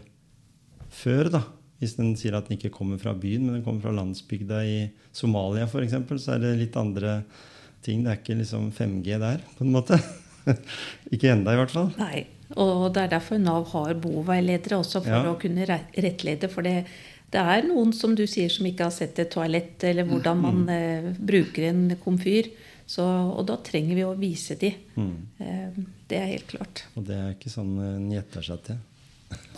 før. 0.90 1.30
da. 1.36 1.44
Hvis 1.80 1.94
den 1.96 2.16
sier 2.20 2.36
at 2.36 2.50
den 2.50 2.58
ikke 2.58 2.74
kommer 2.76 3.00
fra 3.00 3.14
byen, 3.16 3.46
men 3.48 3.56
den 3.60 3.64
kommer 3.64 3.82
fra 3.86 3.94
landsbygda 3.96 4.64
i 4.68 4.80
Somalia 5.16 5.64
f.eks., 5.70 5.94
så 6.20 6.34
er 6.36 6.42
det 6.44 6.58
litt 6.60 6.76
andre 6.80 7.22
ting. 7.86 8.02
Det 8.04 8.12
er 8.12 8.20
ikke 8.20 8.36
liksom 8.42 8.72
5G 8.76 9.20
der, 9.22 9.46
på 9.58 9.64
en 9.64 9.72
måte. 9.78 10.00
ikke 11.14 11.32
enda, 11.32 11.54
i 11.56 11.62
hvert 11.62 11.72
fall. 11.76 11.92
Nei. 12.00 12.26
Og 12.60 12.90
det 12.96 13.04
er 13.06 13.12
derfor 13.14 13.38
Nav 13.40 13.68
har 13.76 13.94
boveiledere 14.02 14.80
også, 14.82 15.04
for 15.06 15.14
Ja. 15.14 15.32
å 15.32 15.38
kunne 15.40 15.68
rettlede. 15.70 16.50
For 16.52 16.66
det, 16.66 16.74
det 17.32 17.40
er 17.56 17.68
noen, 17.68 17.94
som 17.94 18.16
du 18.18 18.26
sier, 18.28 18.50
som 18.52 18.66
ikke 18.68 18.88
har 18.90 18.96
sett 18.96 19.20
et 19.22 19.30
toalett, 19.32 19.78
eller 19.86 20.04
hvordan 20.10 20.42
man 20.42 20.64
eh, 20.74 21.12
bruker 21.16 21.70
en 21.70 21.86
komfyr. 22.04 22.50
Så, 22.90 23.06
og 23.06 23.44
da 23.46 23.56
trenger 23.62 23.94
vi 24.00 24.04
å 24.08 24.16
vise 24.18 24.56
de. 24.58 24.72
Eh, 24.98 25.80
det 26.10 26.18
er 26.18 26.32
helt 26.34 26.48
klart. 26.50 26.84
Og 26.98 27.06
det 27.06 27.16
er 27.22 27.36
ikke 27.36 27.52
sånn 27.54 27.76
en 27.86 28.08
gjetter 28.12 28.48
seg 28.50 28.64
til. 28.66 28.80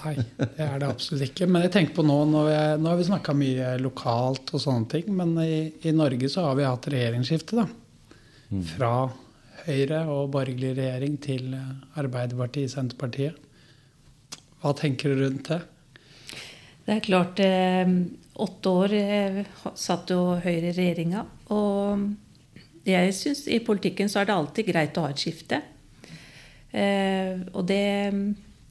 Nei, 0.02 0.16
det 0.38 0.66
er 0.66 0.80
det 0.82 0.88
absolutt 0.90 1.28
ikke. 1.30 1.48
Men 1.48 1.66
jeg 1.68 1.74
tenker 1.76 1.98
på 2.00 2.06
nå, 2.06 2.18
når 2.32 2.48
vi, 2.48 2.56
nå 2.82 2.92
har 2.92 3.00
vi 3.00 3.08
snakka 3.08 3.36
mye 3.38 3.74
lokalt 3.82 4.54
og 4.56 4.64
sånne 4.64 4.90
ting, 4.92 5.12
men 5.18 5.36
i, 5.44 5.60
i 5.88 5.94
Norge 5.96 6.30
så 6.32 6.48
har 6.50 6.58
vi 6.60 6.68
hatt 6.68 6.90
regjeringsskifte, 6.92 7.62
da. 7.62 7.68
Fra 8.74 8.94
Høyre 9.62 10.02
og 10.10 10.32
borgerlig 10.34 10.74
regjering 10.80 11.20
til 11.22 11.54
Arbeiderpartiet, 12.02 12.74
Senterpartiet. 12.74 13.38
Hva 14.62 14.74
tenker 14.78 15.14
du 15.14 15.24
rundt 15.24 15.52
det? 15.54 15.62
Det 16.86 16.96
er 16.98 17.06
klart, 17.06 17.40
eh, 17.40 17.94
åtte 18.42 18.74
år 18.74 18.94
eh, 18.98 19.42
satt 19.78 20.12
jo 20.12 20.36
Høyre 20.42 20.72
i 20.72 20.76
regjeringa. 20.76 21.24
Og 21.54 22.82
jeg 22.90 23.14
syns 23.16 23.46
i 23.48 23.62
politikken 23.64 24.10
så 24.10 24.22
er 24.22 24.30
det 24.30 24.36
alltid 24.36 24.72
greit 24.74 24.98
å 24.98 25.06
ha 25.06 25.14
et 25.14 25.22
skifte. 25.22 25.62
Eh, 26.74 27.38
og 27.54 27.68
det 27.70 27.86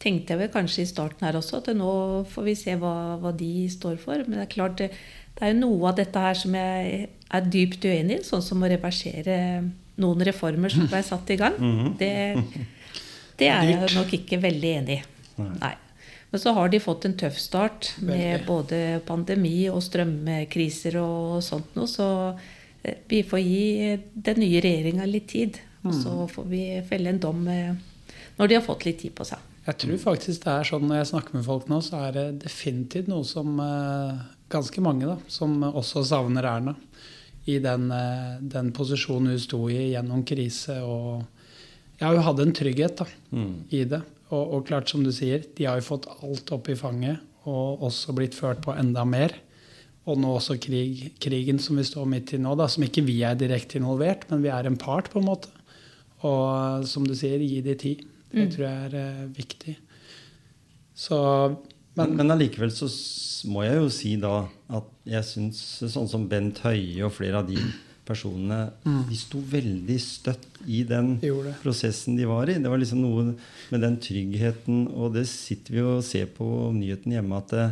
tenkte 0.00 0.32
jeg 0.32 0.40
vel 0.40 0.52
kanskje 0.52 0.84
i 0.84 0.88
starten 0.88 1.26
her 1.26 1.36
også, 1.38 1.60
at 1.60 1.70
nå 1.76 1.92
får 2.30 2.46
vi 2.46 2.56
se 2.58 2.76
hva, 2.80 3.18
hva 3.20 3.32
de 3.36 3.68
står 3.70 3.98
for. 4.00 4.22
Men 4.24 4.38
det 4.38 4.46
er 4.46 4.54
klart, 4.54 4.78
det, 4.80 4.90
det 5.36 5.44
er 5.44 5.52
jo 5.52 5.60
noe 5.60 5.90
av 5.90 5.98
dette 6.00 6.24
her 6.24 6.38
som 6.38 6.56
jeg 6.56 7.04
er 7.10 7.50
dypt 7.52 7.84
uenig 7.84 8.20
i, 8.20 8.24
sånn 8.26 8.44
som 8.44 8.64
å 8.64 8.70
reversere 8.70 9.36
noen 10.00 10.24
reformer 10.24 10.72
som 10.72 10.88
ble 10.88 11.02
satt 11.04 11.34
i 11.34 11.38
gang. 11.40 11.58
Det, 12.00 12.12
det 13.40 13.48
er 13.48 13.70
jeg 13.70 13.92
nok 13.96 14.10
ikke 14.16 14.36
veldig 14.40 14.70
enig 14.82 14.98
i. 14.98 15.04
Nei. 15.40 15.72
Men 16.30 16.42
så 16.42 16.52
har 16.54 16.68
de 16.70 16.78
fått 16.80 17.06
en 17.08 17.16
tøff 17.18 17.38
start 17.40 17.94
med 18.04 18.44
både 18.46 19.00
pandemi 19.08 19.64
og 19.72 19.80
strømkriser 19.82 20.98
og 21.00 21.40
sånt 21.42 21.72
noe. 21.76 21.88
Så 21.90 22.06
eh, 22.84 23.00
vi 23.08 23.22
får 23.26 23.40
gi 23.40 23.96
den 24.28 24.42
nye 24.44 24.60
regjeringa 24.62 25.08
litt 25.08 25.30
tid. 25.32 25.58
Og 25.80 25.96
så 25.96 26.26
får 26.28 26.50
vi 26.50 26.64
felle 26.84 27.14
en 27.14 27.22
dom 27.22 27.40
når 27.48 28.50
de 28.50 28.58
har 28.58 28.64
fått 28.66 28.84
litt 28.84 29.00
tid 29.00 29.16
på 29.16 29.24
seg. 29.24 29.40
Jeg 29.70 29.78
tror 29.84 29.98
faktisk 30.02 30.42
det 30.42 30.52
er 30.52 30.66
sånn 30.66 30.88
når 30.88 30.98
jeg 30.98 31.08
snakker 31.12 31.36
med 31.36 31.46
folk 31.46 31.68
nå, 31.70 31.76
så 31.84 32.00
er 32.08 32.14
det 32.16 32.26
definitivt 32.42 33.10
noe 33.10 33.22
som 33.26 33.60
eh, 33.62 34.22
ganske 34.50 34.82
mange 34.82 35.06
da, 35.06 35.14
som 35.30 35.60
også 35.68 36.02
savner 36.10 36.48
Erna. 36.48 36.74
I 37.46 37.60
den, 37.62 37.86
eh, 37.94 38.40
den 38.42 38.72
posisjonen 38.74 39.30
hun 39.30 39.42
sto 39.42 39.60
i 39.70 39.92
gjennom 39.92 40.24
krise. 40.26 40.80
Og 40.82 41.22
ja, 42.00 42.10
hun 42.10 42.24
hadde 42.26 42.48
en 42.48 42.56
trygghet 42.56 42.98
da, 43.04 43.06
i 43.70 43.84
det. 43.92 44.02
Og, 44.30 44.42
og 44.56 44.66
klart, 44.66 44.90
som 44.90 45.06
du 45.06 45.12
sier, 45.14 45.46
de 45.54 45.68
har 45.68 45.78
jo 45.78 45.86
fått 45.92 46.10
alt 46.18 46.50
opp 46.56 46.70
i 46.72 46.78
fanget. 46.78 47.22
Og 47.46 47.86
også 47.86 48.14
blitt 48.16 48.34
ført 48.34 48.64
på 48.66 48.74
enda 48.74 49.06
mer. 49.06 49.36
Og 50.10 50.18
nå 50.18 50.34
også 50.34 50.58
krig, 50.58 51.12
krigen 51.22 51.62
som 51.62 51.78
vi 51.78 51.86
står 51.86 52.10
midt 52.10 52.34
i 52.34 52.42
nå, 52.42 52.58
da, 52.58 52.66
som 52.66 52.82
ikke 52.82 53.06
vi 53.06 53.20
er 53.22 53.38
direkte 53.38 53.78
involvert, 53.78 54.26
men 54.32 54.42
vi 54.42 54.50
er 54.50 54.66
en 54.66 54.80
part, 54.80 55.12
på 55.12 55.22
en 55.22 55.30
måte. 55.30 55.52
Og 56.26 56.88
som 56.90 57.06
du 57.06 57.14
sier, 57.14 57.38
gi 57.38 57.62
de 57.62 57.78
tid. 57.78 58.08
Det 58.30 58.46
tror 58.54 58.66
jeg 58.66 58.88
er 58.88 58.96
eh, 59.00 59.28
viktig. 59.36 59.76
Så 60.94 61.18
Men, 61.98 62.14
men, 62.16 62.30
allikevel 62.30 62.70
så 62.72 62.86
må 63.50 63.64
jeg 63.66 63.78
jo 63.80 63.88
si 63.92 64.14
da 64.20 64.44
at 64.70 64.90
jeg 65.08 65.26
syns 65.26 65.60
sånn 65.90 66.08
som 66.10 66.28
Bent 66.30 66.60
Høie 66.62 67.02
og 67.06 67.14
flere 67.16 67.40
av 67.40 67.48
de 67.48 67.58
personene 68.06 68.60
De 69.08 69.16
sto 69.18 69.40
veldig 69.50 69.96
støtt 70.02 70.60
i 70.70 70.82
den 70.86 71.14
De 71.22 71.32
prosessen 71.62 72.18
de 72.18 72.28
var 72.28 72.50
i. 72.50 72.58
Det 72.60 72.70
var 72.70 72.80
liksom 72.80 73.02
noe 73.02 73.34
med 73.72 73.84
den 73.84 73.98
tryggheten, 74.02 74.86
og 74.92 75.14
det 75.16 75.26
sitter 75.30 75.76
vi 75.76 75.84
og 75.84 76.04
ser 76.06 76.30
på 76.34 76.46
nyheten 76.76 77.16
hjemme 77.16 77.38
at 77.40 77.54
det, 77.54 77.68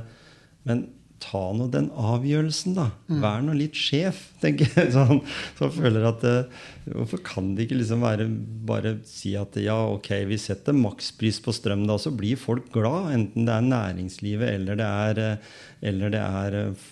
Men 0.68 0.86
ta 1.22 1.40
nå 1.54 1.66
den 1.72 1.88
avgjørelsen, 1.98 2.76
da. 2.76 2.88
Vær 3.22 3.42
nå 3.44 3.54
litt 3.58 3.76
sjef, 3.78 4.20
tenker 4.42 4.70
jeg. 4.70 4.92
Sånn, 4.94 5.22
så 5.58 5.70
føler 5.74 6.06
at 6.10 6.26
eh, 6.28 6.66
Hvorfor 6.88 7.20
kan 7.20 7.50
det 7.52 7.66
ikke 7.66 7.76
liksom 7.82 8.00
være 8.00 8.24
bare 8.68 8.94
si 9.04 9.34
at 9.36 9.58
ja, 9.60 9.76
ok, 9.92 10.08
vi 10.30 10.38
setter 10.40 10.76
makspris 10.76 11.42
på 11.44 11.52
strøm, 11.52 11.84
da, 11.90 11.98
så 12.00 12.14
blir 12.16 12.40
folk 12.40 12.70
glad. 12.72 13.10
Enten 13.16 13.48
det 13.48 13.56
er 13.56 13.66
næringslivet 13.66 14.54
eller 14.54 14.78
det 14.80 14.88
er, 14.88 15.20
eh, 15.24 15.58
eller 15.90 16.14
det 16.14 16.22
er 16.24 16.58
eh, 16.62 16.86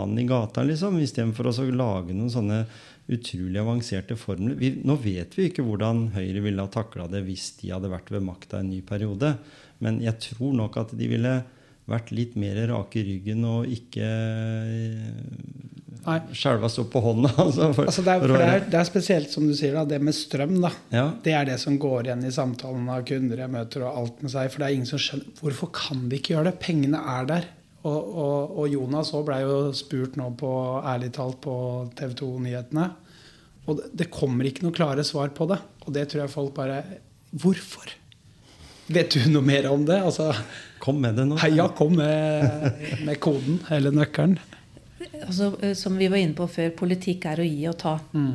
mann 0.00 0.16
i 0.20 0.24
gata, 0.28 0.64
liksom. 0.64 1.00
Istedenfor 1.02 1.50
å 1.50 1.68
lage 1.76 2.16
noen 2.16 2.32
sånne 2.32 2.64
utrolig 3.12 3.60
avanserte 3.60 4.16
formler. 4.16 4.56
Vi, 4.56 4.76
nå 4.86 4.96
vet 5.02 5.34
vi 5.36 5.48
ikke 5.50 5.64
hvordan 5.66 6.06
Høyre 6.14 6.44
ville 6.44 6.64
ha 6.64 6.70
takla 6.72 7.08
det 7.10 7.24
hvis 7.26 7.50
de 7.60 7.72
hadde 7.74 7.90
vært 7.92 8.12
ved 8.14 8.24
makta 8.24 8.62
en 8.62 8.70
ny 8.70 8.80
periode. 8.86 9.34
Men 9.82 9.98
jeg 10.04 10.20
tror 10.30 10.54
nok 10.56 10.78
at 10.80 10.94
de 10.96 11.10
ville 11.10 11.34
vært 11.90 12.12
litt 12.14 12.36
mer 12.38 12.60
rake 12.70 13.00
i 13.00 13.06
ryggen 13.06 13.46
og 13.48 13.70
ikke 13.70 14.08
Nei. 16.02 16.18
skjelva 16.34 16.70
så 16.72 16.84
på 16.90 17.02
hånda. 17.02 17.30
Altså, 17.42 17.68
for, 17.74 17.86
altså 17.86 18.04
det, 18.06 18.14
er, 18.14 18.22
for 18.22 18.34
det, 18.34 18.48
er, 18.48 18.66
det 18.72 18.78
er 18.80 18.88
spesielt, 18.88 19.32
som 19.34 19.46
du 19.48 19.54
sier, 19.58 19.74
da, 19.76 19.84
det 19.88 20.00
med 20.02 20.16
strøm. 20.16 20.56
da. 20.62 20.72
Ja. 20.94 21.06
Det 21.24 21.34
er 21.38 21.48
det 21.50 21.58
som 21.62 21.78
går 21.80 22.08
igjen 22.08 22.26
i 22.26 22.34
samtalen 22.34 22.88
av 22.92 23.04
kunder 23.08 23.42
jeg 23.44 23.52
møter, 23.52 23.86
og 23.86 24.00
alt 24.02 24.22
med 24.24 24.34
seg. 24.34 24.50
For 24.52 24.62
det 24.62 24.68
er 24.68 24.78
ingen 24.78 24.90
som 24.90 25.02
skjønner 25.02 25.42
Hvorfor 25.42 25.72
kan 25.74 26.06
de 26.10 26.18
ikke 26.18 26.36
gjøre 26.36 26.50
det? 26.50 26.56
Pengene 26.62 27.02
er 27.16 27.30
der. 27.30 27.48
Og, 27.82 27.98
og, 27.98 28.58
og 28.62 28.68
Jonas 28.70 29.10
òg 29.16 29.24
blei 29.26 29.40
jo 29.42 29.56
spurt 29.74 30.18
nå 30.18 30.28
på 30.38 30.50
ærlig 30.86 31.10
talt 31.16 31.40
på 31.42 31.54
TV 31.98 32.14
2-nyhetene. 32.20 32.90
Og 33.66 33.78
det, 33.78 33.88
det 34.02 34.12
kommer 34.14 34.46
ikke 34.46 34.66
noe 34.66 34.74
klare 34.74 35.06
svar 35.06 35.34
på 35.34 35.48
det. 35.50 35.58
Og 35.86 35.94
det 35.94 36.06
tror 36.10 36.24
jeg 36.24 36.34
folk 36.34 36.54
bare 36.58 36.82
Hvorfor? 37.42 37.88
Vet 38.86 39.14
du 39.14 39.22
noe 39.30 39.44
mer 39.46 39.68
om 39.70 39.84
det? 39.86 40.00
Altså, 40.02 40.32
Kom 40.82 40.98
med 40.98 41.14
det 41.14 41.28
nå. 41.30 41.36
Heia, 41.38 41.68
kom 41.78 41.94
med, 41.94 42.72
med 43.06 43.20
koden 43.22 43.60
eller 43.70 43.94
nøkkelen. 43.94 44.34
Altså, 45.22 45.52
eh, 45.62 45.76
som 45.78 45.94
vi 45.98 46.08
var 46.10 46.18
inne 46.18 46.34
på 46.34 46.48
før, 46.50 46.72
politikk 46.74 47.28
er 47.30 47.42
å 47.42 47.46
gi 47.46 47.68
og 47.70 47.76
ta. 47.78 47.92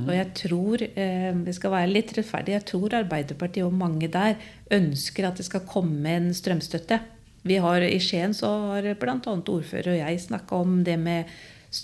Og 0.07 0.13
jeg 0.15 0.29
tror, 0.39 0.83
eh, 0.88 1.33
vi 1.43 1.55
skal 1.55 1.73
være 1.73 1.91
litt 1.91 2.13
rettferdige, 2.15 2.62
jeg 2.62 2.67
tror 2.71 2.95
Arbeiderpartiet 3.01 3.67
og 3.67 3.75
mange 3.75 4.07
der 4.12 4.39
ønsker 4.71 5.27
at 5.27 5.41
det 5.41 5.47
skal 5.49 5.65
komme 5.67 6.13
en 6.15 6.29
strømstøtte. 6.36 7.01
Vi 7.47 7.60
har, 7.63 7.83
I 7.83 7.99
Skien 7.99 8.36
så 8.36 8.47
har 8.71 8.88
bl.a. 8.99 9.17
ordfører 9.27 9.91
og 9.91 9.99
jeg 9.99 10.23
snakka 10.23 10.63
om 10.63 10.79
det 10.88 10.95
med 10.99 11.27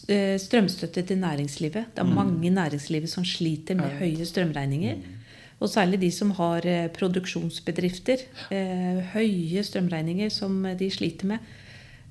eh, 0.08 0.40
strømstøtte 0.40 1.04
til 1.12 1.20
næringslivet. 1.20 1.92
Det 1.92 2.04
er 2.04 2.08
mange 2.08 2.48
i 2.48 2.56
næringslivet 2.56 3.12
som 3.12 3.28
sliter 3.28 3.76
med 3.80 4.00
høye 4.00 4.28
strømregninger. 4.28 5.13
Og 5.64 5.72
særlig 5.72 6.02
de 6.02 6.12
som 6.12 6.32
har 6.36 6.66
eh, 6.68 6.90
produksjonsbedrifter. 6.92 8.26
Eh, 8.52 9.00
høye 9.14 9.64
strømregninger 9.64 10.32
som 10.34 10.58
de 10.80 10.90
sliter 10.92 11.30
med. 11.34 11.40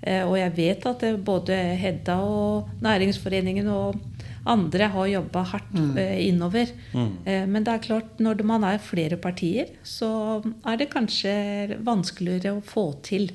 Eh, 0.02 0.24
Og 0.26 0.38
jeg 0.40 0.54
vet 0.56 0.86
at 0.88 1.02
eh, 1.06 1.16
både 1.20 1.58
Hedda 1.78 2.16
og 2.24 2.70
Næringsforeningen 2.82 3.68
og 3.68 4.00
andre 4.48 4.88
har 4.90 5.06
jobba 5.06 5.42
hardt 5.52 5.76
eh, 5.98 6.26
innover. 6.26 6.72
Eh, 6.94 7.44
Men 7.46 7.62
det 7.62 7.74
er 7.76 7.84
klart, 7.84 8.18
når 8.18 8.42
man 8.42 8.64
er 8.64 8.78
flere 8.82 9.16
partier, 9.16 9.68
så 9.84 10.42
er 10.66 10.76
det 10.80 10.90
kanskje 10.90 11.76
vanskeligere 11.84 12.56
å 12.56 12.64
få 12.64 12.88
til 13.06 13.28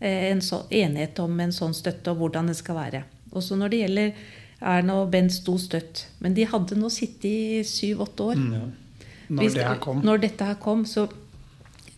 eh, 0.00 0.28
en 0.30 0.40
så, 0.44 0.62
enighet 0.70 1.18
om 1.24 1.40
en 1.40 1.50
sånn 1.52 1.74
støtte 1.74 2.12
og 2.12 2.18
hvordan 2.22 2.52
det 2.52 2.56
skal 2.60 2.76
være. 2.78 3.02
Også 3.32 3.56
når 3.56 3.68
det 3.72 3.80
gjelder 3.82 4.12
Erna 4.62 5.00
og 5.02 5.10
Bent 5.10 5.32
sto 5.34 5.56
støtt. 5.58 6.04
Men 6.20 6.34
de 6.36 6.44
hadde 6.46 6.76
nå 6.78 6.86
sittet 6.92 7.24
i 7.26 7.62
syv-åtte 7.66 8.28
år. 8.30 8.38
Mm. 8.38 8.72
Når 9.32 9.46
Hvis- 9.46 9.54
det 9.56 9.66
her 9.66 9.80
kom. 9.80 10.02
Når 10.04 10.20
dette 10.26 10.44
her 10.44 10.58
kom, 10.60 10.84
så 10.88 11.08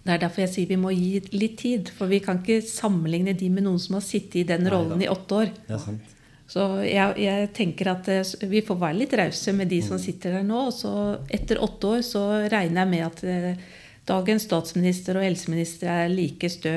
Det 0.04 0.12
er 0.12 0.18
derfor 0.20 0.42
jeg 0.44 0.50
sier 0.52 0.66
vi 0.68 0.76
må 0.76 0.90
gi 0.92 1.20
litt 1.32 1.54
tid. 1.58 1.88
For 1.88 2.06
vi 2.06 2.18
kan 2.20 2.42
ikke 2.42 2.60
sammenligne 2.60 3.32
de 3.40 3.48
med 3.48 3.64
noen 3.64 3.78
som 3.80 3.94
har 3.96 4.02
sittet 4.04 4.42
i 4.42 4.48
den 4.50 4.68
rollen 4.68 4.98
Neida. 4.98 5.08
i 5.08 5.14
åtte 5.14 5.38
år. 5.38 5.52
Det 5.66 5.74
er 5.78 5.78
sant. 5.80 6.10
Så 6.46 6.66
jeg, 6.84 7.16
jeg 7.24 7.48
tenker 7.56 7.88
at 7.88 8.08
eh, 8.12 8.48
vi 8.50 8.60
får 8.60 8.76
være 8.82 8.98
litt 8.98 9.14
rause 9.16 9.54
med 9.56 9.70
de 9.72 9.80
som 9.80 9.96
sitter 9.98 10.36
der 10.36 10.44
nå. 10.44 10.66
Og 10.68 10.74
så 10.76 10.92
etter 11.32 11.56
åtte 11.64 11.94
år 11.96 12.04
så 12.04 12.24
regner 12.52 12.84
jeg 12.84 12.90
med 12.92 13.06
at 13.06 13.24
eh, 13.24 13.64
dagens 14.04 14.44
statsminister 14.44 15.16
og 15.16 15.24
helseminister 15.24 15.88
er 15.88 16.12
like 16.12 16.50
stø, 16.52 16.74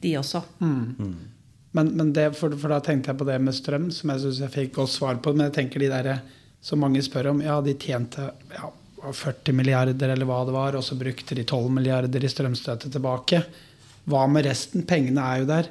de 0.00 0.14
også. 0.16 0.40
Mm. 0.64 1.14
Men, 1.76 1.92
men 2.00 2.12
det, 2.16 2.30
for, 2.40 2.56
for 2.56 2.72
da 2.72 2.80
tenkte 2.80 3.12
jeg 3.12 3.20
på 3.20 3.28
det 3.28 3.36
med 3.44 3.54
strøm, 3.54 3.90
som 3.92 4.10
jeg 4.14 4.24
syns 4.24 4.40
jeg 4.40 4.54
fikk 4.56 4.72
godt 4.80 4.90
svar 4.96 5.20
på. 5.20 5.36
Men 5.36 5.50
jeg 5.50 5.58
tenker 5.60 5.84
de 5.84 5.92
der 5.92 6.22
som 6.64 6.80
mange 6.80 7.04
spør 7.04 7.34
om, 7.34 7.44
ja, 7.44 7.60
de 7.60 7.76
tjente 7.76 8.24
ja, 8.56 8.72
40 9.00 9.56
milliarder 9.56 10.12
eller 10.12 10.28
hva 10.28 10.40
det 10.46 10.54
var, 10.54 10.76
og 10.76 10.84
så 10.84 10.98
brukte 10.98 11.36
de 11.38 11.44
12 11.46 11.70
milliarder 11.72 12.24
i 12.24 12.30
strømstøtte 12.30 12.90
tilbake. 12.92 13.42
Hva 14.10 14.26
med 14.30 14.46
resten? 14.48 14.84
Pengene 14.88 15.24
er 15.24 15.42
jo 15.42 15.48
der. 15.50 15.70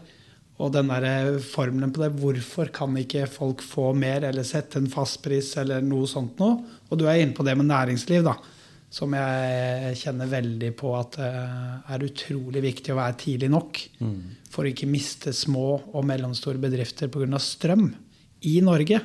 Og 0.59 0.73
den 0.75 0.89
der 0.91 1.37
formelen 1.39 1.93
på 1.95 2.01
det, 2.03 2.11
hvorfor 2.19 2.67
kan 2.75 2.97
ikke 2.99 3.29
folk 3.31 3.61
få 3.63 3.93
mer, 3.95 4.25
eller 4.27 4.43
sette 4.43 4.81
en 4.81 4.89
fastpris, 4.91 5.53
eller 5.61 5.85
noe 5.85 6.07
sånt 6.09 6.41
noe? 6.41 6.57
Og 6.89 6.99
du 6.99 7.05
er 7.07 7.21
inne 7.21 7.35
på 7.37 7.45
det 7.47 7.55
med 7.55 7.69
næringsliv, 7.69 8.25
da. 8.27 8.35
Som 8.91 9.13
jeg 9.13 9.95
kjenner 10.01 10.27
veldig 10.31 10.71
på 10.75 10.91
at 10.97 11.15
det 11.21 11.31
er 11.93 12.05
utrolig 12.09 12.63
viktig 12.65 12.91
å 12.91 12.99
være 12.99 13.19
tidlig 13.21 13.49
nok. 13.53 13.81
For 14.49 14.65
å 14.65 14.71
ikke 14.73 14.89
miste 14.89 15.31
små 15.37 15.67
og 15.93 16.07
mellomstore 16.09 16.59
bedrifter 16.59 17.07
pga. 17.13 17.39
strøm 17.39 17.91
i 18.49 18.59
Norge. 18.65 18.99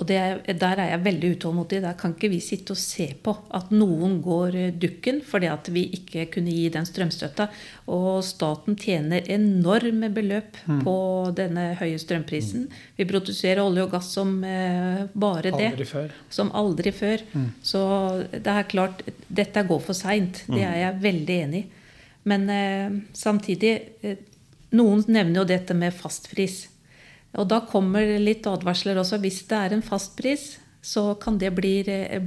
Og 0.00 0.06
det, 0.08 0.16
er- 0.16 0.54
der 0.56 0.78
er 0.80 0.88
jeg 0.94 1.02
veldig 1.04 1.30
utålmodig. 1.36 1.82
Der 1.84 1.92
kan 2.00 2.14
ikke 2.14 2.30
vi 2.32 2.38
sitte 2.40 2.72
og 2.72 2.78
se 2.80 3.10
på 3.22 3.34
at 3.52 3.68
noen 3.70 4.14
går 4.24 4.54
eh, 4.56 4.70
dukken 4.72 5.18
fordi 5.20 5.50
at 5.52 5.68
vi 5.68 5.82
ikke 5.98 6.24
kunne 6.32 6.48
gi 6.54 6.70
den 6.72 6.86
strømstøtta. 6.88 7.48
Og 7.92 8.22
staten 8.24 8.74
tjener 8.80 9.20
enorme 9.28 10.08
beløp 10.14 10.56
på 10.86 10.94
denne 11.36 11.74
høye 11.76 11.98
strømprisen. 12.00 12.64
Vi 12.96 13.04
produserer 13.04 13.60
olje 13.66 13.84
og 13.84 13.92
gass 13.92 14.08
som 14.16 14.32
eh, 14.48 15.04
bare 15.12 15.52
det. 15.52 15.68
Aldri 15.74 15.84
før. 15.92 16.16
Som 16.32 16.50
aldri 16.56 16.92
før. 16.96 17.26
Så 17.62 17.84
det 18.32 18.46
er 18.48 18.62
klart, 18.72 19.04
dette 19.28 19.66
går 19.68 19.84
for 19.84 19.92
seint. 19.92 20.44
Det 20.48 20.64
er 20.64 20.78
jeg 20.86 21.00
veldig 21.04 21.38
enig 21.44 21.64
i. 21.66 21.68
Men 22.24 22.48
eh, 22.54 23.00
samtidig 23.12 23.76
eh, 24.02 24.16
Noen 24.72 25.02
nevner 25.12 25.42
jo 25.42 25.48
dette 25.50 25.74
med 25.76 25.92
fastpris. 25.92 26.62
Og 27.40 27.48
da 27.48 27.62
kommer 27.64 28.04
det 28.06 28.20
litt 28.20 28.46
advarsler 28.48 29.00
også. 29.00 29.20
Hvis 29.22 29.42
det 29.48 29.58
er 29.58 29.76
en 29.76 29.84
fast 29.84 30.16
pris, 30.18 30.56
så 30.82 31.12
kan 31.20 31.38
det 31.40 31.52
bli, 31.56 31.76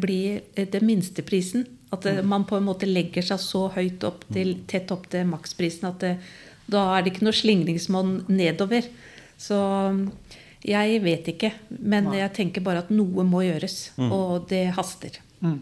bli 0.02 0.22
det 0.56 0.82
minsteprisen. 0.82 1.68
At 1.94 2.08
eh, 2.10 2.24
man 2.26 2.48
på 2.50 2.58
en 2.58 2.65
måte 2.68 2.89
legger 2.89 3.26
seg 3.26 3.41
så 3.44 3.68
høyt 3.76 4.06
opp 4.08 4.26
til, 4.34 4.56
tett 4.70 4.91
opp 4.96 5.10
til 5.12 5.28
maksprisen 5.30 5.89
at 5.91 6.02
det, 6.02 6.15
da 6.72 6.88
er 6.96 7.06
det 7.06 7.13
ikke 7.13 7.28
noe 7.28 7.38
slingringsmonn 7.38 8.18
nedover. 8.32 8.88
Så 9.38 9.60
jeg 10.65 10.98
vet 11.04 11.30
ikke. 11.36 11.54
Men 11.78 12.10
jeg 12.15 12.34
tenker 12.34 12.65
bare 12.65 12.82
at 12.86 12.91
noe 12.94 13.28
må 13.28 13.44
gjøres. 13.46 13.94
Og 14.08 14.50
det 14.50 14.65
haster. 14.80 15.22
Mm. 15.46 15.60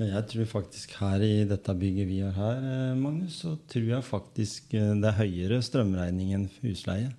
Ja, 0.00 0.16
jeg 0.16 0.28
tror 0.32 0.48
faktisk 0.50 0.94
her 0.98 1.22
i 1.22 1.44
dette 1.46 1.74
bygget 1.78 2.08
vi 2.08 2.20
har 2.24 2.32
her, 2.34 2.62
eh, 2.64 2.94
Magnus, 2.98 3.42
så 3.44 3.54
tror 3.70 3.84
jeg 3.86 4.06
faktisk 4.06 4.72
eh, 4.74 4.94
det 4.98 5.10
er 5.10 5.18
høyere 5.20 5.60
strømregning 5.62 6.32
enn 6.34 6.46
husleie. 6.62 7.12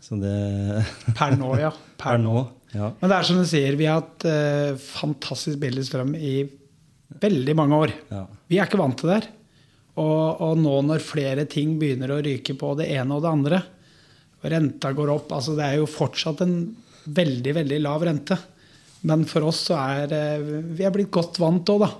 Så 0.00 0.16
det 0.20 0.84
Per 1.18 1.36
nå, 1.38 1.50
ja. 1.60 1.70
Per 2.00 2.18
nå. 2.22 2.46
Ja. 2.72 2.92
Men 3.00 3.10
det 3.10 3.16
er 3.18 3.26
som 3.26 3.40
du 3.40 3.46
sier, 3.50 3.76
vi 3.78 3.88
har 3.90 4.00
hatt 4.00 4.24
eh, 4.30 4.76
fantastisk 4.80 5.58
billig 5.62 5.84
strøm 5.88 6.14
i 6.16 6.36
veldig 7.20 7.54
mange 7.58 7.80
år. 7.86 7.92
ja. 8.12 8.24
Vi 8.50 8.58
er 8.58 8.68
ikke 8.68 8.78
vant 8.80 8.96
til 8.98 9.10
det 9.10 9.16
her. 9.20 9.28
Og, 10.00 10.40
og 10.46 10.56
nå 10.62 10.76
når 10.86 11.02
flere 11.04 11.44
ting 11.50 11.74
begynner 11.80 12.12
å 12.14 12.20
ryke 12.24 12.54
på 12.58 12.70
det 12.78 12.86
ene 12.94 13.16
og 13.18 13.24
det 13.24 13.32
andre, 13.34 13.58
og 14.40 14.46
renta 14.48 14.92
går 14.96 15.10
opp 15.12 15.32
altså 15.36 15.52
Det 15.58 15.64
er 15.66 15.74
jo 15.82 15.88
fortsatt 15.90 16.40
en 16.46 16.54
veldig, 17.10 17.52
veldig 17.58 17.80
lav 17.84 18.06
rente. 18.06 18.38
Men 19.10 19.26
for 19.28 19.44
oss 19.50 19.66
så 19.68 19.76
er 19.80 20.14
eh, 20.16 20.46
Vi 20.78 20.86
er 20.86 20.94
blitt 20.94 21.10
godt 21.12 21.40
vant 21.42 21.68
òg, 21.74 21.84
da. 21.84 21.90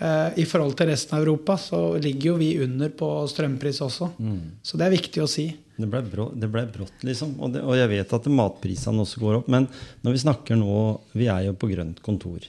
Eh, 0.00 0.38
I 0.40 0.46
forhold 0.48 0.78
til 0.78 0.88
resten 0.92 1.18
av 1.18 1.24
Europa 1.26 1.58
så 1.60 1.80
ligger 2.00 2.30
jo 2.32 2.36
vi 2.40 2.52
under 2.64 2.94
på 2.96 3.10
strømpris 3.28 3.82
også. 3.84 4.12
Så 4.64 4.80
det 4.80 4.86
er 4.86 4.94
viktig 4.96 5.24
å 5.24 5.28
si. 5.28 5.50
Det 5.80 5.88
ble, 5.90 6.02
brå, 6.12 6.28
det 6.36 6.50
ble 6.52 6.64
brått, 6.72 7.04
liksom. 7.06 7.36
Og, 7.40 7.54
det, 7.54 7.64
og 7.64 7.76
jeg 7.78 7.90
vet 7.92 8.16
at 8.16 8.30
matprisene 8.40 9.04
også 9.04 9.22
går 9.22 9.40
opp. 9.40 9.50
Men 9.52 9.68
når 10.04 10.16
vi 10.16 10.24
snakker 10.24 10.58
nå 10.60 10.74
Vi 11.16 11.30
er 11.32 11.48
jo 11.48 11.56
på 11.58 11.70
grønt 11.72 12.02
kontor. 12.04 12.46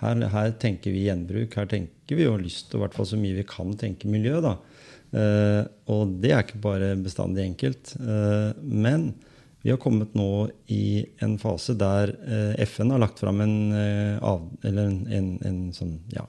Her, 0.00 0.26
her 0.32 0.50
tenker 0.60 0.92
vi 0.92 1.06
gjenbruk. 1.06 1.54
Her 1.56 1.68
tenker 1.70 2.18
vi 2.18 2.26
jo 2.26 2.36
lyst 2.40 2.70
til, 2.70 2.80
i 2.80 2.84
hvert 2.84 2.96
fall 2.96 3.08
så 3.08 3.20
mye 3.20 3.38
vi 3.38 3.46
kan 3.48 3.72
tenke 3.80 4.10
miljø. 4.10 4.40
da. 4.44 4.56
Eh, 5.16 5.62
og 5.92 6.18
det 6.22 6.34
er 6.34 6.44
ikke 6.44 6.62
bare 6.64 6.92
bestandig 7.00 7.46
enkelt. 7.46 7.94
Eh, 8.00 8.50
men 8.60 9.10
vi 9.66 9.72
har 9.72 9.80
kommet 9.82 10.12
nå 10.14 10.46
i 10.70 11.06
en 11.24 11.38
fase 11.42 11.74
der 11.78 12.12
eh, 12.22 12.64
FN 12.68 12.92
har 12.94 13.00
lagt 13.02 13.18
fram 13.22 13.40
en, 13.42 13.56
eh, 13.74 14.16
av, 14.22 14.44
en, 14.62 14.78
en, 15.10 15.30
en 15.42 15.56
sånn, 15.74 15.96
ja, 16.14 16.22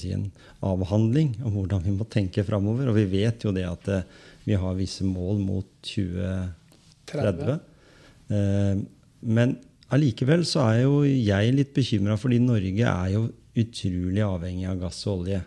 si, 0.00 0.12
en 0.14 0.26
avhandling 0.62 1.34
om 1.44 1.52
hvordan 1.56 1.82
vi 1.84 1.94
må 1.96 2.06
tenke 2.10 2.44
framover. 2.46 2.88
Og 2.90 2.96
vi 2.96 3.06
vet 3.10 3.44
jo 3.46 3.52
det 3.54 3.66
at 3.68 3.88
eh, 3.92 4.02
vi 4.46 4.56
har 4.58 4.74
visse 4.78 5.04
mål 5.06 5.40
mot 5.42 5.68
2030. 5.86 7.60
Eh, 8.32 8.82
men 9.22 9.56
allikevel 9.92 10.44
så 10.48 10.64
er 10.70 10.82
jo 10.84 11.00
jeg 11.04 11.54
litt 11.54 11.72
bekymra, 11.76 12.16
fordi 12.18 12.40
Norge 12.42 12.88
er 12.88 13.14
jo 13.14 13.26
utrolig 13.60 14.22
avhengig 14.24 14.68
av 14.70 14.78
gass 14.80 15.02
og 15.06 15.22
olje. 15.22 15.42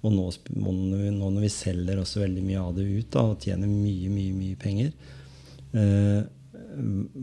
Og 0.00 0.12
nå, 0.14 0.26
nå 0.56 1.28
når 1.28 1.40
vi- 1.44 1.52
selger 1.52 1.98
også 2.00 2.22
veldig 2.22 2.44
mye 2.46 2.60
av 2.60 2.76
det 2.76 2.86
ut 2.88 3.10
da, 3.10 3.24
og 3.32 3.40
tjener 3.42 3.68
mye, 3.68 4.08
mye, 4.08 4.32
mye 4.32 4.56
penger 4.56 4.92
eh, 5.76 6.22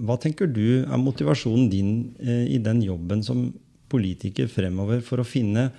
Hva 0.06 0.18
tenker 0.22 0.46
du 0.52 0.84
er 0.84 1.00
motivasjonen 1.02 1.70
din 1.72 1.90
eh, 2.22 2.44
i 2.54 2.60
den 2.62 2.84
jobben 2.86 3.24
som 3.26 3.48
politiker 3.90 4.48
fremover 4.52 5.02
for 5.02 5.24
å 5.24 5.26
finne 5.26 5.72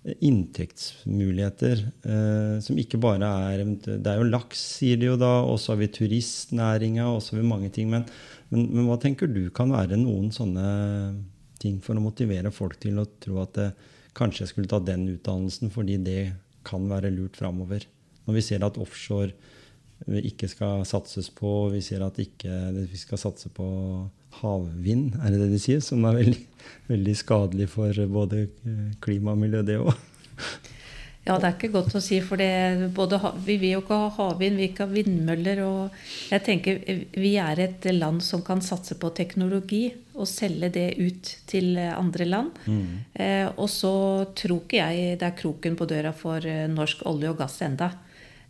inntektsmuligheter 0.00 1.82
eh, 2.08 2.54
som 2.64 2.78
ikke 2.80 3.00
bare 3.00 3.26
er 3.52 3.64
Det 3.84 3.98
er 4.08 4.16
jo 4.16 4.30
laks, 4.30 4.62
sier 4.78 4.96
de 4.96 5.10
jo 5.10 5.16
da, 5.20 5.42
og 5.44 5.58
så 5.60 5.74
har 5.74 5.82
vi 5.82 5.90
turistnæringa, 5.92 7.04
og 7.10 7.20
så 7.20 7.34
har 7.34 7.42
vi 7.42 7.50
mange 7.50 7.68
ting. 7.74 7.90
Men, 7.92 8.06
men, 8.48 8.66
men 8.72 8.88
hva 8.88 8.96
tenker 9.00 9.28
du 9.28 9.50
kan 9.52 9.72
være 9.72 10.00
noen 10.00 10.30
sånne 10.32 10.64
ting 11.60 11.82
for 11.84 11.98
å 11.98 12.04
motivere 12.04 12.52
folk 12.54 12.78
til 12.80 13.00
å 13.02 13.08
tro 13.20 13.42
at 13.44 13.56
det, 13.58 13.70
kanskje 14.16 14.46
jeg 14.46 14.52
skulle 14.54 14.70
ta 14.72 14.80
den 14.82 15.04
utdannelsen 15.12 15.70
fordi 15.70 16.00
det 16.02 16.20
kan 16.66 16.88
være 16.88 17.12
lurt 17.12 17.36
framover? 17.36 17.84
Når 18.24 18.38
vi 18.38 18.46
ser 18.46 18.64
at 18.64 18.80
offshore 18.80 19.34
eh, 20.08 20.22
ikke 20.32 20.48
skal 20.48 20.86
satses 20.88 21.28
på, 21.28 21.68
vi 21.74 21.84
ser 21.84 22.06
at 22.06 22.16
ikke, 22.24 22.56
vi 22.80 23.04
skal 23.04 23.20
satse 23.20 23.52
på 23.52 23.68
havvind, 24.40 25.16
er 25.20 25.34
det 25.34 25.42
det 25.42 25.52
de 25.54 25.62
sier? 25.62 25.80
Som 25.84 26.06
er 26.08 26.20
veldig, 26.20 26.42
veldig 26.90 27.16
skadelig 27.18 27.70
for 27.74 28.04
både 28.12 28.46
klima 29.04 29.34
og 29.34 29.42
miljø, 29.42 29.64
det 29.66 29.80
òg. 29.82 29.94
Ja, 31.20 31.34
det 31.36 31.46
er 31.46 31.52
ikke 31.52 31.68
godt 31.74 31.92
å 31.94 32.00
si, 32.00 32.16
for 32.24 32.40
det, 32.40 32.88
både, 32.96 33.18
vi 33.44 33.58
vil 33.60 33.74
jo 33.74 33.82
ikke 33.82 33.98
ha 34.00 34.06
havvind, 34.16 34.56
vi 34.56 34.64
vil 34.64 34.70
ikke 34.70 34.86
ha 34.86 34.94
vindmøller. 34.94 35.60
Og 35.66 36.30
jeg 36.32 36.44
tenker 36.46 36.78
vi 37.12 37.34
er 37.38 37.60
et 37.60 37.88
land 37.92 38.22
som 38.24 38.42
kan 38.42 38.64
satse 38.64 38.96
på 38.98 39.12
teknologi 39.14 39.82
og 40.16 40.26
selge 40.26 40.72
det 40.72 40.86
ut 40.96 41.32
til 41.50 41.76
andre 41.78 42.26
land. 42.26 42.56
Eh, 43.12 43.46
og 43.52 43.68
så 43.70 43.92
tror 44.32 44.64
ikke 44.64 44.80
jeg 44.80 45.18
det 45.20 45.28
er 45.28 45.36
kroken 45.36 45.76
på 45.76 45.88
døra 45.92 46.14
for 46.16 46.40
eh, 46.40 46.64
norsk 46.72 47.04
olje 47.10 47.34
og 47.34 47.38
gass 47.44 47.60
enda. 47.68 47.92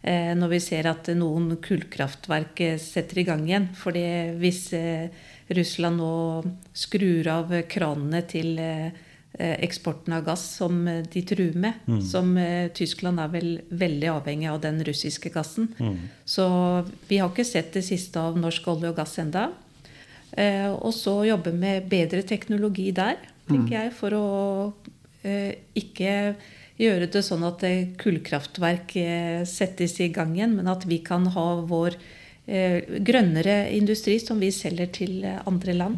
Eh, 0.01 0.31
når 0.33 0.55
vi 0.55 0.61
ser 0.65 0.87
at 0.89 1.11
noen 1.13 1.59
kullkraftverk 1.61 2.63
eh, 2.65 2.79
setter 2.81 3.21
i 3.21 3.27
gang 3.29 3.43
igjen. 3.45 3.69
fordi 3.77 4.07
hvis 4.41 4.63
eh, 4.73 5.11
Russland 5.51 5.99
nå 5.99 6.43
skrur 6.77 7.27
av 7.31 7.51
kranene 7.71 8.23
til 8.31 8.59
eh, 8.63 8.93
eksporten 9.35 10.15
av 10.15 10.25
gass 10.29 10.45
som 10.61 10.85
eh, 10.89 11.03
de 11.11 11.23
truer 11.27 11.57
med. 11.59 11.81
Som 12.07 12.37
eh, 12.39 12.69
Tyskland 12.77 13.23
er 13.23 13.33
vel 13.33 13.51
veldig 13.69 14.13
avhengig 14.13 14.51
av 14.51 14.61
den 14.63 14.79
russiske 14.87 15.33
gassen. 15.35 15.73
Så 16.25 16.47
vi 17.09 17.19
har 17.19 17.33
ikke 17.33 17.47
sett 17.49 17.75
det 17.75 17.83
siste 17.87 18.23
av 18.23 18.39
norsk 18.39 18.71
olje 18.71 18.93
og 18.93 19.01
gass 19.01 19.19
enda. 19.23 19.51
Og 20.31 20.93
så 20.95 21.25
jobbe 21.27 21.51
med 21.51 21.89
bedre 21.91 22.23
teknologi 22.23 22.93
der, 22.95 23.17
tenker 23.49 23.73
jeg, 23.75 23.91
for 23.99 24.15
å 24.15 24.27
ikke 25.75 26.13
gjøre 26.79 27.09
det 27.11 27.23
sånn 27.27 27.43
at 27.49 27.65
kullkraftverk 27.99 28.95
settes 29.51 29.97
i 29.99 30.07
gang 30.15 30.37
igjen, 30.37 30.55
men 30.61 30.71
at 30.71 30.87
vi 30.87 31.01
kan 31.03 31.27
ha 31.35 31.49
vår 31.67 31.99
grønnere 33.07 33.57
industri 33.77 34.19
som 34.23 34.41
vi 34.43 34.51
selger 34.55 34.91
til 34.97 35.25
eh, 35.25 35.41
andre 35.47 35.75
land. 35.77 35.97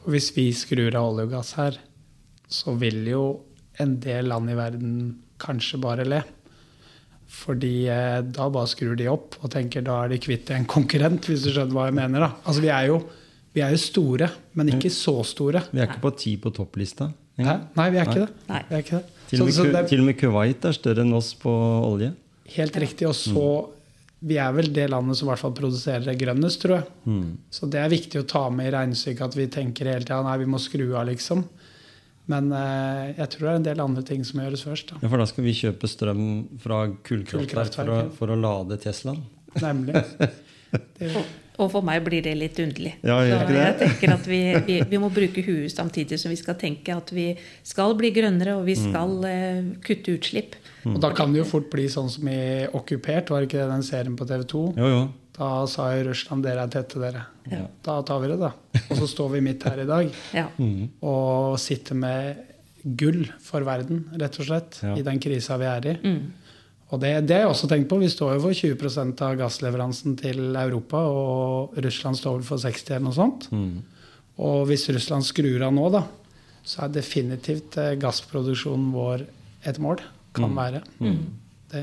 For 0.00 0.10
hvis 0.14 0.30
vi 0.36 0.48
skrur 0.56 0.94
av 0.98 1.12
olje 1.12 1.28
og 1.28 1.34
gass 1.36 1.52
her, 1.58 1.78
så 2.52 2.74
vil 2.80 3.04
jo 3.08 3.24
en 3.80 3.96
del 4.02 4.28
land 4.32 4.50
i 4.52 4.56
verden 4.58 4.94
kanskje 5.42 5.78
bare 5.82 6.04
le. 6.06 6.20
Fordi 7.32 7.86
eh, 7.88 8.18
da 8.28 8.48
bare 8.52 8.68
skrur 8.68 8.96
de 8.98 9.06
opp 9.08 9.38
og 9.40 9.50
tenker 9.54 9.84
da 9.86 10.02
er 10.04 10.12
de 10.12 10.18
kvitt 10.20 10.50
en 10.52 10.66
konkurrent, 10.68 11.24
hvis 11.30 11.46
du 11.46 11.50
skjønner 11.54 11.72
hva 11.78 11.86
jeg 11.88 11.96
mener. 11.96 12.26
da. 12.26 12.30
Altså 12.44 12.60
Vi 12.64 12.68
er 12.74 12.90
jo 12.92 13.00
Vi 13.52 13.60
er 13.60 13.68
jo 13.74 13.76
store, 13.80 14.30
men 14.56 14.70
ikke 14.72 14.88
så 14.92 15.12
store. 15.28 15.60
Vi 15.72 15.80
er 15.82 15.84
ikke 15.90 16.00
på 16.00 16.10
ti 16.16 16.30
på 16.40 16.48
topplista. 16.56 17.10
Nei, 17.36 17.88
vi 17.92 17.98
er 18.00 18.06
ikke 18.08 18.22
det. 18.22 18.30
Nei. 18.48 18.60
Vi 18.68 18.74
er 18.78 18.84
ikke 18.84 18.96
det. 19.00 19.18
Til 19.28 19.42
og, 19.42 19.48
med, 19.48 19.54
så 19.56 19.64
Ku- 19.64 19.68
det 19.72 19.80
er 19.82 19.88
til 19.90 20.00
og 20.00 20.06
med 20.06 20.16
Kuwait 20.20 20.64
er 20.68 20.76
større 20.76 21.04
enn 21.04 21.12
oss 21.16 21.28
på 21.40 21.52
olje. 21.84 22.12
helt 22.56 22.76
riktig. 22.80 23.06
Og 23.08 23.14
så 23.16 23.44
Vi 24.22 24.38
er 24.38 24.52
vel 24.54 24.70
det 24.74 24.86
landet 24.92 25.18
som 25.18 25.26
i 25.26 25.32
hvert 25.32 25.42
fall 25.42 25.54
produserer 25.56 26.18
grønnest, 26.18 26.60
tror 26.62 26.76
jeg. 26.76 26.86
Mm. 27.10 27.26
Så 27.50 27.66
det 27.70 27.80
er 27.82 27.90
viktig 27.90 28.20
å 28.20 28.28
ta 28.30 28.44
med 28.54 28.70
i 28.70 28.74
regnestykket 28.74 29.24
at 29.26 29.38
vi 29.38 29.48
tenker 29.50 29.90
hele 29.90 30.06
tida 30.06 30.20
nei, 30.22 30.38
vi 30.42 30.50
må 30.52 30.60
skru 30.62 30.84
av, 30.92 31.08
liksom. 31.10 31.42
Men 32.30 32.52
eh, 32.54 33.16
jeg 33.16 33.32
tror 33.32 33.44
det 33.44 33.52
er 33.52 33.58
en 33.58 33.66
del 33.66 33.82
andre 33.82 34.04
ting 34.06 34.22
som 34.24 34.38
må 34.38 34.46
gjøres 34.46 34.62
først. 34.68 34.92
Da. 34.92 35.00
Ja, 35.02 35.10
For 35.10 35.22
da 35.22 35.26
skal 35.26 35.46
vi 35.48 35.56
kjøpe 35.58 35.90
strøm 35.90 36.26
fra 36.62 36.84
kullkraftverk 37.08 37.74
for, 37.74 38.12
for 38.20 38.34
å 38.34 38.38
lade 38.38 38.78
Teslaen? 38.82 39.24
Nemlig. 39.58 40.02
Det, 40.72 41.10
Og 41.60 41.68
for 41.70 41.82
meg 41.84 42.00
blir 42.04 42.22
det 42.24 42.32
litt 42.38 42.56
underlig. 42.62 42.94
Ja, 43.04 43.18
jeg, 43.28 43.36
så 43.38 43.46
det? 43.48 43.56
jeg 43.60 43.76
tenker 43.82 44.12
at 44.14 44.26
vi, 44.26 44.38
vi, 44.66 44.76
vi 44.88 44.98
må 45.02 45.10
bruke 45.12 45.42
huet 45.44 45.70
samtidig 45.74 46.16
som 46.18 46.30
vi 46.32 46.36
skal 46.40 46.54
tenke 46.56 46.94
at 46.96 47.10
vi 47.12 47.26
skal 47.62 47.92
bli 47.98 48.10
grønnere, 48.10 48.54
og 48.56 48.64
vi 48.64 48.74
Mm. 48.78 48.86
skal 48.90 49.24
eh, 49.28 49.62
kutte 49.84 50.14
utslipp. 50.16 50.54
og 50.86 51.00
da 51.00 51.10
kan 51.12 51.32
det 51.32 51.42
jo 51.42 51.44
fort 51.44 51.68
bli 51.70 51.84
sånn 51.92 52.08
som 52.10 52.26
i 52.28 52.66
Okkupert, 52.72 53.28
var 53.30 53.42
ikke 53.44 53.60
det 53.60 53.68
den 53.68 53.82
serien 53.82 54.16
på 54.16 54.26
TV 54.26 54.44
2? 54.48 54.62
Jo, 54.80 54.88
jo. 54.88 55.02
Da 55.36 55.66
sa 55.66 55.90
jo 55.96 56.08
Russland 56.10 56.42
dere 56.44 56.64
er 56.64 56.68
tette, 56.72 56.98
dere. 57.00 57.26
Ja. 57.50 57.66
Da 57.84 58.00
tar 58.02 58.18
vi 58.20 58.28
det, 58.32 58.38
da. 58.40 58.50
Og 58.90 58.96
så 58.98 59.06
står 59.08 59.30
vi 59.36 59.40
midt 59.44 59.62
her 59.64 59.80
i 59.80 59.86
dag 59.88 60.10
Ja. 60.40 60.48
Mm. 60.58 60.88
og 61.02 61.58
sitter 61.60 61.94
med 61.94 62.36
gull 62.98 63.28
for 63.40 63.60
verden, 63.64 64.06
rett 64.18 64.40
og 64.40 64.46
slett, 64.48 64.80
Ja. 64.82 64.96
i 64.98 65.02
den 65.06 65.20
krisa 65.22 65.56
vi 65.60 65.64
er 65.70 65.86
i. 65.92 65.94
Mm. 66.02 66.32
Og 66.92 67.00
det, 67.00 67.10
det 67.26 67.34
har 67.38 67.46
jeg 67.46 67.52
også 67.54 67.68
tenkt 67.70 67.88
på. 67.88 67.96
Vi 68.02 68.08
står 68.12 68.34
jo 68.36 68.40
for 68.44 68.52
20% 68.52 69.22
av 69.24 69.36
gassleveransen 69.40 70.16
til 70.20 70.42
Europa, 70.60 71.00
og 71.08 71.78
Russland 71.80 72.18
står 72.20 72.34
vel 72.40 72.44
for 72.44 72.60
60 72.60 72.90
eller 72.98 73.06
noe 73.06 73.16
sånt. 73.16 73.46
Mm. 73.52 73.78
Og 74.44 74.66
hvis 74.68 74.84
Russland 74.92 75.24
skrur 75.24 75.64
av 75.64 75.72
nå, 75.72 75.86
da, 75.94 76.02
så 76.64 76.84
er 76.84 76.92
definitivt 76.94 77.78
eh, 77.80 77.94
gassproduksjonen 78.00 78.90
vår 78.94 79.24
et 79.68 79.78
mål. 79.82 80.02
Kan 80.36 80.50
Mm. 80.52 80.56
være. 80.56 80.82
Det 81.72 81.82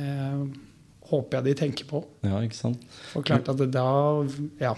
håper 1.09 1.37
jeg 1.39 1.45
de 1.49 1.53
tenker 1.57 1.85
på. 1.89 2.03
Ja, 2.25 2.39
ikke 2.45 2.57
sant? 2.57 2.81
For 3.11 3.25
klart 3.25 3.49
at 3.49 3.61
da 3.73 3.85
Ja, 4.61 4.75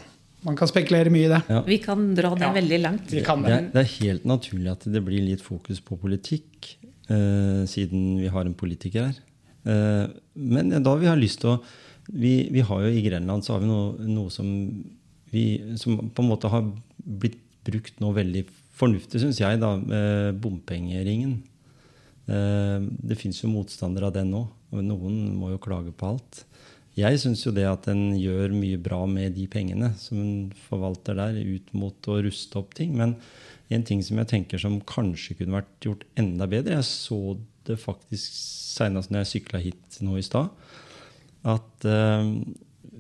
man 0.48 0.56
kan 0.60 0.68
spekulere 0.72 1.12
mye 1.14 1.28
i 1.28 1.32
det. 1.32 1.42
Ja. 1.50 1.62
Vi 1.68 1.78
kan 1.84 2.14
dra 2.16 2.34
det 2.36 2.48
Ja. 2.48 2.54
veldig 2.54 2.80
langt. 2.82 3.12
Vi 3.12 3.22
kan 3.24 3.42
Det 3.44 3.50
det. 3.52 3.58
er, 3.58 3.70
det 3.74 3.82
er 3.84 4.06
helt 4.06 4.26
naturlig 4.26 4.72
at 4.72 4.84
det 4.92 5.04
blir 5.06 5.22
litt 5.28 5.42
fokus 5.42 5.80
på 5.82 5.98
politikk, 6.00 6.78
eh, 7.10 7.66
siden 7.68 8.20
vi 8.22 8.28
har 8.28 8.46
en 8.46 8.54
politiker 8.56 9.06
her. 9.12 9.16
Eh, 9.68 10.06
men 10.34 10.74
da 10.84 10.96
vi 10.98 11.10
har 11.10 11.20
lyst 11.20 11.44
til 11.44 11.56
å 11.56 11.62
vi, 12.12 12.50
vi 12.52 12.64
har 12.66 12.82
jo 12.82 12.90
I 12.90 13.04
Grenland 13.06 13.46
så 13.46 13.56
har 13.56 13.62
vi 13.62 13.70
noe, 13.70 14.08
noe 14.10 14.32
som, 14.34 14.48
vi, 15.32 15.46
som 15.80 16.00
på 16.12 16.24
en 16.24 16.32
måte 16.32 16.50
har 16.52 16.66
blitt 16.98 17.40
brukt 17.64 18.00
nå 18.02 18.10
veldig 18.16 18.42
fornuftig, 18.76 19.22
syns 19.22 19.40
jeg, 19.40 19.60
da, 19.62 19.76
bompengeringen. 20.42 21.38
Eh, 22.26 22.80
det 22.82 23.18
fins 23.20 23.42
jo 23.44 23.52
motstandere 23.52 24.10
av 24.10 24.16
den 24.18 24.32
nå, 24.34 24.46
noen 24.82 25.36
må 25.38 25.54
jo 25.54 25.62
klage 25.62 25.94
på 25.96 26.14
alt. 26.14 26.44
Jeg 26.98 27.22
syns 27.22 27.46
jo 27.46 27.54
det 27.56 27.66
at 27.70 27.88
en 27.92 28.12
gjør 28.20 28.52
mye 28.56 28.80
bra 28.82 29.06
med 29.08 29.38
de 29.38 29.46
pengene 29.52 29.94
som 30.00 30.20
en 30.20 30.50
forvalter 30.68 31.16
der, 31.18 31.40
ut 31.40 31.72
mot 31.78 32.10
å 32.12 32.20
ruste 32.26 32.60
opp 32.60 32.76
ting. 32.76 32.98
Men 33.00 33.16
en 33.72 33.86
ting 33.88 34.04
som 34.04 34.20
jeg 34.20 34.32
tenker 34.34 34.60
som 34.60 34.82
kanskje 34.84 35.38
kunne 35.40 35.62
vært 35.62 35.88
gjort 35.88 36.04
enda 36.20 36.50
bedre 36.52 36.82
Jeg 36.82 36.90
så 36.90 37.38
det 37.70 37.80
faktisk 37.80 38.36
seinest 38.72 39.12
når 39.12 39.24
jeg 39.24 39.32
sykla 39.36 39.62
hit 39.64 40.02
nå 40.06 40.18
i 40.20 40.26
stad. 40.26 40.52
At 41.48 41.88
eh, 41.88 42.30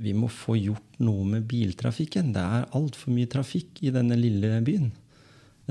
vi 0.01 0.15
må 0.17 0.29
få 0.31 0.57
gjort 0.57 0.99
noe 1.03 1.27
med 1.27 1.45
biltrafikken. 1.49 2.33
Det 2.35 2.41
er 2.41 2.69
altfor 2.77 3.13
mye 3.13 3.29
trafikk 3.29 3.81
i 3.85 3.93
denne 3.93 4.17
lille 4.19 4.59
byen. 4.65 4.89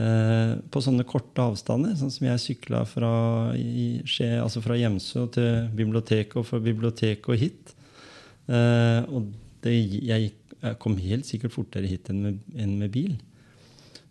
Eh, 0.01 0.53
på 0.71 0.83
sånne 0.85 1.05
korte 1.09 1.43
avstander, 1.43 1.97
sånn 1.99 2.13
som 2.15 2.29
jeg 2.29 2.45
sykla 2.45 2.85
fra, 2.89 3.13
altså 3.53 4.63
fra 4.65 4.79
Hjemsø 4.79 5.27
til 5.35 5.71
biblioteket 5.77 6.39
og 6.41 6.47
fra 6.49 6.61
biblioteket 6.63 7.33
og 7.33 7.41
hit. 7.41 7.75
Eh, 8.51 9.01
og 9.11 9.33
det, 9.65 9.75
jeg, 10.07 10.31
jeg 10.61 10.79
kom 10.81 10.97
helt 11.01 11.29
sikkert 11.29 11.57
fortere 11.57 11.91
hit 11.91 12.09
enn 12.13 12.23
med, 12.25 12.41
enn 12.55 12.79
med 12.81 12.95
bil. 12.95 13.19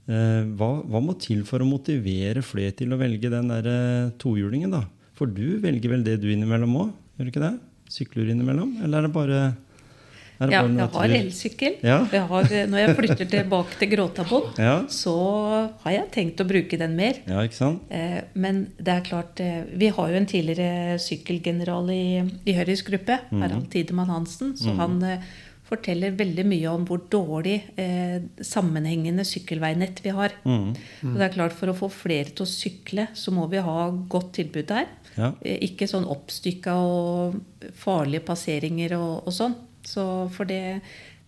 Eh, 0.09 0.43
hva, 0.59 0.71
hva 0.83 1.01
må 1.03 1.15
til 1.21 1.43
for 1.47 1.61
å 1.61 1.69
motivere 1.69 2.43
flere 2.45 2.75
til 2.77 2.93
å 2.93 2.99
velge 2.99 3.31
den 3.31 3.51
der 3.51 3.69
eh, 3.69 4.13
tohjulingen, 4.21 4.73
da? 4.73 4.83
For 5.19 5.27
du 5.27 5.57
velger 5.63 5.91
vel 5.91 6.03
det 6.07 6.17
du 6.23 6.29
innimellom 6.31 6.77
òg, 6.79 6.91
gjør 7.19 7.27
du 7.27 7.31
ikke 7.33 7.43
det? 7.43 7.55
Sykler 7.91 8.27
du 8.29 8.31
innimellom, 8.37 8.77
eller 8.85 9.01
er 9.03 9.07
det 9.09 9.15
bare 9.15 9.39
er 10.39 10.47
det 10.47 10.53
Ja, 10.53 10.61
bare 10.63 10.77
jeg 10.79 10.93
har 10.93 11.13
elsykkel. 11.17 11.73
Ja. 11.83 11.97
Jeg 12.15 12.21
har, 12.29 12.45
når 12.71 12.79
jeg 12.79 12.93
flytter 12.95 13.27
tilbake 13.33 13.75
til 13.81 13.89
Gråtabånd, 13.91 14.53
Ja. 14.69 14.75
så 14.87 15.15
har 15.83 15.91
jeg 15.97 16.05
tenkt 16.15 16.39
å 16.39 16.47
bruke 16.47 16.79
den 16.79 16.95
mer. 16.95 17.19
ja, 17.27 17.41
ikke 17.43 17.57
sant? 17.57 17.81
Eh, 17.91 18.21
Men 18.39 18.61
det 18.79 18.93
er 18.93 19.01
klart, 19.09 19.41
eh, 19.43 19.65
vi 19.75 19.89
har 19.91 20.07
jo 20.13 20.15
en 20.21 20.29
tidligere 20.31 20.95
sykkelgeneral 21.03 21.91
i, 21.91 22.23
i 22.47 22.55
Høyres 22.55 22.85
gruppe, 22.87 23.19
Mhm. 23.31 23.41
Harald 23.43 23.67
Tidemann 23.73 24.07
Hansen, 24.15 24.55
så 24.55 24.71
han 24.79 24.95
eh, 25.03 25.19
forteller 25.69 26.15
veldig 26.17 26.45
mye 26.49 26.69
om 26.71 26.85
hvor 26.87 27.03
dårlig 27.11 27.59
eh, 27.77 28.21
sammenhengende 28.41 29.25
sykkelveinett 29.27 29.99
vi 30.01 30.09
har. 30.15 30.31
Mm. 30.45 30.71
Og 31.03 31.17
det 31.19 31.27
er 31.27 31.35
klart, 31.35 31.51
For 31.59 31.67
å 31.67 31.75
få 31.77 31.91
flere 31.91 32.31
til 32.31 32.45
å 32.45 32.49
sykle, 32.49 33.09
så 33.13 33.29
må 33.35 33.43
vi 33.51 33.57
ha 33.61 33.89
godt 33.91 34.31
tilbud 34.39 34.65
der. 34.71 34.87
Ja. 35.17 35.33
Eh, 35.41 35.57
Ikke 35.69 35.87
sånn 35.89 36.07
oppstykka 36.09 36.75
og 36.85 37.39
farlige 37.77 38.25
passeringer 38.27 38.97
og, 38.99 39.27
og 39.27 39.35
sånn. 39.35 39.55
Så 39.87 40.03
for 40.35 40.49
det, 40.49 40.81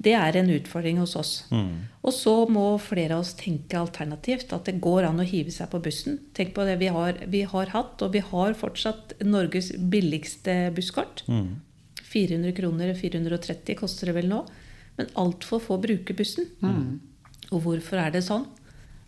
det 0.03 0.13
er 0.17 0.37
en 0.37 0.51
utfordring 0.53 0.99
hos 1.01 1.15
oss. 1.19 1.33
Mm. 1.53 1.87
Og 2.05 2.13
så 2.15 2.33
må 2.51 2.65
flere 2.81 3.15
av 3.15 3.25
oss 3.25 3.33
tenke 3.39 3.79
alternativt. 3.79 4.53
At 4.53 4.69
det 4.69 4.79
går 4.83 5.07
an 5.09 5.21
å 5.23 5.27
hive 5.27 5.53
seg 5.53 5.71
på 5.71 5.81
bussen. 5.83 6.19
Tenk 6.37 6.55
på 6.55 6.65
det 6.67 6.77
vi 6.81 6.91
har, 6.93 7.19
vi 7.31 7.43
har 7.47 7.73
hatt, 7.75 8.01
og 8.01 8.15
vi 8.15 8.23
har 8.25 8.57
fortsatt 8.57 9.15
Norges 9.25 9.71
billigste 9.91 10.71
busskort. 10.75 11.23
Mm. 11.31 11.61
400 12.11 12.51
kroner, 12.57 12.91
430 12.97 13.77
koster 13.79 14.11
det 14.11 14.17
vel 14.17 14.27
nå. 14.31 14.41
Men 14.97 15.13
altfor 15.19 15.61
få 15.63 15.77
bruker 15.81 16.17
bussen. 16.17 16.49
Og 17.51 17.63
hvorfor 17.65 18.01
er 18.01 18.11
det 18.13 18.25
sånn? 18.27 18.45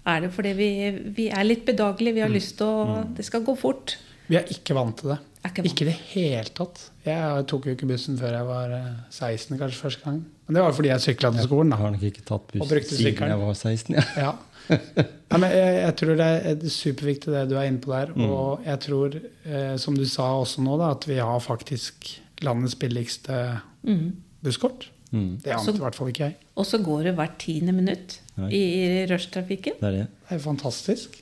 Er 0.07 0.23
det 0.25 0.33
fordi 0.35 0.51
vi, 0.57 0.69
vi 1.15 1.29
er 1.31 1.45
litt 1.47 1.65
bedagelige? 1.67 2.17
Vi 2.17 2.23
har 2.25 2.31
lyst 2.31 2.57
til 2.59 2.67
å 2.67 3.03
Det 3.15 3.23
skal 3.27 3.43
gå 3.47 3.55
fort. 3.59 3.97
Vi 4.33 4.39
er 4.39 4.49
ikke 4.49 4.73
vant 4.73 4.95
til 4.97 5.11
det. 5.13 5.19
Ikke. 5.43 5.65
Ikke 5.67 5.83
i 5.83 5.89
det 5.89 5.95
hele 6.13 6.53
tatt. 6.55 6.79
Jeg 7.05 7.43
tok 7.51 7.67
jo 7.67 7.75
ikke 7.75 7.89
bussen 7.89 8.15
før 8.17 8.37
jeg 8.37 8.47
var 8.47 8.71
eh, 8.73 8.87
16 9.11 9.59
kanskje 9.59 9.81
første 9.81 10.07
gang. 10.07 10.23
Men 10.47 10.57
det 10.57 10.63
var 10.63 10.73
fordi 10.73 10.89
jeg 10.89 11.03
sykla 11.03 11.29
til 11.35 11.45
skolen. 11.45 11.73
Jeg 11.75 11.81
har 11.83 11.93
nok 11.93 12.05
ikke 12.09 12.23
tatt 12.25 12.47
bussen 12.53 12.71
buss 12.71 12.89
siden 12.89 13.09
sykkelen. 13.09 13.33
jeg 13.33 13.41
var 13.43 13.59
16. 13.59 13.99
Ja. 13.99 14.05
Ja. 14.23 14.31
Nei, 14.71 15.37
men 15.43 15.49
jeg, 15.51 15.75
jeg 15.75 15.95
tror 15.99 16.17
det 16.21 16.29
er 16.31 16.65
superviktig 16.71 17.33
det 17.35 17.43
du 17.51 17.57
er 17.59 17.67
inne 17.67 17.83
på 17.83 17.91
der. 17.91 18.13
Mm. 18.15 18.25
Og 18.25 18.65
jeg 18.65 18.81
tror, 18.87 19.19
eh, 19.19 19.75
som 19.83 19.99
du 19.99 20.05
sa 20.09 20.29
også 20.39 20.63
nå, 20.65 20.79
da, 20.81 20.93
at 20.95 21.07
vi 21.09 21.19
har 21.19 21.43
faktisk 21.43 22.09
landets 22.47 22.77
billigste 22.79 23.43
mm. 23.83 24.07
busskort. 24.47 24.87
Mm. 25.11 25.35
Det 25.43 25.53
ante 25.53 25.75
i 25.77 25.83
hvert 25.83 25.99
fall 25.99 26.09
ikke 26.09 26.29
jeg. 26.31 26.39
Og 26.57 26.65
så 26.69 26.79
går 26.81 27.09
det 27.09 27.17
hvert 27.19 27.35
tiende 27.41 27.75
minutt 27.75 28.17
Nei. 28.39 28.49
i, 28.55 28.63
i 28.63 29.03
rushtrafikken. 29.11 29.77
Det 29.81 29.91
er 29.91 29.99
det. 29.99 30.07
Det 30.23 30.33
er 30.33 30.41
jo 30.41 30.45
fantastisk. 30.47 31.19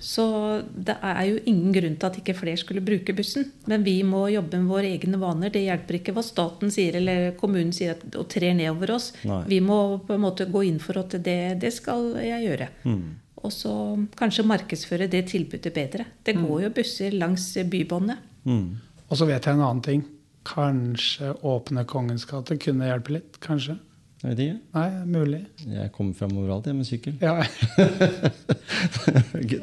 Så 0.00 0.24
det 0.72 0.96
er 1.04 1.22
jo 1.28 1.40
ingen 1.44 1.74
grunn 1.76 1.96
til 2.00 2.08
at 2.08 2.18
ikke 2.22 2.34
flere 2.38 2.60
skulle 2.60 2.82
bruke 2.84 3.14
bussen. 3.16 3.50
Men 3.70 3.84
vi 3.84 3.98
må 4.06 4.24
jobbe 4.32 4.58
med 4.58 4.72
våre 4.72 4.88
egne 4.88 5.20
vaner. 5.20 5.52
Det 5.52 5.62
hjelper 5.66 6.00
ikke 6.00 6.14
hva 6.16 6.24
staten 6.24 6.72
sier 6.72 6.96
eller 7.00 7.34
kommunen 7.40 7.74
sier 7.76 7.98
at, 7.98 8.06
og 8.16 8.28
trer 8.32 8.56
nedover 8.56 8.94
oss. 8.96 9.10
Nei. 9.28 9.42
Vi 9.52 9.60
må 9.64 9.80
på 10.06 10.16
en 10.16 10.24
måte 10.24 10.48
gå 10.50 10.64
inn 10.70 10.80
for 10.82 11.02
at 11.02 11.18
det, 11.20 11.40
det 11.60 11.72
skal 11.76 12.14
jeg 12.24 12.48
gjøre. 12.48 12.70
Mm. 12.88 13.02
Og 13.40 13.52
så 13.54 13.74
kanskje 14.20 14.48
markedsføre 14.48 15.08
det 15.12 15.26
tilbudet 15.30 15.72
bedre. 15.76 16.08
Det 16.24 16.36
går 16.36 16.66
jo 16.66 16.72
busser 16.76 17.14
langs 17.16 17.52
bybåndet. 17.72 18.24
Mm. 18.44 18.80
Og 19.08 19.20
så 19.20 19.28
vet 19.28 19.44
jeg 19.44 19.56
en 19.56 19.64
annen 19.64 19.84
ting. 19.84 20.02
Kanskje 20.48 21.34
åpne 21.44 21.84
Kongens 21.88 22.26
gate 22.28 22.56
kunne 22.60 22.88
hjelpe 22.88 23.16
litt. 23.18 23.40
Kanskje. 23.44 23.76
Jeg 24.20 24.34
vet 24.34 24.40
ikke. 24.44 24.56
Nei, 24.76 24.88
mulig. 25.08 25.38
Jeg 25.64 25.92
kommer 25.94 26.16
fram 26.18 26.34
overalt 26.36 26.66
jeg 26.68 26.76
med 26.76 26.84
sykkel. 26.88 27.14
Ja, 27.24 27.38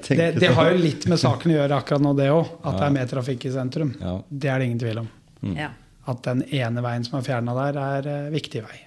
det, 0.10 0.32
det 0.40 0.50
har 0.58 0.72
jo 0.72 0.80
litt 0.82 1.06
med 1.12 1.22
saken 1.22 1.54
å 1.54 1.60
gjøre 1.60 1.78
akkurat 1.78 2.02
nå, 2.02 2.16
det 2.18 2.32
òg. 2.34 2.56
At 2.64 2.80
det 2.80 2.88
er 2.88 2.96
mer 2.96 3.12
trafikk 3.12 3.46
i 3.46 3.54
sentrum. 3.54 3.94
Ja. 4.02 4.16
Det 4.28 4.50
er 4.50 4.58
det 4.58 4.70
ingen 4.72 4.82
tvil 4.82 5.04
om. 5.04 5.12
Ja. 5.54 5.70
At 6.10 6.24
den 6.26 6.42
ene 6.50 6.82
veien 6.82 7.06
som 7.06 7.20
er 7.20 7.28
fjerna 7.28 7.54
der, 7.58 7.78
er 7.84 8.10
uh, 8.10 8.34
viktig 8.34 8.64
vei. 8.66 8.80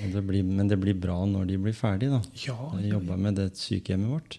Og 0.00 0.14
det 0.16 0.22
blir, 0.26 0.46
men 0.48 0.70
det 0.70 0.80
blir 0.80 0.96
bra 0.98 1.20
når 1.28 1.46
de 1.52 1.60
blir 1.62 1.76
ferdige, 1.76 2.16
da. 2.16 2.38
Ja, 2.48 2.58
Jeg 2.80 2.96
jobba 2.96 3.18
med 3.20 3.38
det 3.38 3.50
sykehjemmet 3.60 4.10
vårt. 4.16 4.38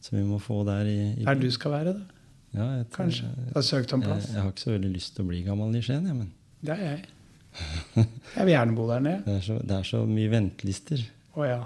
Som 0.00 0.16
vi 0.16 0.24
må 0.24 0.38
få 0.40 0.62
der 0.64 0.86
i, 0.88 1.00
i 1.18 1.26
Der 1.26 1.36
du 1.40 1.48
skal 1.52 1.74
være, 1.74 1.96
da? 1.98 2.22
ja, 2.56 2.70
jeg, 2.78 2.88
Kanskje. 2.94 3.28
Jeg, 3.28 3.50
Du 3.50 3.58
har 3.58 3.66
søkt 3.66 3.92
om 3.92 4.04
jeg, 4.06 4.22
jeg 4.30 4.40
har 4.40 4.52
ikke 4.54 4.64
så 4.64 4.72
veldig 4.72 4.92
lyst 4.94 5.16
til 5.16 5.26
å 5.26 5.28
bli 5.28 5.42
gammel 5.44 5.76
i 5.76 5.82
Skien, 5.84 6.06
jeg, 6.06 6.16
men 6.16 6.32
Det 6.64 6.76
er 6.76 6.84
jeg. 6.86 7.04
Jeg 7.96 8.44
vil 8.44 8.52
gjerne 8.52 8.76
bo 8.76 8.86
der 8.90 9.00
nede. 9.04 9.22
det 9.26 9.38
er 9.38 9.44
så, 9.46 9.56
det 9.64 9.76
er 9.78 9.86
så 9.88 10.02
mye 10.08 10.30
ventelister. 10.32 11.02
Å 11.36 11.46
ja. 11.48 11.58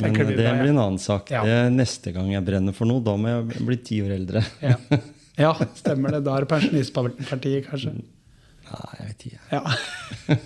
Men 0.00 0.14
det 0.16 0.26
blir 0.32 0.48
en 0.48 0.78
annen 0.80 0.98
sak. 1.02 1.28
Ja. 1.34 1.42
Det 1.44 1.58
neste 1.74 2.12
gang 2.16 2.30
jeg 2.32 2.44
brenner 2.46 2.72
for 2.76 2.88
noe. 2.88 3.02
Da 3.04 3.14
må 3.20 3.28
jeg 3.28 3.64
bli 3.68 3.76
ti 3.84 4.00
år 4.04 4.16
eldre. 4.18 4.44
ja. 4.64 4.76
Ja, 5.40 5.54
stemmer 5.78 6.12
det. 6.12 6.18
Da 6.26 6.34
er 6.36 6.44
det 6.44 6.50
Pensjonistpartiet, 6.50 7.62
kanskje. 7.70 7.94
Nei, 8.66 8.88
jeg 8.98 9.06
vet 9.06 9.22
ikke. 9.30 9.38
Ja. 9.54 9.62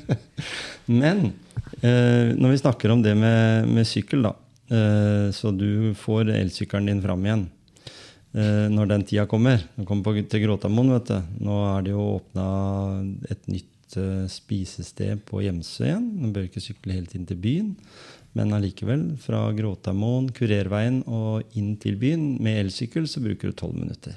Men 1.00 1.22
eh, 1.80 2.30
når 2.38 2.52
vi 2.52 2.60
snakker 2.60 2.92
om 2.94 3.02
det 3.02 3.16
med, 3.18 3.66
med 3.74 3.88
sykkel, 3.90 4.22
da. 4.28 4.30
Eh, 4.70 5.32
Så 5.34 5.50
du 5.56 5.94
får 5.98 6.30
elsykkelen 6.36 6.86
din 6.92 7.02
fram 7.02 7.26
igjen 7.26 7.42
eh, 8.38 8.68
når 8.70 8.92
den 8.92 9.06
tida 9.08 9.26
kommer. 9.26 9.64
Nå 9.74 9.88
kommer 9.88 10.06
på, 10.06 10.14
til 10.30 10.44
Gråtamoen, 10.46 10.94
vet 10.94 11.10
du. 11.10 11.34
Nå 11.48 11.58
er 11.72 11.88
det 11.88 11.96
jo 11.96 12.06
åpna 12.20 12.46
et 13.34 13.42
nytt 13.50 13.72
eh, 14.00 14.26
spisested 14.30 15.22
på 15.28 15.42
Gjemsø 15.44 15.86
igjen. 15.86 16.10
Man 16.20 16.34
bør 16.34 16.48
ikke 16.48 16.62
sykle 16.62 16.96
helt 16.96 17.14
inn 17.16 17.26
til 17.28 17.40
byen. 17.40 17.72
Men 18.34 18.54
allikevel, 18.56 19.12
fra 19.22 19.44
Gråtamoen, 19.54 20.30
Kurerveien 20.34 21.02
og 21.06 21.56
inn 21.58 21.76
til 21.82 21.98
byen 22.00 22.34
med 22.42 22.64
elsykkel, 22.64 23.06
så 23.06 23.22
bruker 23.22 23.52
du 23.52 23.54
12 23.54 23.76
minutter. 23.78 24.16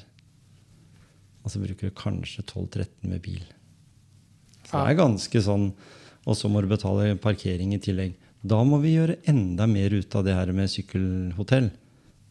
Og 1.43 1.53
så 1.53 1.61
bruker 1.61 1.89
du 1.89 1.97
kanskje 1.97 2.43
12-13 2.43 3.11
med 3.11 3.21
bil. 3.23 3.43
Så 4.67 4.73
det 4.73 4.85
er 4.91 4.99
ganske 4.99 5.41
sånn. 5.45 5.69
Og 6.27 6.35
så 6.35 6.49
må 6.51 6.59
du 6.59 6.67
betale 6.71 7.13
parkering 7.23 7.75
i 7.75 7.81
tillegg. 7.83 8.17
Da 8.43 8.59
må 8.67 8.81
vi 8.83 8.97
gjøre 8.97 9.19
enda 9.29 9.67
mer 9.69 9.93
ut 9.95 10.15
av 10.17 10.25
det 10.27 10.35
her 10.35 10.51
med 10.55 10.71
sykkelhotell. 10.71 11.69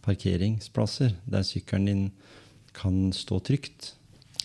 Parkeringsplasser 0.04 1.14
der 1.24 1.46
sykkelen 1.46 1.88
din 1.88 2.02
kan 2.76 3.08
stå 3.16 3.40
trygt. 3.46 3.94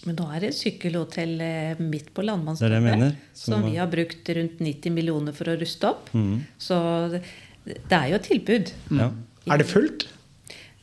Men 0.07 0.15
nå 0.17 0.25
er 0.33 0.39
det 0.43 0.49
et 0.49 0.57
sykkelhotell 0.57 1.35
eh, 1.45 1.81
midt 1.83 2.09
på 2.15 2.23
Landmannstorget. 2.25 3.17
Som 3.37 3.53
Som- 3.53 3.67
vi 3.69 3.75
har 3.77 3.87
brukt 3.91 4.29
rundt 4.37 4.59
90 4.59 4.91
millioner 4.95 5.35
for 5.37 5.45
å 5.51 5.57
ruste 5.59 5.91
opp. 5.91 6.09
Mm. 6.13 6.39
Så 6.57 6.77
det, 7.11 7.21
det 7.65 7.97
er 7.99 8.07
jo 8.09 8.15
et 8.15 8.27
tilbud. 8.31 8.71
Ja. 8.97 9.11
Er 9.51 9.61
det 9.61 9.67
fullt? 9.69 10.07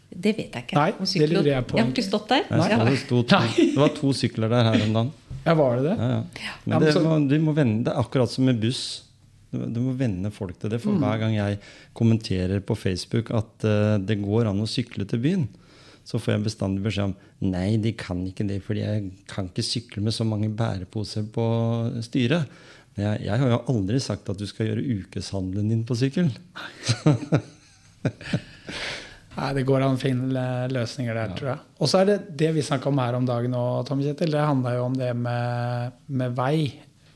Det 0.08 0.32
vet 0.38 0.54
jeg 0.54 0.64
ikke. 0.64 0.78
Nei, 0.78 0.92
det 1.20 1.28
lurer 1.30 1.50
jeg 1.52 1.66
på, 1.68 1.76
Jeg 1.76 1.84
har 1.84 1.90
ikke 1.92 2.06
stått 2.06 2.28
der. 2.32 2.46
Nei, 2.50 2.68
så 2.68 2.86
det, 2.88 3.00
to, 3.10 3.22
det 3.28 3.76
var 3.76 3.90
to 3.96 4.12
sykler 4.16 4.48
der 4.54 4.70
her 4.70 4.86
om 4.86 4.94
dagen. 4.96 5.10
Ja, 5.44 5.54
var 5.58 5.76
det 5.78 5.84
det? 5.84 5.96
Ja, 5.98 6.08
ja. 6.08 6.22
Ja, 6.46 6.54
Men 6.64 6.78
men 6.78 6.86
det, 6.86 6.94
så- 6.94 7.02
må, 7.04 7.18
du 7.28 7.36
må 7.44 7.54
vende, 7.54 7.84
det 7.84 7.92
er 7.92 8.00
akkurat 8.02 8.30
som 8.32 8.44
med 8.48 8.58
buss. 8.60 9.02
Du, 9.50 9.58
du 9.64 9.80
må 9.80 9.92
vende 9.96 10.30
folk 10.34 10.58
til 10.60 10.70
det. 10.72 10.80
For 10.82 10.92
hver 11.00 11.20
gang 11.22 11.34
jeg 11.36 11.58
kommenterer 11.96 12.60
på 12.64 12.76
Facebook 12.76 13.30
at 13.36 13.64
uh, 13.64 13.96
det 13.98 14.18
går 14.22 14.48
an 14.50 14.60
å 14.64 14.68
sykle 14.68 15.06
til 15.08 15.22
byen, 15.24 15.46
så 16.08 16.16
får 16.16 16.34
jeg 16.34 16.46
bestandig 16.46 16.84
beskjed 16.86 17.10
om 17.10 17.50
nei, 17.52 17.76
de 17.82 17.92
kan 17.98 18.22
ikke 18.24 18.46
det, 18.48 18.62
fordi 18.64 18.80
jeg 18.80 19.10
kan 19.28 19.50
ikke 19.50 19.66
sykle 19.66 20.02
med 20.06 20.16
så 20.16 20.24
mange 20.24 20.48
bæreposer 20.56 21.26
på 21.34 21.44
styret. 22.06 22.48
Men 22.96 23.04
jeg, 23.04 23.26
jeg 23.26 23.42
har 23.42 23.52
jo 23.52 23.60
aldri 23.74 24.00
sagt 24.02 24.30
at 24.32 24.40
du 24.40 24.46
skal 24.48 24.70
gjøre 24.70 25.02
ukeshandelen 25.02 25.68
din 25.70 25.84
på 25.88 25.98
sykkel. 25.98 26.30
Nei, 29.38 29.50
Det 29.54 29.62
går 29.68 29.84
an 29.86 29.94
å 29.94 30.00
finne 30.00 30.44
løsninger 30.72 31.14
der, 31.14 31.34
tror 31.38 31.50
jeg. 31.52 31.60
Og 31.78 31.90
så 31.90 32.00
er 32.00 32.08
det 32.08 32.18
det 32.40 32.50
vi 32.56 32.64
snakka 32.66 32.90
om 32.90 32.98
her 32.98 33.18
om 33.18 33.28
dagen 33.28 33.52
nå, 33.54 33.64
Tom 33.86 34.00
Kjetil. 34.02 34.32
Det 34.34 34.48
handla 34.48 34.74
jo 34.74 34.86
om 34.88 34.96
det 34.98 35.12
med, 35.14 36.00
med 36.10 36.34
vei 36.38 36.72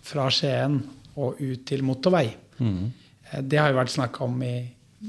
fra 0.07 0.28
Skien 0.30 0.78
og 1.16 1.40
ut 1.40 1.64
til 1.66 1.82
motorvei. 1.86 2.28
Mm. 2.62 2.93
Det 3.40 3.59
har 3.59 3.72
jo 3.72 3.80
vært 3.80 3.97
snakka 3.97 4.28
om 4.28 4.38
i 4.47 4.55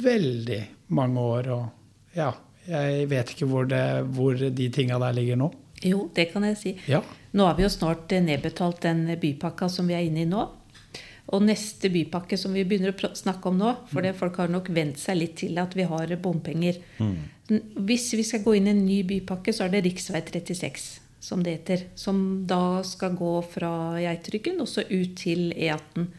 veldig 0.02 0.62
mange 0.98 1.28
år. 1.36 1.52
Og 1.54 2.18
ja, 2.18 2.32
jeg 2.68 3.10
vet 3.12 3.34
ikke 3.34 3.48
hvor, 3.50 3.68
det, 3.70 3.84
hvor 4.16 4.38
de 4.40 4.70
tinga 4.74 5.00
der 5.02 5.16
ligger 5.18 5.40
nå. 5.40 5.52
Jo, 5.84 6.08
det 6.16 6.30
kan 6.32 6.46
jeg 6.48 6.58
si. 6.60 6.74
Ja. 6.88 7.02
Nå 7.36 7.48
har 7.48 7.58
vi 7.58 7.66
jo 7.66 7.72
snart 7.72 8.12
eh, 8.16 8.24
nedbetalt 8.24 8.84
den 8.86 9.08
bypakka 9.20 9.68
som 9.72 9.90
vi 9.90 9.98
er 9.98 10.06
inne 10.08 10.24
i 10.24 10.30
nå. 10.30 10.46
Og 11.34 11.44
neste 11.44 11.90
bypakke 11.92 12.38
som 12.40 12.56
vi 12.56 12.66
begynner 12.68 12.92
å 12.94 13.14
snakke 13.16 13.48
om 13.50 13.60
nå, 13.60 13.70
for 13.92 14.04
det, 14.04 14.12
folk 14.20 14.38
har 14.42 14.52
nok 14.52 14.68
vent 14.76 15.00
seg 15.00 15.18
litt 15.22 15.38
til 15.40 15.60
at 15.62 15.76
vi 15.76 15.86
har 15.88 16.12
bompenger. 16.22 16.82
Mm. 17.00 17.16
Hvis 17.88 18.12
vi 18.18 18.26
skal 18.28 18.44
gå 18.44 18.58
inn 18.58 18.68
i 18.68 18.74
en 18.74 18.84
ny 18.84 19.00
bypakke, 19.08 19.56
så 19.56 19.66
er 19.66 19.74
det 19.74 19.86
rv. 19.86 20.02
36, 20.04 20.88
som 21.24 21.44
det 21.44 21.58
heter. 21.58 21.86
Som 22.00 22.44
da 22.48 22.84
skal 22.88 23.16
gå 23.20 23.38
fra 23.54 23.72
Geitryggen 24.04 24.60
og 24.64 24.70
så 24.72 24.84
ut 24.90 25.16
til 25.20 25.52
E18. 25.56 26.10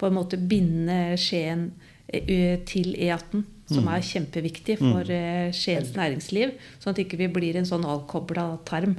På 0.00 0.08
en 0.08 0.16
måte 0.16 0.40
binde 0.40 1.18
Skien 1.20 1.68
eh, 2.08 2.56
til 2.66 2.96
E18, 2.96 3.44
som 3.70 3.88
er 3.88 4.04
kjempeviktig 4.04 4.76
for 4.80 5.10
eh, 5.12 5.50
Skiens 5.56 5.94
næringsliv. 5.96 6.54
Sånn 6.82 6.92
at 6.92 7.02
ikke 7.04 7.18
vi 7.20 7.28
blir 7.32 7.58
en 7.58 7.68
sånn 7.68 7.86
avkobla 7.88 8.46
tarm. 8.68 8.96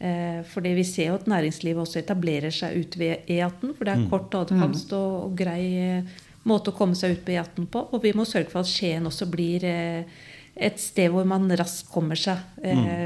Eh, 0.00 0.40
For 0.48 0.64
vi 0.64 0.84
ser 0.88 1.10
jo 1.10 1.18
at 1.20 1.28
næringslivet 1.30 1.84
også 1.84 2.00
etablerer 2.00 2.54
seg 2.54 2.78
ute 2.80 3.00
ved 3.02 3.28
E18. 3.30 3.74
For 3.76 3.84
det 3.84 3.94
er 3.94 4.06
kort 4.10 4.36
adkomst 4.40 4.94
og, 4.96 5.32
grei 5.38 5.64
eh, 5.78 6.20
måte 6.48 6.72
å 6.72 6.76
komme 6.76 6.96
seg 6.98 7.18
ut 7.18 7.24
på 7.26 7.36
E18 7.36 7.68
på. 7.72 7.86
Og 7.92 8.04
vi 8.04 8.14
må 8.16 8.24
sørge 8.28 8.50
for 8.50 8.64
at 8.64 8.70
Skien 8.70 9.06
også 9.08 9.28
blir 9.30 9.66
et 9.66 10.80
sted 10.80 11.12
hvor 11.12 11.28
man 11.28 11.50
raskt 11.56 11.92
kommer 11.92 12.18
seg 12.18 12.40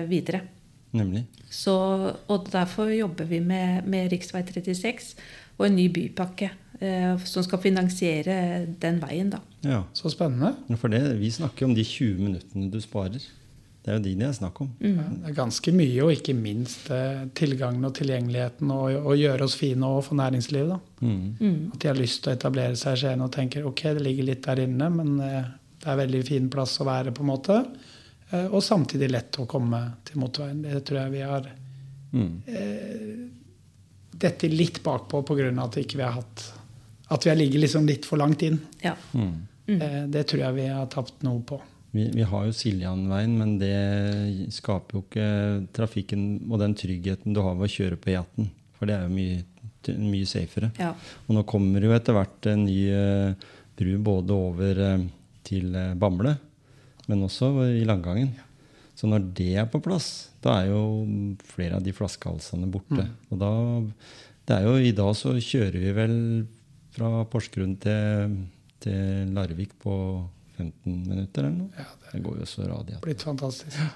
videre. 0.08 0.46
Nemlig. 0.96 1.26
Så, 1.50 1.74
og 2.28 2.48
derfor 2.52 2.90
jobber 2.94 3.28
vi 3.28 3.40
med, 3.40 3.86
med 3.86 4.12
rv. 4.12 4.22
36 4.22 5.14
og 5.56 5.66
en 5.68 5.76
ny 5.78 5.86
bypakke 5.92 6.50
eh, 6.80 7.24
som 7.24 7.44
skal 7.44 7.62
finansiere 7.62 8.66
den 8.80 9.00
veien, 9.02 9.30
da. 9.32 9.40
Ja. 9.66 9.82
Så 9.92 10.10
spennende. 10.12 10.54
For 10.78 10.88
det, 10.92 11.00
vi 11.20 11.30
snakker 11.34 11.64
jo 11.66 11.68
om 11.72 11.74
de 11.74 11.84
20 11.84 12.22
minuttene 12.22 12.70
du 12.70 12.78
sparer. 12.80 13.20
Det 13.86 13.92
er 13.92 13.98
jo 14.00 14.02
de 14.02 14.14
det 14.18 14.26
er 14.26 14.32
snakk 14.34 14.60
om. 14.64 14.70
Mm. 14.82 14.96
det 15.22 15.28
er 15.30 15.34
ganske 15.36 15.72
mye, 15.72 16.00
og 16.02 16.10
ikke 16.16 16.34
minst 16.34 16.88
eh, 16.90 17.20
tilgangen 17.38 17.84
og 17.86 17.92
tilgjengeligheten 17.94 18.70
og, 18.74 18.96
og 19.06 19.14
gjøre 19.20 19.44
oss 19.46 19.54
fine 19.60 19.86
og 19.86 20.00
for 20.08 20.18
næringslivet. 20.18 20.72
da. 20.72 21.06
Mm. 21.06 21.70
At 21.72 21.78
de 21.84 21.88
har 21.92 21.94
lyst 22.00 22.24
til 22.24 22.32
å 22.32 22.34
etablere 22.34 22.74
seg 22.80 22.96
i 22.96 23.02
Skien 23.04 23.22
og 23.22 23.30
tenker 23.36 23.68
ok, 23.68 23.82
det 23.94 24.02
ligger 24.02 24.26
litt 24.32 24.42
der 24.48 24.64
inne, 24.64 24.88
men 24.90 25.20
eh, 25.22 25.46
det 25.84 25.92
er 25.92 26.00
veldig 26.02 26.24
fin 26.26 26.48
plass 26.50 26.74
å 26.82 26.88
være, 26.88 27.12
på 27.14 27.22
en 27.22 27.30
måte. 27.30 27.60
Eh, 28.32 28.48
Og 28.50 28.58
samtidig 28.66 29.06
lett 29.12 29.38
å 29.38 29.46
komme 29.46 29.84
til 30.08 30.18
motorveien. 30.18 30.64
Det 30.66 30.82
tror 30.88 31.02
jeg 31.04 31.14
vi 31.18 31.22
har 31.28 31.46
Mm. 32.16 32.36
dette 34.16 34.48
litt 34.48 34.78
bakpå 34.82 35.22
pga. 35.26 35.48
at 35.64 35.76
ikke 35.76 35.96
vi 35.98 36.02
har 36.02 36.12
hatt 36.12 36.44
At 37.10 37.24
vi 37.26 37.30
har 37.30 37.36
ligget 37.36 37.60
liksom 37.60 37.86
litt 37.86 38.04
for 38.06 38.16
langt 38.16 38.42
inn. 38.42 38.58
Ja. 38.82 38.94
Mm. 39.12 39.46
Eh, 39.66 40.04
Det 40.12 40.26
tror 40.30 40.42
jeg 40.44 40.54
vi 40.60 40.66
har 40.70 40.86
tapt 40.92 41.22
noe 41.26 41.42
på. 41.46 41.60
Vi, 41.96 42.10
vi 42.12 42.22
har 42.28 42.44
jo 42.46 42.52
Siljanveien, 42.52 43.36
men 43.38 43.56
det 43.58 44.50
skaper 44.52 44.98
jo 44.98 45.04
ikke 45.04 45.28
trafikken 45.76 46.26
og 46.50 46.60
den 46.60 46.74
tryggheten 46.76 47.34
du 47.34 47.40
har 47.44 47.56
ved 47.56 47.70
å 47.70 47.72
kjøre 47.72 47.98
på 48.00 48.12
E18. 48.12 48.48
For 48.76 48.88
det 48.88 48.96
er 48.98 49.06
jo 49.06 49.14
mye, 49.16 49.44
mye 50.04 50.28
safere. 50.28 50.72
Ja. 50.80 50.90
Og 51.26 51.38
nå 51.38 51.44
kommer 51.48 51.84
jo 51.84 51.94
etter 51.96 52.16
hvert 52.16 52.50
en 52.52 52.66
ny 52.66 52.80
eh, 52.92 53.46
bru 53.78 53.94
både 54.04 54.36
over 54.36 54.82
eh, 54.90 55.06
til 55.46 55.72
eh, 55.76 55.94
Bamble, 55.96 56.34
men 57.06 57.24
også 57.24 57.52
i 57.70 57.86
Langangen. 57.88 58.34
Så 58.96 59.08
når 59.08 59.26
det 59.36 59.50
er 59.60 59.66
på 59.68 59.80
plass, 59.84 60.30
da 60.44 60.60
er 60.62 60.70
jo 60.72 60.82
flere 61.48 61.78
av 61.78 61.84
de 61.84 61.92
flaskehalsene 61.96 62.68
borte. 62.72 63.04
Og 63.30 63.40
da 63.40 63.50
det 64.46 64.56
er 64.60 64.68
jo 64.68 64.76
I 64.78 64.92
dag 64.94 65.10
så 65.18 65.34
kjører 65.42 65.80
vi 65.82 65.92
vel 65.96 66.14
fra 66.96 67.24
Porsgrunn 67.28 67.74
til, 67.82 68.36
til 68.80 69.30
Larvik 69.36 69.76
på 69.82 69.94
15 70.56 70.98
minutter 71.06 71.46
eller 71.46 71.56
noe. 71.66 71.70
Ja, 71.76 72.10
det 72.12 72.24
går 72.24 72.42
jo 72.42 72.48
så 72.48 72.66
radiat. 72.66 73.00
Blitt 73.04 73.24
fantastisk. 73.26 73.78
ja. 73.78 73.92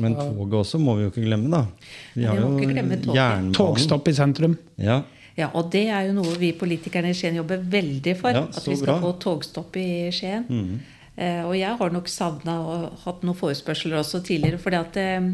Men 0.00 0.14
toget 0.16 0.54
også 0.56 0.78
må 0.80 0.94
vi 0.96 1.02
jo 1.04 1.10
ikke 1.10 1.24
glemme, 1.26 1.50
da. 1.52 1.66
Vi 2.14 2.24
har 2.24 2.38
jo 2.38 2.54
jernbanen. 2.62 3.50
Togstopp 3.56 4.08
i 4.08 4.14
sentrum. 4.16 4.54
Ja, 4.80 5.02
Ja, 5.38 5.48
og 5.56 5.70
det 5.72 5.86
er 5.88 6.08
jo 6.08 6.16
noe 6.18 6.34
vi 6.40 6.52
politikerne 6.56 7.12
i 7.12 7.16
Skien 7.16 7.38
jobber 7.38 7.62
veldig 7.72 8.14
for. 8.18 8.36
Ja, 8.36 8.44
at 8.44 8.66
vi 8.68 8.76
skal 8.76 8.90
bra. 8.90 8.98
få 9.00 9.14
togstopp 9.22 9.78
i 9.80 10.10
Skien. 10.12 10.44
Mm. 10.48 10.74
Uh, 11.16 11.42
og 11.48 11.54
jeg 11.56 11.76
har 11.80 11.92
nok 11.92 12.08
savna 12.08 12.56
og 12.60 13.02
hatt 13.04 13.24
noen 13.24 13.38
forespørsler 13.38 14.00
også 14.00 14.22
tidligere. 14.24 14.60
fordi 14.60 14.78
at 14.78 14.96
eh, 15.00 15.26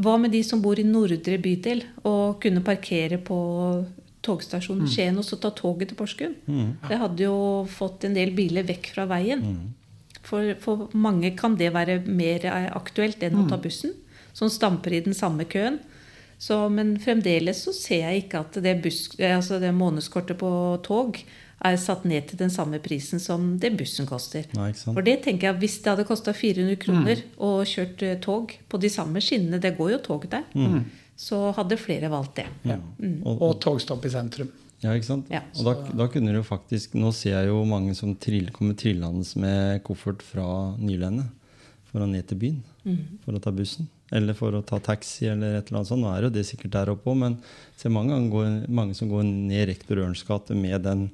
Hva 0.00 0.16
med 0.20 0.32
de 0.32 0.40
som 0.44 0.62
bor 0.64 0.80
i 0.80 0.86
nordre 0.88 1.36
bydel 1.40 1.82
og 2.04 2.40
kunne 2.40 2.64
parkere 2.64 3.18
på 3.20 3.38
togstasjonen 4.24 4.88
Skien 4.90 5.18
og 5.20 5.26
så 5.26 5.38
ta 5.40 5.50
toget 5.54 5.92
til 5.92 5.98
Porsgrunn? 5.98 6.36
Det 6.88 6.98
hadde 7.00 7.26
jo 7.26 7.36
fått 7.70 8.06
en 8.08 8.16
del 8.16 8.34
biler 8.36 8.66
vekk 8.68 8.92
fra 8.96 9.06
veien. 9.10 9.44
For, 10.24 10.54
for 10.60 10.88
mange 10.96 11.34
kan 11.36 11.56
det 11.60 11.72
være 11.74 12.00
mer 12.06 12.46
eh, 12.48 12.70
aktuelt 12.72 13.22
enn 13.22 13.42
å 13.42 13.48
ta 13.50 13.58
bussen, 13.60 13.92
som 14.32 14.48
stamper 14.48 14.96
i 14.96 15.02
den 15.04 15.14
samme 15.14 15.44
køen. 15.44 15.82
Så, 16.40 16.56
men 16.72 16.96
fremdeles 17.00 17.62
så 17.64 17.72
ser 17.76 18.06
jeg 18.08 18.24
ikke 18.24 18.40
at 18.42 18.56
det, 18.64 18.78
buss, 18.84 19.06
eh, 19.18 19.36
altså 19.36 19.60
det 19.62 19.74
månedskortet 19.76 20.40
på 20.40 20.50
tog 20.84 21.20
er 21.64 21.76
satt 21.80 22.02
ned 22.04 22.26
til 22.28 22.40
den 22.40 22.50
samme 22.52 22.80
prisen 22.82 23.22
som 23.22 23.54
det 23.60 23.70
bussen 23.78 24.08
koster. 24.08 24.48
Nei? 24.56 24.72
For 24.82 25.04
det 25.06 25.20
tenker 25.24 25.48
jeg, 25.48 25.60
Hvis 25.62 25.78
det 25.84 25.92
hadde 25.92 26.08
kosta 26.08 26.34
400 26.36 26.76
kroner 26.82 27.22
å 27.38 27.62
kjørt 27.68 28.02
eh, 28.04 28.18
tog 28.20 28.52
på 28.68 28.80
de 28.82 28.90
samme 28.92 29.22
skinnene, 29.24 29.60
det 29.62 29.76
går 29.78 29.94
jo 29.94 30.02
tog 30.04 30.26
der, 30.28 30.44
så 31.16 31.38
hadde 31.56 31.78
flere 31.78 32.10
valgt 32.12 32.40
det. 32.40 32.46
Og, 33.22 33.38
Og 33.38 33.56
togstopp 33.62 34.04
i 34.06 34.12
sentrum. 34.12 34.50
Ja, 34.84 34.92
ikke 34.92 35.06
sant? 35.06 35.30
Ja. 35.32 35.40
Og 35.56 35.64
da, 35.64 35.74
da 35.96 36.06
kunne 36.12 36.34
du 36.34 36.42
faktisk 36.44 36.92
Nå 36.98 37.08
ser 37.16 37.38
jeg 37.38 37.48
jo 37.48 37.62
mange 37.68 37.94
som 37.96 38.10
trill, 38.20 38.50
kommer 38.52 38.76
trillende 38.76 39.24
med 39.40 39.80
koffert 39.86 40.20
fra 40.26 40.44
Nylandet 40.76 41.30
for 41.88 42.02
å 42.04 42.08
ned 42.10 42.26
til 42.28 42.40
byen. 42.40 42.58
For 43.24 43.36
å 43.36 43.40
ta 43.40 43.52
bussen. 43.54 43.86
Eller 44.14 44.36
for 44.36 44.52
å 44.58 44.60
ta 44.66 44.80
taxi, 44.82 45.28
eller 45.30 45.56
et 45.56 45.70
eller 45.70 45.80
annet 45.80 45.88
sånt. 45.88 46.02
Nå 46.02 46.10
er 46.10 46.26
jo 46.26 46.32
det 46.34 46.42
sikkert 46.48 46.74
der 46.74 46.90
oppe 46.92 47.12
òg, 47.12 47.16
men 47.22 47.36
ser 47.78 47.94
mange, 47.94 48.18
går, 48.32 48.64
mange 48.68 48.96
som 48.98 49.08
går 49.10 49.24
ned 49.24 49.68
Rektor 49.70 50.02
Ørns 50.02 50.24
gate 50.26 50.58
med 50.58 50.82
den. 50.84 51.06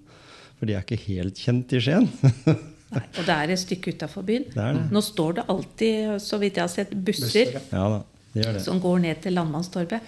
For 0.59 0.69
de 0.69 0.75
er 0.77 0.83
ikke 0.85 0.99
helt 1.05 1.39
kjent 1.41 1.77
i 1.77 1.83
Skien. 1.85 2.09
Nei, 2.91 3.05
og 3.21 3.21
det 3.23 3.35
er 3.37 3.53
et 3.55 3.61
stykke 3.61 3.93
utafor 3.95 4.25
byen. 4.27 4.49
Det 4.51 4.63
er 4.65 4.75
det. 4.81 4.87
Nå 4.91 5.03
står 5.07 5.37
det 5.39 5.45
alltid, 5.53 6.17
så 6.25 6.41
vidt 6.43 6.59
jeg 6.59 6.65
har 6.65 6.73
sett, 6.73 6.97
busser 6.97 7.53
Busser, 7.53 7.61
ja. 7.71 8.01
Det 8.33 8.45
gjør 8.45 8.55
det. 8.59 8.65
som 8.65 8.81
går 8.83 8.97
ned 9.07 9.17
til 9.25 9.33
Landmannstorget. 9.39 10.01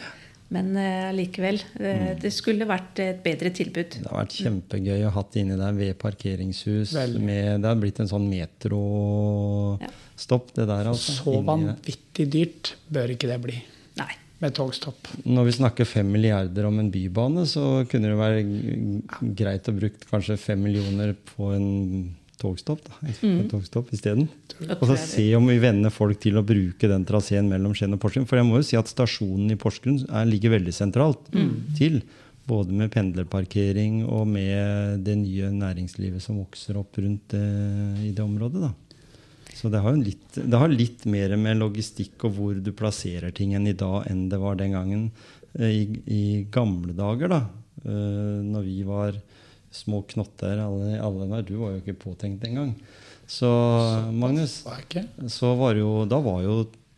Men 0.52 0.66
eh, 0.76 1.08
likevel. 1.16 1.62
mm. 1.80 2.18
det 2.20 2.28
skulle 2.34 2.66
vært 2.68 2.98
et 3.00 3.22
bedre 3.24 3.50
tilbud. 3.56 3.94
Det 4.02 4.10
har 4.10 4.18
vært 4.20 4.34
kjempegøy 4.36 5.06
å 5.08 5.12
ha 5.14 5.22
det 5.24 5.40
inni 5.40 5.56
der 5.58 5.72
ved 5.78 5.92
parkeringshus. 6.00 6.92
Med, 7.16 7.60
det 7.62 7.68
har 7.70 7.78
blitt 7.80 8.00
en 8.04 8.10
sånn 8.10 8.26
metrostopp, 8.28 10.46
det 10.58 10.66
der. 10.68 10.84
altså. 10.92 11.10
Så 11.22 11.32
vanvittig 11.46 12.26
dyrt 12.32 12.74
bør 12.92 13.14
ikke 13.16 13.30
det 13.32 13.38
bli 13.46 13.56
Nei. 14.00 14.12
med 14.44 14.50
togstopp. 14.58 15.00
Når 15.24 15.42
vi 15.48 15.52
snakker 15.62 15.84
fem 15.88 16.08
milliarder 16.12 16.62
om 16.68 16.76
en 16.82 16.92
bybane, 16.92 17.42
så 17.48 17.62
kunne 17.88 18.12
det 18.12 18.18
være 18.20 18.40
greit 19.38 19.64
å 19.72 19.78
bruke 19.78 20.04
kanskje 20.10 20.36
fem 20.50 20.60
millioner 20.68 21.08
på 21.32 21.42
en 21.56 21.68
togstopp, 22.42 22.82
da, 22.88 23.12
en 23.12 23.46
togstopp 23.50 23.92
isteden. 23.94 24.26
Og 24.78 24.84
så 24.90 24.96
se 25.00 25.24
om 25.38 25.46
vi 25.48 25.60
vender 25.62 25.94
folk 25.94 26.20
til 26.22 26.38
å 26.38 26.44
bruke 26.46 26.90
den 26.90 27.06
traseen 27.08 27.48
mellom 27.50 27.76
Skien 27.78 27.94
og 27.94 28.02
Porsgrunn. 28.02 28.26
For 28.28 28.40
jeg 28.40 28.48
må 28.48 28.58
jo 28.58 28.66
si 28.66 28.78
at 28.78 28.90
stasjonen 28.90 29.54
i 29.54 29.58
Porsgrunn 29.60 30.02
er, 30.08 30.28
ligger 30.28 30.56
veldig 30.58 30.74
sentralt 30.76 31.30
til. 31.78 32.02
Både 32.48 32.74
med 32.74 32.90
pendlerparkering 32.90 34.00
og 34.10 34.26
med 34.26 35.04
det 35.06 35.14
nye 35.20 35.52
næringslivet 35.54 36.24
som 36.24 36.40
vokser 36.42 36.80
opp 36.80 36.98
rundt 36.98 37.36
eh, 37.38 38.08
i 38.08 38.10
det 38.10 38.24
området. 38.24 38.64
da. 38.64 38.72
Så 39.54 39.70
det 39.70 39.82
har, 39.84 39.94
jo 39.94 40.02
litt, 40.02 40.26
det 40.34 40.58
har 40.58 40.72
litt 40.72 41.04
mer 41.06 41.36
med 41.38 41.60
logistikk 41.60 42.24
og 42.26 42.34
hvor 42.38 42.58
du 42.58 42.72
plasserer 42.74 43.30
ting 43.36 43.52
enn 43.54 43.68
i 43.70 43.76
dag 43.78 44.08
enn 44.10 44.24
det 44.32 44.40
var 44.42 44.58
den 44.58 44.74
gangen. 44.74 45.04
Eh, 45.54 45.70
I, 45.70 45.82
i 46.10 46.22
gamle 46.50 46.96
dager, 46.98 47.30
da, 47.30 47.40
eh, 47.84 48.40
når 48.42 48.66
vi 48.66 48.80
var 48.88 49.18
små 49.72 50.02
knotter 50.12 50.60
alle, 50.62 50.98
alle 51.00 51.26
der, 51.30 51.42
Du 51.48 51.56
var 51.60 51.72
jo 51.74 51.80
ikke 51.82 51.98
påtenkt 52.06 52.44
engang. 52.44 52.74
Så 53.26 53.48
Magnus, 54.12 54.64
Var 54.66 55.28
så 55.30 55.54
var 55.56 55.74
jo, 55.78 56.04
da 56.06 56.18
var 56.20 56.42
jo 56.44 56.56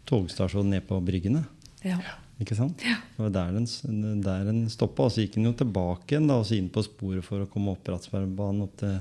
togstasjonen 0.09 0.70
ned 0.75 0.87
på 0.89 0.99
bryggene. 1.05 1.45
Ja. 1.85 1.99
Ikke 2.43 2.57
sant? 2.59 2.79
Det 2.83 3.20
var 3.22 3.31
der 3.31 3.53
den, 3.55 4.20
der 4.25 4.45
den 4.49 4.64
stoppa. 4.72 5.07
Og 5.07 5.12
så 5.14 5.22
gikk 5.22 5.37
den 5.39 5.47
jo 5.47 5.53
tilbake 5.55 6.16
igjen 6.16 6.27
da, 6.27 6.41
og 6.43 6.47
så 6.49 6.57
inn 6.59 6.70
på 6.75 6.83
sporet 6.83 7.22
for 7.25 7.45
å 7.45 7.49
komme 7.51 7.70
opp 7.77 7.85
Bratsbergbanen 7.87 8.64
opp 8.66 8.75
til 8.81 8.97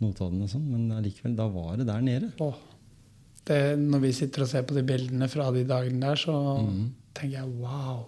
Notodden 0.00 0.42
og 0.46 0.48
sånn. 0.50 0.64
Men 0.72 0.86
allikevel, 0.96 1.36
da 1.36 1.46
var 1.52 1.76
det 1.76 1.86
der 1.90 2.00
nede. 2.06 2.32
Åh. 2.40 2.56
Det, 3.44 3.58
når 3.78 4.00
vi 4.06 4.12
sitter 4.16 4.46
og 4.46 4.48
ser 4.48 4.64
på 4.64 4.74
de 4.78 4.82
bildene 4.88 5.28
fra 5.28 5.50
de 5.52 5.66
dagene 5.68 6.00
der, 6.00 6.16
så 6.16 6.32
Mhm. 6.64 6.86
tenker 7.14 7.36
jeg 7.42 7.52
wow, 7.60 8.06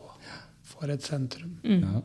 for 0.65 0.89
et 0.91 1.03
sentrum. 1.05 1.59
Ja. 1.63 2.01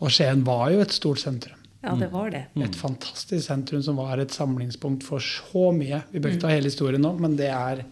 Og 0.00 0.10
Skien 0.10 0.42
var 0.44 0.70
jo 0.72 0.80
et 0.80 0.90
stort 0.92 1.18
sentrum. 1.22 1.56
Ja, 1.86 1.94
det 2.00 2.08
var 2.12 2.30
det. 2.34 2.44
Et 2.66 2.76
fantastisk 2.76 3.46
sentrum 3.46 3.82
som 3.86 3.96
var 4.00 4.18
et 4.22 4.34
samlingspunkt 4.34 5.06
for 5.06 5.22
så 5.22 5.70
mye. 5.76 6.02
Vi 6.12 6.20
bør 6.20 6.34
ikke 6.34 6.44
ta 6.46 6.52
hele 6.52 6.70
historien 6.70 7.02
nå, 7.02 7.14
men 7.22 7.36
det 7.38 7.48
er 7.52 7.84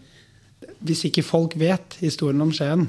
Hvis 0.85 1.03
ikke 1.09 1.21
folk 1.23 1.53
vet 1.59 1.97
historien 2.01 2.41
om 2.41 2.51
Skien, 2.55 2.87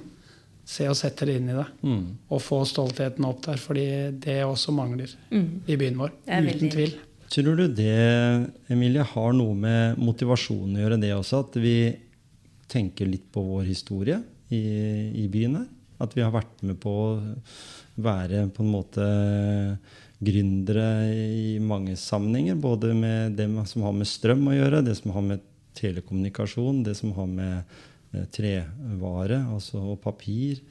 se 0.66 0.86
og 0.90 0.96
sett 0.98 1.18
dere 1.20 1.36
inn 1.38 1.50
i 1.50 1.56
det. 1.56 1.66
Mm. 1.86 2.04
Og 2.32 2.40
få 2.42 2.60
stoltheten 2.66 3.26
opp 3.28 3.42
der, 3.44 3.58
fordi 3.60 3.84
det 4.22 4.38
også 4.44 4.72
mangler 4.74 5.12
Mm. 5.30 5.60
i 5.66 5.76
byen 5.76 5.98
vår. 5.98 6.12
Jeg 6.26 6.56
Uten 6.56 6.70
tvil. 6.72 6.94
Tror 7.30 7.56
du 7.58 7.66
det, 7.68 8.50
Emilie, 8.70 9.02
har 9.02 9.32
noe 9.34 9.54
med 9.54 9.98
motivasjonen 9.98 10.76
å 10.76 10.82
gjøre, 10.84 11.00
det 11.00 11.12
også? 11.14 11.40
At 11.46 11.56
vi 11.60 11.96
tenker 12.68 13.06
litt 13.10 13.30
på 13.32 13.42
vår 13.42 13.64
historie 13.66 14.22
i, 14.50 14.62
i 15.24 15.26
byen 15.28 15.56
her? 15.56 15.66
At 16.00 16.14
vi 16.14 16.22
har 16.22 16.30
vært 16.34 16.62
med 16.62 16.78
på 16.80 16.90
å 16.90 17.08
være 17.96 18.46
på 18.52 18.62
en 18.62 18.72
måte 18.72 19.04
gründere 20.22 20.86
i 21.12 21.58
mange 21.60 21.96
sammenhenger. 22.00 22.56
Både 22.60 22.94
med 22.96 23.36
det 23.36 23.48
som 23.68 23.82
har 23.84 23.92
med 23.92 24.08
strøm 24.08 24.46
å 24.48 24.56
gjøre, 24.56 24.84
det 24.86 24.96
som 24.96 25.12
har 25.16 25.22
med 25.22 25.40
telekommunikasjon, 25.76 26.82
det 26.86 26.94
som 26.96 27.12
har 27.18 27.26
med 27.28 27.56
eh, 28.14 28.24
trevare 28.32 29.42
altså, 29.52 29.82
og 29.92 29.98
papir. 30.00 30.62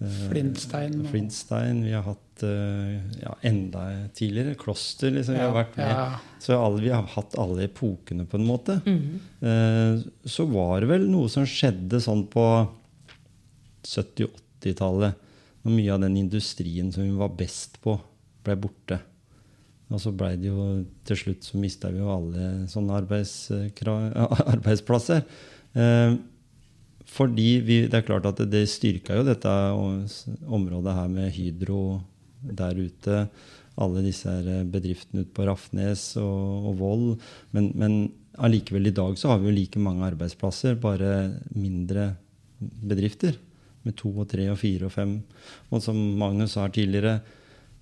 Eh, 0.00 0.22
Flintstein 0.30 1.00
og- 1.02 1.10
Flintstein. 1.12 1.82
Vi 1.84 1.92
har 1.92 2.06
hatt 2.08 2.42
eh, 2.44 2.96
ja, 3.20 3.34
enda 3.48 3.84
tidligere 4.16 4.56
kloster. 4.60 5.12
Liksom, 5.12 5.36
vi 5.36 5.44
har 5.44 5.52
vært 5.56 5.76
med. 5.76 5.92
ja. 5.92 6.06
Så 6.40 6.56
alle, 6.56 6.80
vi 6.84 6.90
har 6.92 7.02
hatt 7.16 7.36
alle 7.40 7.64
epokene, 7.68 8.24
på 8.28 8.40
en 8.40 8.48
måte. 8.48 8.80
Eh, 8.86 10.00
så 10.24 10.48
var 10.48 10.80
det 10.80 10.88
vel 10.94 11.06
noe 11.12 11.28
som 11.32 11.44
skjedde 11.48 12.00
sånn 12.00 12.26
på 12.32 12.44
70-80-tallet. 13.86 15.14
Når 15.66 15.74
mye 15.74 15.94
av 15.96 16.02
den 16.04 16.16
industrien 16.20 16.92
som 16.94 17.02
vi 17.02 17.10
var 17.18 17.32
best 17.36 17.80
på, 17.82 17.96
ble 18.46 18.56
borte. 18.60 19.00
Og 19.92 20.02
så 20.02 20.10
ble 20.14 20.32
det 20.40 20.48
jo 20.50 20.62
til 21.06 21.20
slutt 21.20 21.46
så 21.46 21.58
mista 21.62 21.90
vi 21.94 22.00
jo 22.02 22.10
alle 22.10 22.66
sånne 22.70 22.96
arbeidsplasser. 24.54 25.22
Eh, 25.76 26.16
fordi 27.06 27.50
vi, 27.62 27.78
det 27.86 28.00
er 28.00 28.06
klart 28.06 28.26
at 28.26 28.42
det, 28.42 28.48
det 28.50 28.64
styrka 28.70 29.20
jo 29.20 29.26
dette 29.26 29.52
området 30.50 30.96
her 30.96 31.12
med 31.12 31.30
Hydro 31.36 32.00
der 32.42 32.78
ute. 32.78 33.26
Alle 33.76 34.02
disse 34.02 34.32
bedriftene 34.72 35.22
ute 35.22 35.34
på 35.36 35.46
Rafnes 35.46 36.08
og, 36.18 36.70
og 36.70 36.78
Voll. 36.80 37.08
Men, 37.54 37.70
men 37.78 37.98
allikevel 38.42 38.90
i 38.90 38.96
dag 38.96 39.16
så 39.20 39.32
har 39.32 39.42
vi 39.42 39.50
jo 39.50 39.56
like 39.56 39.82
mange 39.82 40.06
arbeidsplasser, 40.08 40.80
bare 40.82 41.42
mindre 41.54 42.14
bedrifter. 42.58 43.38
Med 43.86 43.94
to 44.00 44.10
og 44.10 44.26
tre 44.32 44.48
og 44.50 44.58
fire 44.58 44.88
og 44.88 44.96
fem. 44.96 45.18
Og 45.70 45.82
som 45.84 45.98
Magnus 46.18 46.56
sa 46.56 46.66
tidligere, 46.66 47.20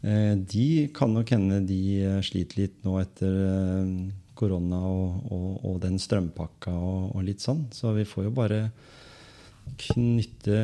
de 0.04 0.88
kan 0.92 1.14
nok 1.16 1.30
hende 1.32 1.62
de 1.64 1.80
eh, 2.04 2.20
sliter 2.24 2.64
litt 2.64 2.76
nå 2.84 2.98
etter 3.00 3.38
eh, 3.40 3.92
korona 4.36 4.80
og, 4.84 5.30
og, 5.32 5.48
og 5.64 5.78
den 5.84 5.96
strømpakka 6.02 6.74
og, 6.74 7.14
og 7.14 7.24
litt 7.24 7.44
sånn. 7.44 7.64
Så 7.72 7.94
vi 7.96 8.04
får 8.08 8.26
jo 8.28 8.34
bare 8.36 8.60
knytte 9.80 10.58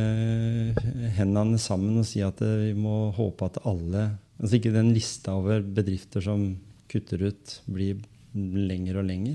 hendene 1.16 1.60
sammen 1.60 2.02
og 2.02 2.08
si 2.08 2.20
at 2.24 2.42
eh, 2.44 2.66
vi 2.68 2.74
må 2.76 3.10
håpe 3.16 3.48
at 3.48 3.62
alle 3.68 4.10
Altså 4.40 4.56
ikke 4.56 4.70
den 4.72 4.94
lista 4.96 5.34
over 5.36 5.58
bedrifter 5.60 6.22
som 6.24 6.46
kutter 6.88 7.26
ut, 7.26 7.50
blir 7.68 7.98
lengre 8.32 9.02
og 9.02 9.04
lenger. 9.04 9.34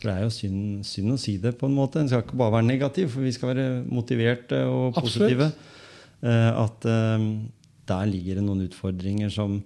For 0.00 0.08
det 0.08 0.14
er 0.16 0.24
jo 0.24 0.32
synd, 0.34 0.64
synd 0.82 1.14
å 1.14 1.18
si 1.22 1.36
det 1.38 1.52
på 1.60 1.68
en 1.70 1.76
måte. 1.76 2.00
En 2.02 2.10
skal 2.10 2.24
ikke 2.24 2.40
bare 2.40 2.56
være 2.56 2.66
negativ, 2.66 3.12
for 3.12 3.22
vi 3.22 3.30
skal 3.36 3.52
være 3.52 3.68
motiverte 3.86 4.64
og 4.66 4.98
positive. 4.98 5.46
Absolutt. 5.46 6.26
at 6.58 6.88
eh, 6.90 7.28
der 7.88 8.06
ligger 8.10 8.38
det 8.38 8.44
noen 8.46 8.66
utfordringer 8.66 9.32
som 9.32 9.60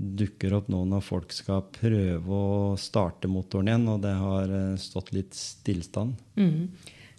dukker 0.00 0.54
opp 0.56 0.70
nå 0.72 0.84
når 0.88 1.02
folk 1.04 1.32
skal 1.36 1.66
prøve 1.74 2.36
å 2.36 2.76
starte 2.80 3.28
motoren 3.28 3.68
igjen, 3.68 3.88
og 3.92 4.00
det 4.04 4.14
har 4.16 4.54
eh, 4.56 4.78
stått 4.80 5.12
litt 5.12 5.36
stillstand. 5.36 6.14
Mm. 6.40 6.70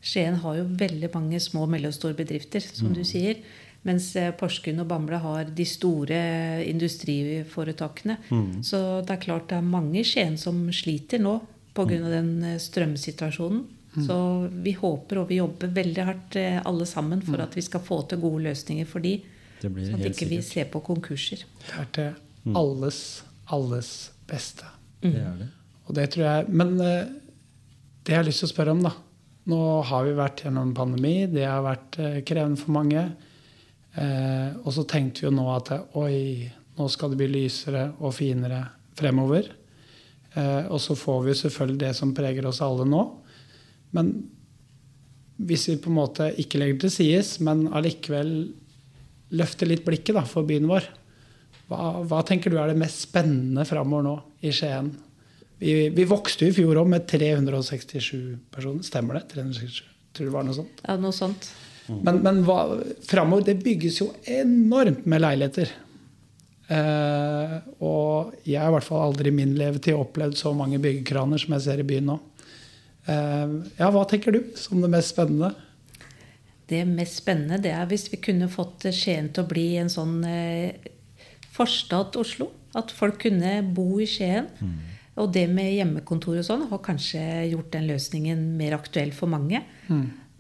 Skien 0.02 0.40
har 0.42 0.56
jo 0.58 0.70
veldig 0.80 1.12
mange 1.14 1.42
små 1.44 1.68
og 1.68 1.76
mellomstore 1.76 2.18
bedrifter, 2.18 2.64
som 2.66 2.90
du 2.96 3.04
sier. 3.06 3.44
Mens 3.86 4.08
eh, 4.18 4.32
Porsgrunn 4.38 4.82
og 4.82 4.90
Bamble 4.90 5.20
har 5.22 5.52
de 5.54 5.68
store 5.70 6.22
industriforetakene. 6.66 8.18
Så 8.66 8.82
det 9.06 9.14
er 9.14 9.22
klart 9.28 9.52
det 9.54 9.60
er 9.60 9.70
mange 9.76 10.02
i 10.02 10.08
Skien 10.08 10.40
som 10.42 10.64
sliter 10.74 11.22
nå 11.22 11.38
pga. 11.78 11.86
av 11.86 12.10
den 12.18 12.34
strømsituasjonen. 12.58 12.58
strømsituasjonen. 12.66 13.62
Så 14.08 14.48
vi 14.64 14.72
håper 14.72 15.20
og 15.20 15.28
vi 15.32 15.42
jobber 15.42 15.72
veldig 15.76 16.04
hardt 16.08 16.36
eh, 16.40 16.60
alle 16.64 16.88
sammen 16.88 17.22
for 17.26 17.44
at 17.44 17.56
vi 17.58 17.64
skal 17.66 17.84
få 17.84 18.02
til 18.08 18.22
gode 18.24 18.46
løsninger 18.48 18.88
for 18.88 19.04
de. 19.04 19.18
Det 19.62 19.70
blir 19.74 19.90
Sånn 19.90 20.00
at 20.00 20.06
helt 20.06 20.18
ikke 20.18 20.30
vi 20.30 20.40
ikke 20.40 20.50
ser 20.50 20.70
på 20.74 20.82
konkurser. 20.86 21.46
Det 21.68 21.78
er 21.78 21.90
til 21.98 22.56
alles, 22.58 23.00
alles 23.54 23.92
beste. 24.30 24.68
Det 25.04 25.14
er 25.22 25.40
det. 25.42 25.50
Og 25.88 25.96
det 25.98 26.08
tror 26.14 26.26
jeg 26.28 26.54
Men 26.56 26.76
eh, 26.82 27.10
det 28.02 28.14
jeg 28.14 28.18
har 28.18 28.28
lyst 28.28 28.42
til 28.42 28.50
å 28.50 28.54
spørre 28.56 28.74
om, 28.74 28.82
da. 28.86 28.94
Nå 29.52 29.60
har 29.90 30.06
vi 30.06 30.18
vært 30.18 30.44
gjennom 30.46 30.74
pandemi. 30.78 31.16
Det 31.30 31.46
har 31.46 31.62
vært 31.66 31.98
eh, 32.02 32.20
krevende 32.26 32.62
for 32.62 32.74
mange. 32.78 33.06
Eh, 33.94 34.50
og 34.62 34.72
så 34.74 34.86
tenkte 34.90 35.24
vi 35.24 35.28
jo 35.28 35.34
nå 35.36 35.48
at 35.54 35.72
oi, 36.00 36.50
nå 36.78 36.88
skal 36.90 37.12
det 37.12 37.20
bli 37.22 37.30
lysere 37.34 37.90
og 38.00 38.16
finere 38.18 38.64
fremover. 38.98 39.52
Eh, 40.34 40.70
og 40.72 40.80
så 40.82 40.96
får 40.98 41.26
vi 41.28 41.38
selvfølgelig 41.42 41.82
det 41.84 41.94
som 41.98 42.14
preger 42.18 42.48
oss 42.50 42.62
alle 42.66 42.88
nå. 42.90 43.04
Men 43.98 44.14
hvis 45.42 45.68
vi 45.72 45.80
på 45.82 45.92
en 45.92 45.98
måte 45.98 46.30
ikke 46.42 46.62
legger 46.62 46.86
til 46.86 46.96
sides, 46.96 47.36
men 47.44 47.68
allikevel 47.74 48.32
løfter 49.38 49.70
litt 49.70 49.86
blikket 49.86 50.18
da, 50.18 50.26
for 50.28 50.48
byen 50.48 50.68
vår, 50.70 50.88
hva, 51.72 52.02
hva 52.04 52.20
tenker 52.28 52.52
du 52.52 52.58
er 52.60 52.72
det 52.72 52.80
mest 52.80 53.06
spennende 53.08 53.64
framover 53.68 54.04
nå 54.04 54.16
i 54.44 54.52
Skien? 54.56 54.92
Vi, 55.62 55.76
vi 55.94 56.08
vokste 56.10 56.50
i 56.50 56.56
fjor 56.56 56.80
òg 56.82 56.90
med 56.90 57.06
367 57.08 58.16
personer. 58.52 58.82
Stemmer 58.84 59.20
det? 59.20 59.28
367? 59.36 59.84
Tror 60.12 60.28
det 60.28 60.34
var 60.34 60.48
noe 60.48 60.58
sånt. 60.58 60.82
Ja, 60.84 60.98
noe 61.00 61.16
sånt. 61.16 61.52
Men, 61.92 62.22
men 62.24 62.42
framover 63.04 63.44
Det 63.44 63.58
bygges 63.64 63.98
jo 64.00 64.12
enormt 64.30 65.06
med 65.10 65.24
leiligheter. 65.24 65.72
Eh, 66.72 67.56
og 67.84 68.36
jeg 68.48 68.62
har 68.62 68.70
i 68.72 68.76
hvert 68.78 68.88
fall 68.88 69.06
aldri 69.10 69.32
i 69.32 69.36
min 69.36 69.56
levetid 69.60 69.98
opplevd 69.98 70.38
så 70.40 70.54
mange 70.56 70.80
byggekraner 70.82 71.42
som 71.42 71.56
jeg 71.58 71.66
ser 71.66 71.82
i 71.84 71.88
byen 71.88 72.08
nå. 72.14 72.18
Eh, 73.12 73.58
ja, 73.80 73.90
hva 73.92 74.06
tenker 74.10 74.36
du 74.36 74.42
som 74.60 74.84
det 74.84 74.92
mest 74.94 75.14
spennende? 75.16 75.52
Det 76.72 76.86
mest 76.88 77.20
spennende 77.20 77.60
det 77.62 77.74
er 77.76 77.90
hvis 77.90 78.08
vi 78.14 78.22
kunne 78.24 78.48
fått 78.52 78.88
Skien 78.96 79.30
til 79.34 79.44
å 79.44 79.50
bli 79.50 79.68
en 79.82 79.92
sånn 79.92 80.22
eh, 80.28 80.90
forstad 81.52 82.16
Oslo. 82.22 82.52
At 82.78 82.94
folk 82.96 83.20
kunne 83.26 83.60
bo 83.76 84.00
i 84.00 84.08
Skien. 84.08 84.48
Og 85.20 85.34
det 85.36 85.44
med 85.52 85.74
hjemmekontor 85.76 86.40
og 86.40 86.46
sånn 86.48 86.70
har 86.70 86.80
kanskje 86.86 87.22
gjort 87.52 87.74
den 87.74 87.90
løsningen 87.90 88.46
mer 88.58 88.78
aktuell 88.78 89.12
for 89.12 89.28
mange. 89.28 89.60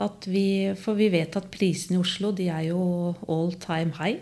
At 0.02 0.26
vi, 0.32 0.72
for 0.80 0.98
vi 0.98 1.12
vet 1.14 1.36
at 1.38 1.52
prisene 1.54 2.00
i 2.00 2.02
Oslo 2.02 2.32
de 2.34 2.48
er 2.50 2.70
jo 2.72 2.80
all 3.28 3.52
time 3.62 3.92
high. 4.00 4.22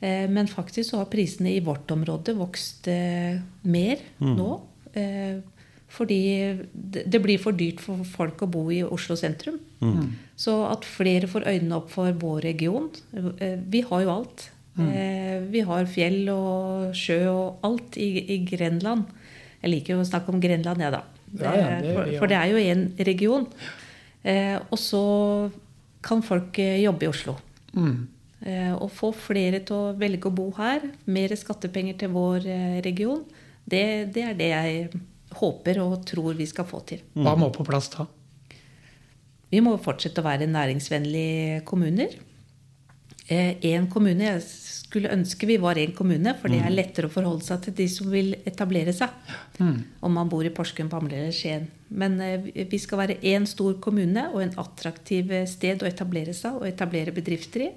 Eh, 0.00 0.26
men 0.32 0.48
faktisk 0.48 0.90
så 0.90 1.02
har 1.02 1.12
prisene 1.12 1.54
i 1.54 1.62
vårt 1.64 1.90
område 1.92 2.34
vokst 2.36 2.88
eh, 2.88 3.38
mer 3.62 4.02
nå. 4.18 4.50
Eh, 4.96 5.38
fordi 5.90 6.20
det, 6.72 7.04
det 7.10 7.20
blir 7.22 7.40
for 7.42 7.56
dyrt 7.56 7.82
for 7.82 8.04
folk 8.06 8.44
å 8.46 8.50
bo 8.50 8.64
i 8.70 8.80
Oslo 8.86 9.16
sentrum. 9.18 9.58
Så 10.38 10.54
at 10.68 10.86
flere 10.86 11.28
får 11.30 11.48
øynene 11.50 11.80
opp 11.80 11.90
for 11.92 12.12
vår 12.20 12.42
region 12.44 12.90
eh, 13.40 13.56
Vi 13.72 13.80
har 13.88 14.06
jo 14.06 14.16
alt. 14.20 14.50
Mm. 14.80 15.50
vi 15.50 15.60
har 15.66 15.88
fjell 15.90 16.28
og 16.32 16.94
sjø 16.96 17.18
og 17.28 17.64
alt 17.66 17.98
i, 18.00 18.06
i 18.32 18.36
Grenland. 18.48 19.10
Jeg 19.60 19.72
liker 19.74 19.96
jo 19.96 20.04
å 20.04 20.06
snakke 20.08 20.32
om 20.32 20.40
Grenland, 20.40 20.80
jeg, 20.80 20.94
da. 20.94 21.02
Ja, 21.36 21.52
ja, 21.54 21.66
det 21.82 21.90
Eh, 21.90 21.94
for, 21.94 22.12
for 22.22 22.30
det 22.30 22.38
er 22.38 22.48
jo 22.50 22.62
én 22.62 22.86
region. 23.06 23.46
Eh, 24.22 24.56
og 24.70 24.78
så 24.80 25.02
kan 26.04 26.24
folk 26.24 26.58
eh, 26.58 26.80
jobbe 26.84 27.06
i 27.06 27.10
Oslo. 27.10 27.36
Mm. 27.74 28.08
Eh, 28.40 28.72
og 28.72 28.90
få 28.96 29.12
flere 29.12 29.60
til 29.60 29.76
å 29.76 29.92
velge 30.00 30.28
å 30.28 30.34
bo 30.34 30.48
her. 30.56 30.88
Mer 31.06 31.34
skattepenger 31.36 31.98
til 32.00 32.12
vår 32.14 32.48
eh, 32.48 32.80
region. 32.84 33.22
Det, 33.64 33.84
det 34.14 34.26
er 34.26 34.38
det 34.38 34.50
jeg 34.50 35.00
håper 35.34 35.78
og 35.82 36.04
tror 36.06 36.34
vi 36.34 36.46
skal 36.46 36.64
få 36.64 36.80
til. 36.86 37.00
Hva 37.14 37.36
må 37.38 37.50
på 37.54 37.64
plass 37.64 37.88
da? 37.90 38.06
Vi 39.50 39.60
må 39.60 39.76
fortsette 39.82 40.20
å 40.22 40.24
være 40.26 40.46
næringsvennlige 40.46 41.64
kommuner. 41.66 42.08
Én 43.30 43.86
kommune 43.88 44.24
Jeg 44.26 44.42
skulle 44.42 45.10
ønske 45.14 45.46
vi 45.46 45.56
var 45.62 45.74
én 45.78 45.92
kommune, 45.94 46.32
for 46.40 46.48
det 46.50 46.58
er 46.66 46.70
lettere 46.74 47.06
å 47.06 47.12
forholde 47.14 47.44
seg 47.46 47.60
til 47.62 47.74
de 47.78 47.86
som 47.88 48.08
vil 48.10 48.32
etablere 48.44 48.92
seg. 48.92 49.08
Om 50.02 50.12
man 50.12 50.28
bor 50.28 50.42
i 50.44 50.50
Porsgrunn, 50.50 50.88
Bamble 50.90 51.14
eller 51.16 51.30
Skien. 51.32 51.68
Men 51.90 52.20
eh, 52.20 52.38
vi- 52.42 52.64
vi 52.64 52.78
skal 52.78 52.98
være 52.98 53.20
én 53.22 53.46
stor 53.46 53.74
kommune 53.78 54.32
og 54.34 54.42
en 54.42 54.54
attraktiv 54.58 55.30
eh, 55.30 55.46
sted 55.46 55.78
å 55.82 55.86
etablere 55.86 56.34
seg 56.34 56.54
og 56.56 56.66
etablere 56.66 57.12
bedrifter 57.14 57.60
i. 57.68 57.70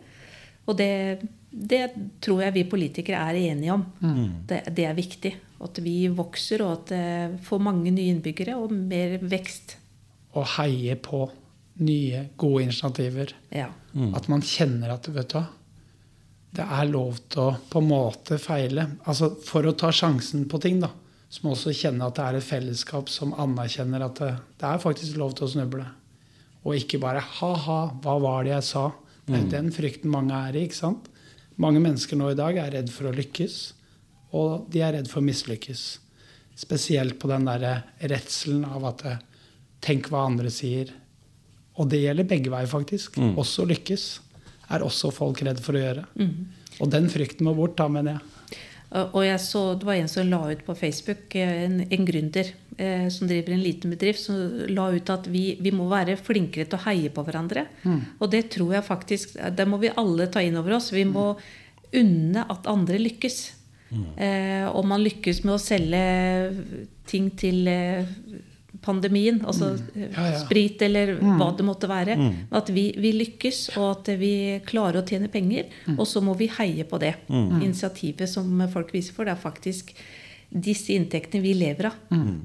Og 0.68 0.78
det, 0.78 1.22
det 1.54 1.84
tror 2.24 2.42
jeg 2.42 2.56
vi 2.56 2.64
politikere 2.66 3.22
er 3.30 3.38
enige 3.52 3.74
om. 3.76 3.84
Det, 4.50 4.64
det 4.74 4.88
er 4.90 4.98
viktig. 4.98 5.34
At 5.64 5.78
vi 5.86 6.08
vokser, 6.12 6.64
og 6.66 6.72
at 6.80 6.92
det 6.92 7.44
får 7.46 7.62
mange 7.64 7.94
nye 7.94 8.10
innbyggere 8.16 8.58
og 8.60 8.74
mer 8.74 9.20
vekst. 9.22 9.78
Å 10.34 10.44
heie 10.58 10.98
på 10.98 11.28
nye, 11.86 12.26
gode 12.38 12.66
initiativer. 12.66 13.36
Ja. 13.54 13.70
At 14.18 14.28
man 14.34 14.42
kjenner 14.46 14.96
at 14.96 15.08
vet 15.14 15.36
du, 15.36 15.44
det 16.54 16.66
er 16.66 16.90
lov 16.90 17.22
til 17.34 17.48
å 17.48 17.54
på 17.70 17.82
en 17.82 17.90
måte 17.90 18.38
feile. 18.42 18.88
Altså 19.10 19.32
For 19.46 19.66
å 19.66 19.78
ta 19.78 19.94
sjansen 19.94 20.48
på 20.50 20.60
ting, 20.62 20.82
da, 20.82 20.90
så 21.30 21.46
må 21.46 21.52
man 21.54 21.58
også 21.58 21.74
kjenne 21.78 22.10
at 22.10 22.18
det 22.18 22.26
er 22.26 22.38
et 22.38 22.50
fellesskap 22.50 23.10
som 23.10 23.34
anerkjenner 23.42 24.06
at 24.06 24.20
det, 24.22 24.34
det 24.62 24.70
er 24.70 24.84
faktisk 24.84 25.18
lov 25.22 25.38
til 25.38 25.48
å 25.48 25.54
snuble. 25.56 25.88
Og 26.64 26.78
ikke 26.78 27.02
bare 27.02 27.24
ha-ha, 27.40 27.80
hva 28.04 28.20
var 28.22 28.46
det 28.46 28.54
jeg 28.58 28.70
sa? 28.74 28.86
Det 29.24 29.40
er 29.40 29.50
den 29.52 29.72
frykten 29.72 30.12
mange 30.12 30.36
er 30.36 30.56
i. 30.58 30.66
ikke 30.68 30.82
sant? 30.82 31.10
Mange 31.62 31.82
mennesker 31.84 32.18
nå 32.18 32.32
i 32.32 32.38
dag 32.38 32.58
er 32.58 32.72
redd 32.80 32.90
for 32.94 33.10
å 33.10 33.14
lykkes, 33.16 33.58
og 34.34 34.66
de 34.74 34.82
er 34.82 34.96
redd 34.98 35.10
for 35.12 35.22
å 35.22 35.28
mislykkes. 35.28 35.84
Spesielt 36.58 37.20
på 37.22 37.30
den 37.30 37.46
derre 37.50 37.84
redselen 38.02 38.66
av 38.66 38.90
at 38.94 39.06
Tenk 39.84 40.08
hva 40.08 40.22
andre 40.30 40.48
sier. 40.54 40.94
Og 41.76 41.90
det 41.92 42.00
gjelder 42.04 42.28
begge 42.30 42.52
veier, 42.54 42.70
faktisk. 42.72 43.18
Også 43.36 43.66
lykkes 43.68 44.06
er 44.72 44.86
også 44.86 45.12
folk 45.12 45.42
redd 45.44 45.60
for 45.60 45.76
å 45.76 45.82
gjøre. 45.82 46.06
Og 46.80 46.90
den 46.94 47.10
frykten 47.12 47.44
må 47.46 47.54
bort, 47.58 47.76
da, 47.78 47.90
mener 47.92 48.16
jeg. 48.16 48.43
Og 48.94 49.24
jeg 49.26 49.40
så, 49.42 49.74
Det 49.74 49.88
var 49.88 49.98
en 49.98 50.12
som 50.12 50.30
la 50.30 50.42
ut 50.52 50.66
på 50.66 50.76
Facebook, 50.78 51.36
eh, 51.36 51.64
en, 51.66 51.80
en 51.82 52.06
gründer 52.06 52.52
eh, 52.78 53.08
som 53.10 53.28
driver 53.28 53.56
en 53.56 53.64
liten 53.64 53.90
bedrift, 53.90 54.22
som 54.28 54.38
la 54.70 54.90
ut 54.94 55.10
at 55.10 55.28
vi, 55.28 55.58
vi 55.60 55.72
må 55.74 55.88
være 55.90 56.18
flinkere 56.20 56.68
til 56.70 56.78
å 56.78 56.86
heie 56.86 57.10
på 57.14 57.24
hverandre. 57.26 57.66
Og 58.20 58.30
det 58.32 58.50
tror 58.54 58.76
jeg 58.76 58.86
faktisk 58.86 59.36
Det 59.58 59.68
må 59.68 59.80
vi 59.82 59.94
alle 59.98 60.30
ta 60.30 60.42
inn 60.46 60.58
over 60.58 60.78
oss. 60.78 60.92
Vi 60.94 61.06
må 61.10 61.34
unne 61.94 62.46
at 62.50 62.70
andre 62.70 63.02
lykkes. 63.02 63.44
Eh, 64.18 64.66
om 64.74 64.88
man 64.90 65.04
lykkes 65.06 65.44
med 65.46 65.54
å 65.54 65.62
selge 65.62 66.06
ting 67.10 67.30
til 67.38 67.68
eh, 67.70 68.08
pandemien, 68.84 69.40
altså 69.46 69.74
mm. 69.76 70.02
Ja, 70.04 70.26
ja. 70.30 70.40
sprit 70.44 70.82
eller 70.86 71.16
hva 71.22 71.52
det 71.58 71.66
måtte 71.68 71.90
være. 71.92 72.18
At 72.56 72.72
vi, 72.74 72.90
vi 73.00 73.14
lykkes, 73.18 73.62
og 73.78 73.88
at 73.92 74.12
vi 74.20 74.34
klarer 74.68 75.02
å 75.02 75.06
tjene 75.08 75.32
penger. 75.34 75.72
Og 75.98 76.06
så 76.10 76.22
må 76.24 76.36
vi 76.40 76.52
heie 76.60 76.88
på 76.88 77.00
det. 77.02 77.16
Initiativet 77.30 78.30
som 78.30 78.66
folk 78.74 78.94
viser 78.96 79.16
for, 79.16 79.28
det 79.28 79.36
er 79.36 79.42
faktisk 79.42 79.96
disse 80.54 80.94
inntektene 80.94 81.42
vi 81.42 81.54
lever 81.58 81.90
av. 81.90 81.96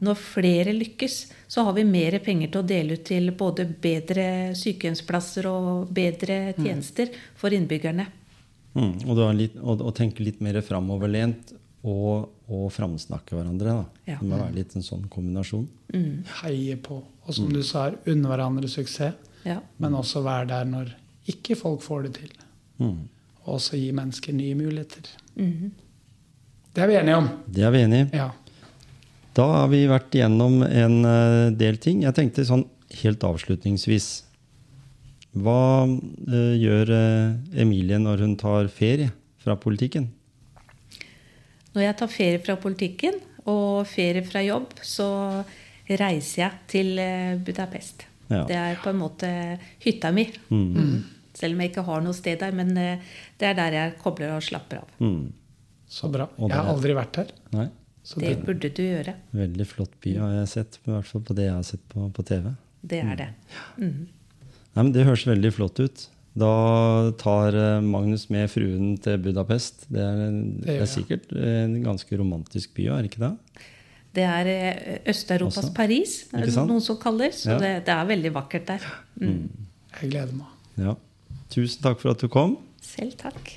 Når 0.00 0.20
flere 0.20 0.72
lykkes, 0.72 1.18
så 1.48 1.64
har 1.66 1.76
vi 1.76 1.84
mer 1.88 2.18
penger 2.24 2.52
til 2.52 2.62
å 2.62 2.68
dele 2.68 2.96
ut 2.96 3.04
til 3.08 3.30
både 3.36 3.68
bedre 3.82 4.28
sykehjemsplasser 4.56 5.48
og 5.50 5.92
bedre 5.94 6.40
tjenester 6.56 7.12
for 7.36 7.54
innbyggerne. 7.54 8.08
Mm, 8.78 8.94
og, 9.10 9.20
litt, 9.34 9.56
og, 9.58 9.82
og 9.82 9.94
tenke 9.96 10.22
litt 10.22 10.42
mer 10.44 10.60
framoverlent 10.62 11.52
og, 11.88 12.28
og 12.52 12.68
framsnakke 12.74 13.36
hverandre. 13.36 13.74
Da. 13.80 14.04
Ja. 14.12 14.18
Det 14.20 14.28
må 14.28 14.38
være 14.40 14.56
litt 14.56 14.76
en 14.78 14.86
sånn 14.86 15.06
kombinasjon. 15.12 15.66
Heie 16.42 16.76
på. 16.84 17.00
Og 17.26 17.36
som 17.36 17.50
du 17.52 17.62
sa, 17.66 17.88
unne 18.08 18.30
hverandre 18.30 18.70
suksess. 18.70 19.16
Ja. 19.46 19.60
Men 19.80 19.94
også 19.96 20.20
være 20.26 20.48
der 20.50 20.66
når 20.68 20.92
ikke 21.30 21.56
folk 21.58 21.84
får 21.84 22.08
det 22.08 22.14
til. 22.18 22.32
Mm. 22.82 23.06
Og 23.44 23.54
også 23.58 23.78
gi 23.78 23.90
mennesker 23.96 24.34
nye 24.36 24.56
muligheter. 24.58 25.08
Det 25.38 26.84
er 26.84 26.90
vi 26.90 26.98
enige 26.98 27.20
om. 27.20 27.28
Det 27.46 27.64
er 27.64 27.74
vi 27.74 27.82
enige 27.86 28.08
i. 28.08 28.20
Ja. 28.20 28.30
Da 29.38 29.46
har 29.52 29.68
vi 29.70 29.84
vært 29.90 30.14
igjennom 30.16 30.62
en 30.66 30.96
eh, 31.06 31.50
del 31.54 31.78
ting. 31.82 32.02
Jeg 32.06 32.16
tenkte 32.16 32.46
sånn 32.48 32.66
helt 33.02 33.22
avslutningsvis 33.26 34.06
Hva 35.38 35.84
uh, 35.84 36.54
gjør 36.56 36.88
uh, 36.88 37.58
Emilie 37.60 37.98
når 38.00 38.24
hun 38.24 38.32
tar 38.40 38.70
ferie 38.72 39.10
fra 39.44 39.58
politikken? 39.60 40.08
Når 41.76 41.84
jeg 41.84 41.96
tar 42.00 42.10
ferie 42.12 42.40
fra 42.44 42.56
politikken 42.60 43.18
og 43.48 43.86
ferie 43.88 44.22
fra 44.26 44.42
jobb, 44.44 44.74
så 44.84 45.08
reiser 45.88 46.42
jeg 46.42 46.52
til 46.68 46.98
eh, 47.00 47.36
Budapest. 47.40 48.04
Ja. 48.28 48.42
Det 48.48 48.56
er 48.60 48.76
på 48.82 48.90
en 48.92 48.98
måte 49.00 49.28
hytta 49.84 50.10
mi. 50.12 50.26
Mm. 50.52 51.04
Selv 51.38 51.54
om 51.56 51.62
jeg 51.62 51.70
ikke 51.72 51.84
har 51.86 52.02
noe 52.04 52.16
sted 52.16 52.40
der. 52.42 52.52
Men 52.56 52.74
eh, 52.76 53.04
det 53.40 53.50
er 53.52 53.56
der 53.56 53.76
jeg 53.78 53.96
kobler 54.02 54.34
og 54.36 54.44
slapper 54.44 54.82
av. 54.82 54.90
Mm. 55.00 55.30
Så 55.88 56.10
bra. 56.12 56.26
Jeg 56.42 56.52
har 56.52 56.68
aldri 56.68 56.96
vært 56.98 57.16
her. 57.22 57.30
Nei, 57.56 57.68
Så 58.04 58.20
Det 58.20 58.34
burde 58.44 58.68
du 58.72 58.82
gjøre. 58.84 59.14
veldig 59.32 59.66
flott 59.68 59.94
by 60.04 60.14
har 60.18 60.34
jeg 60.42 60.48
sett. 60.52 60.78
I 60.84 60.90
hvert 60.92 61.08
fall 61.08 61.24
på 61.24 61.36
det 61.38 61.46
jeg 61.48 61.54
har 61.56 61.64
sett 61.64 61.84
på, 61.88 62.10
på 62.12 62.24
TV. 62.28 62.50
Det 62.82 63.00
er 63.04 63.16
det. 63.16 63.30
Mhm. 63.78 64.06
Nei, 64.76 64.82
men 64.84 64.92
Det 64.92 65.06
høres 65.08 65.24
veldig 65.26 65.50
flott 65.56 65.80
ut. 65.80 66.08
Da 66.38 67.10
tar 67.18 67.56
eh, 67.56 67.80
Magnus 67.84 68.28
med 68.30 68.50
fruen 68.52 68.92
til 69.02 69.18
Budapest. 69.24 69.86
Det 69.90 70.02
er, 70.04 70.22
det 70.64 70.76
er 70.84 70.90
sikkert 70.90 71.32
en 71.34 71.78
ganske 71.84 72.18
romantisk 72.20 72.74
by, 72.76 72.88
er 72.92 73.02
det 73.02 73.10
ikke 73.12 73.24
det? 73.24 73.32
Det 74.18 74.24
er 74.24 74.50
eh, 74.52 74.98
Øst-Europas 75.12 75.60
Også. 75.64 75.74
Paris, 75.76 76.14
er 76.32 76.46
det 76.46 76.54
noen 76.68 76.82
som 76.84 76.96
kaller. 77.00 77.30
Så 77.34 77.50
Ja. 77.54 77.58
det, 77.62 77.72
det 77.86 77.94
er 77.94 78.08
veldig 78.08 78.34
vakkert 78.34 78.66
der. 78.70 78.86
Mm. 79.20 79.48
jeg 80.00 80.10
gleder 80.10 80.34
meg. 80.38 80.54
Ja. 80.78 80.94
Tusen 81.50 81.82
takk 81.82 82.00
for 82.00 82.12
at 82.12 82.20
du 82.20 82.28
kom. 82.28 82.58
Selv 82.84 83.16
takk. 83.20 83.56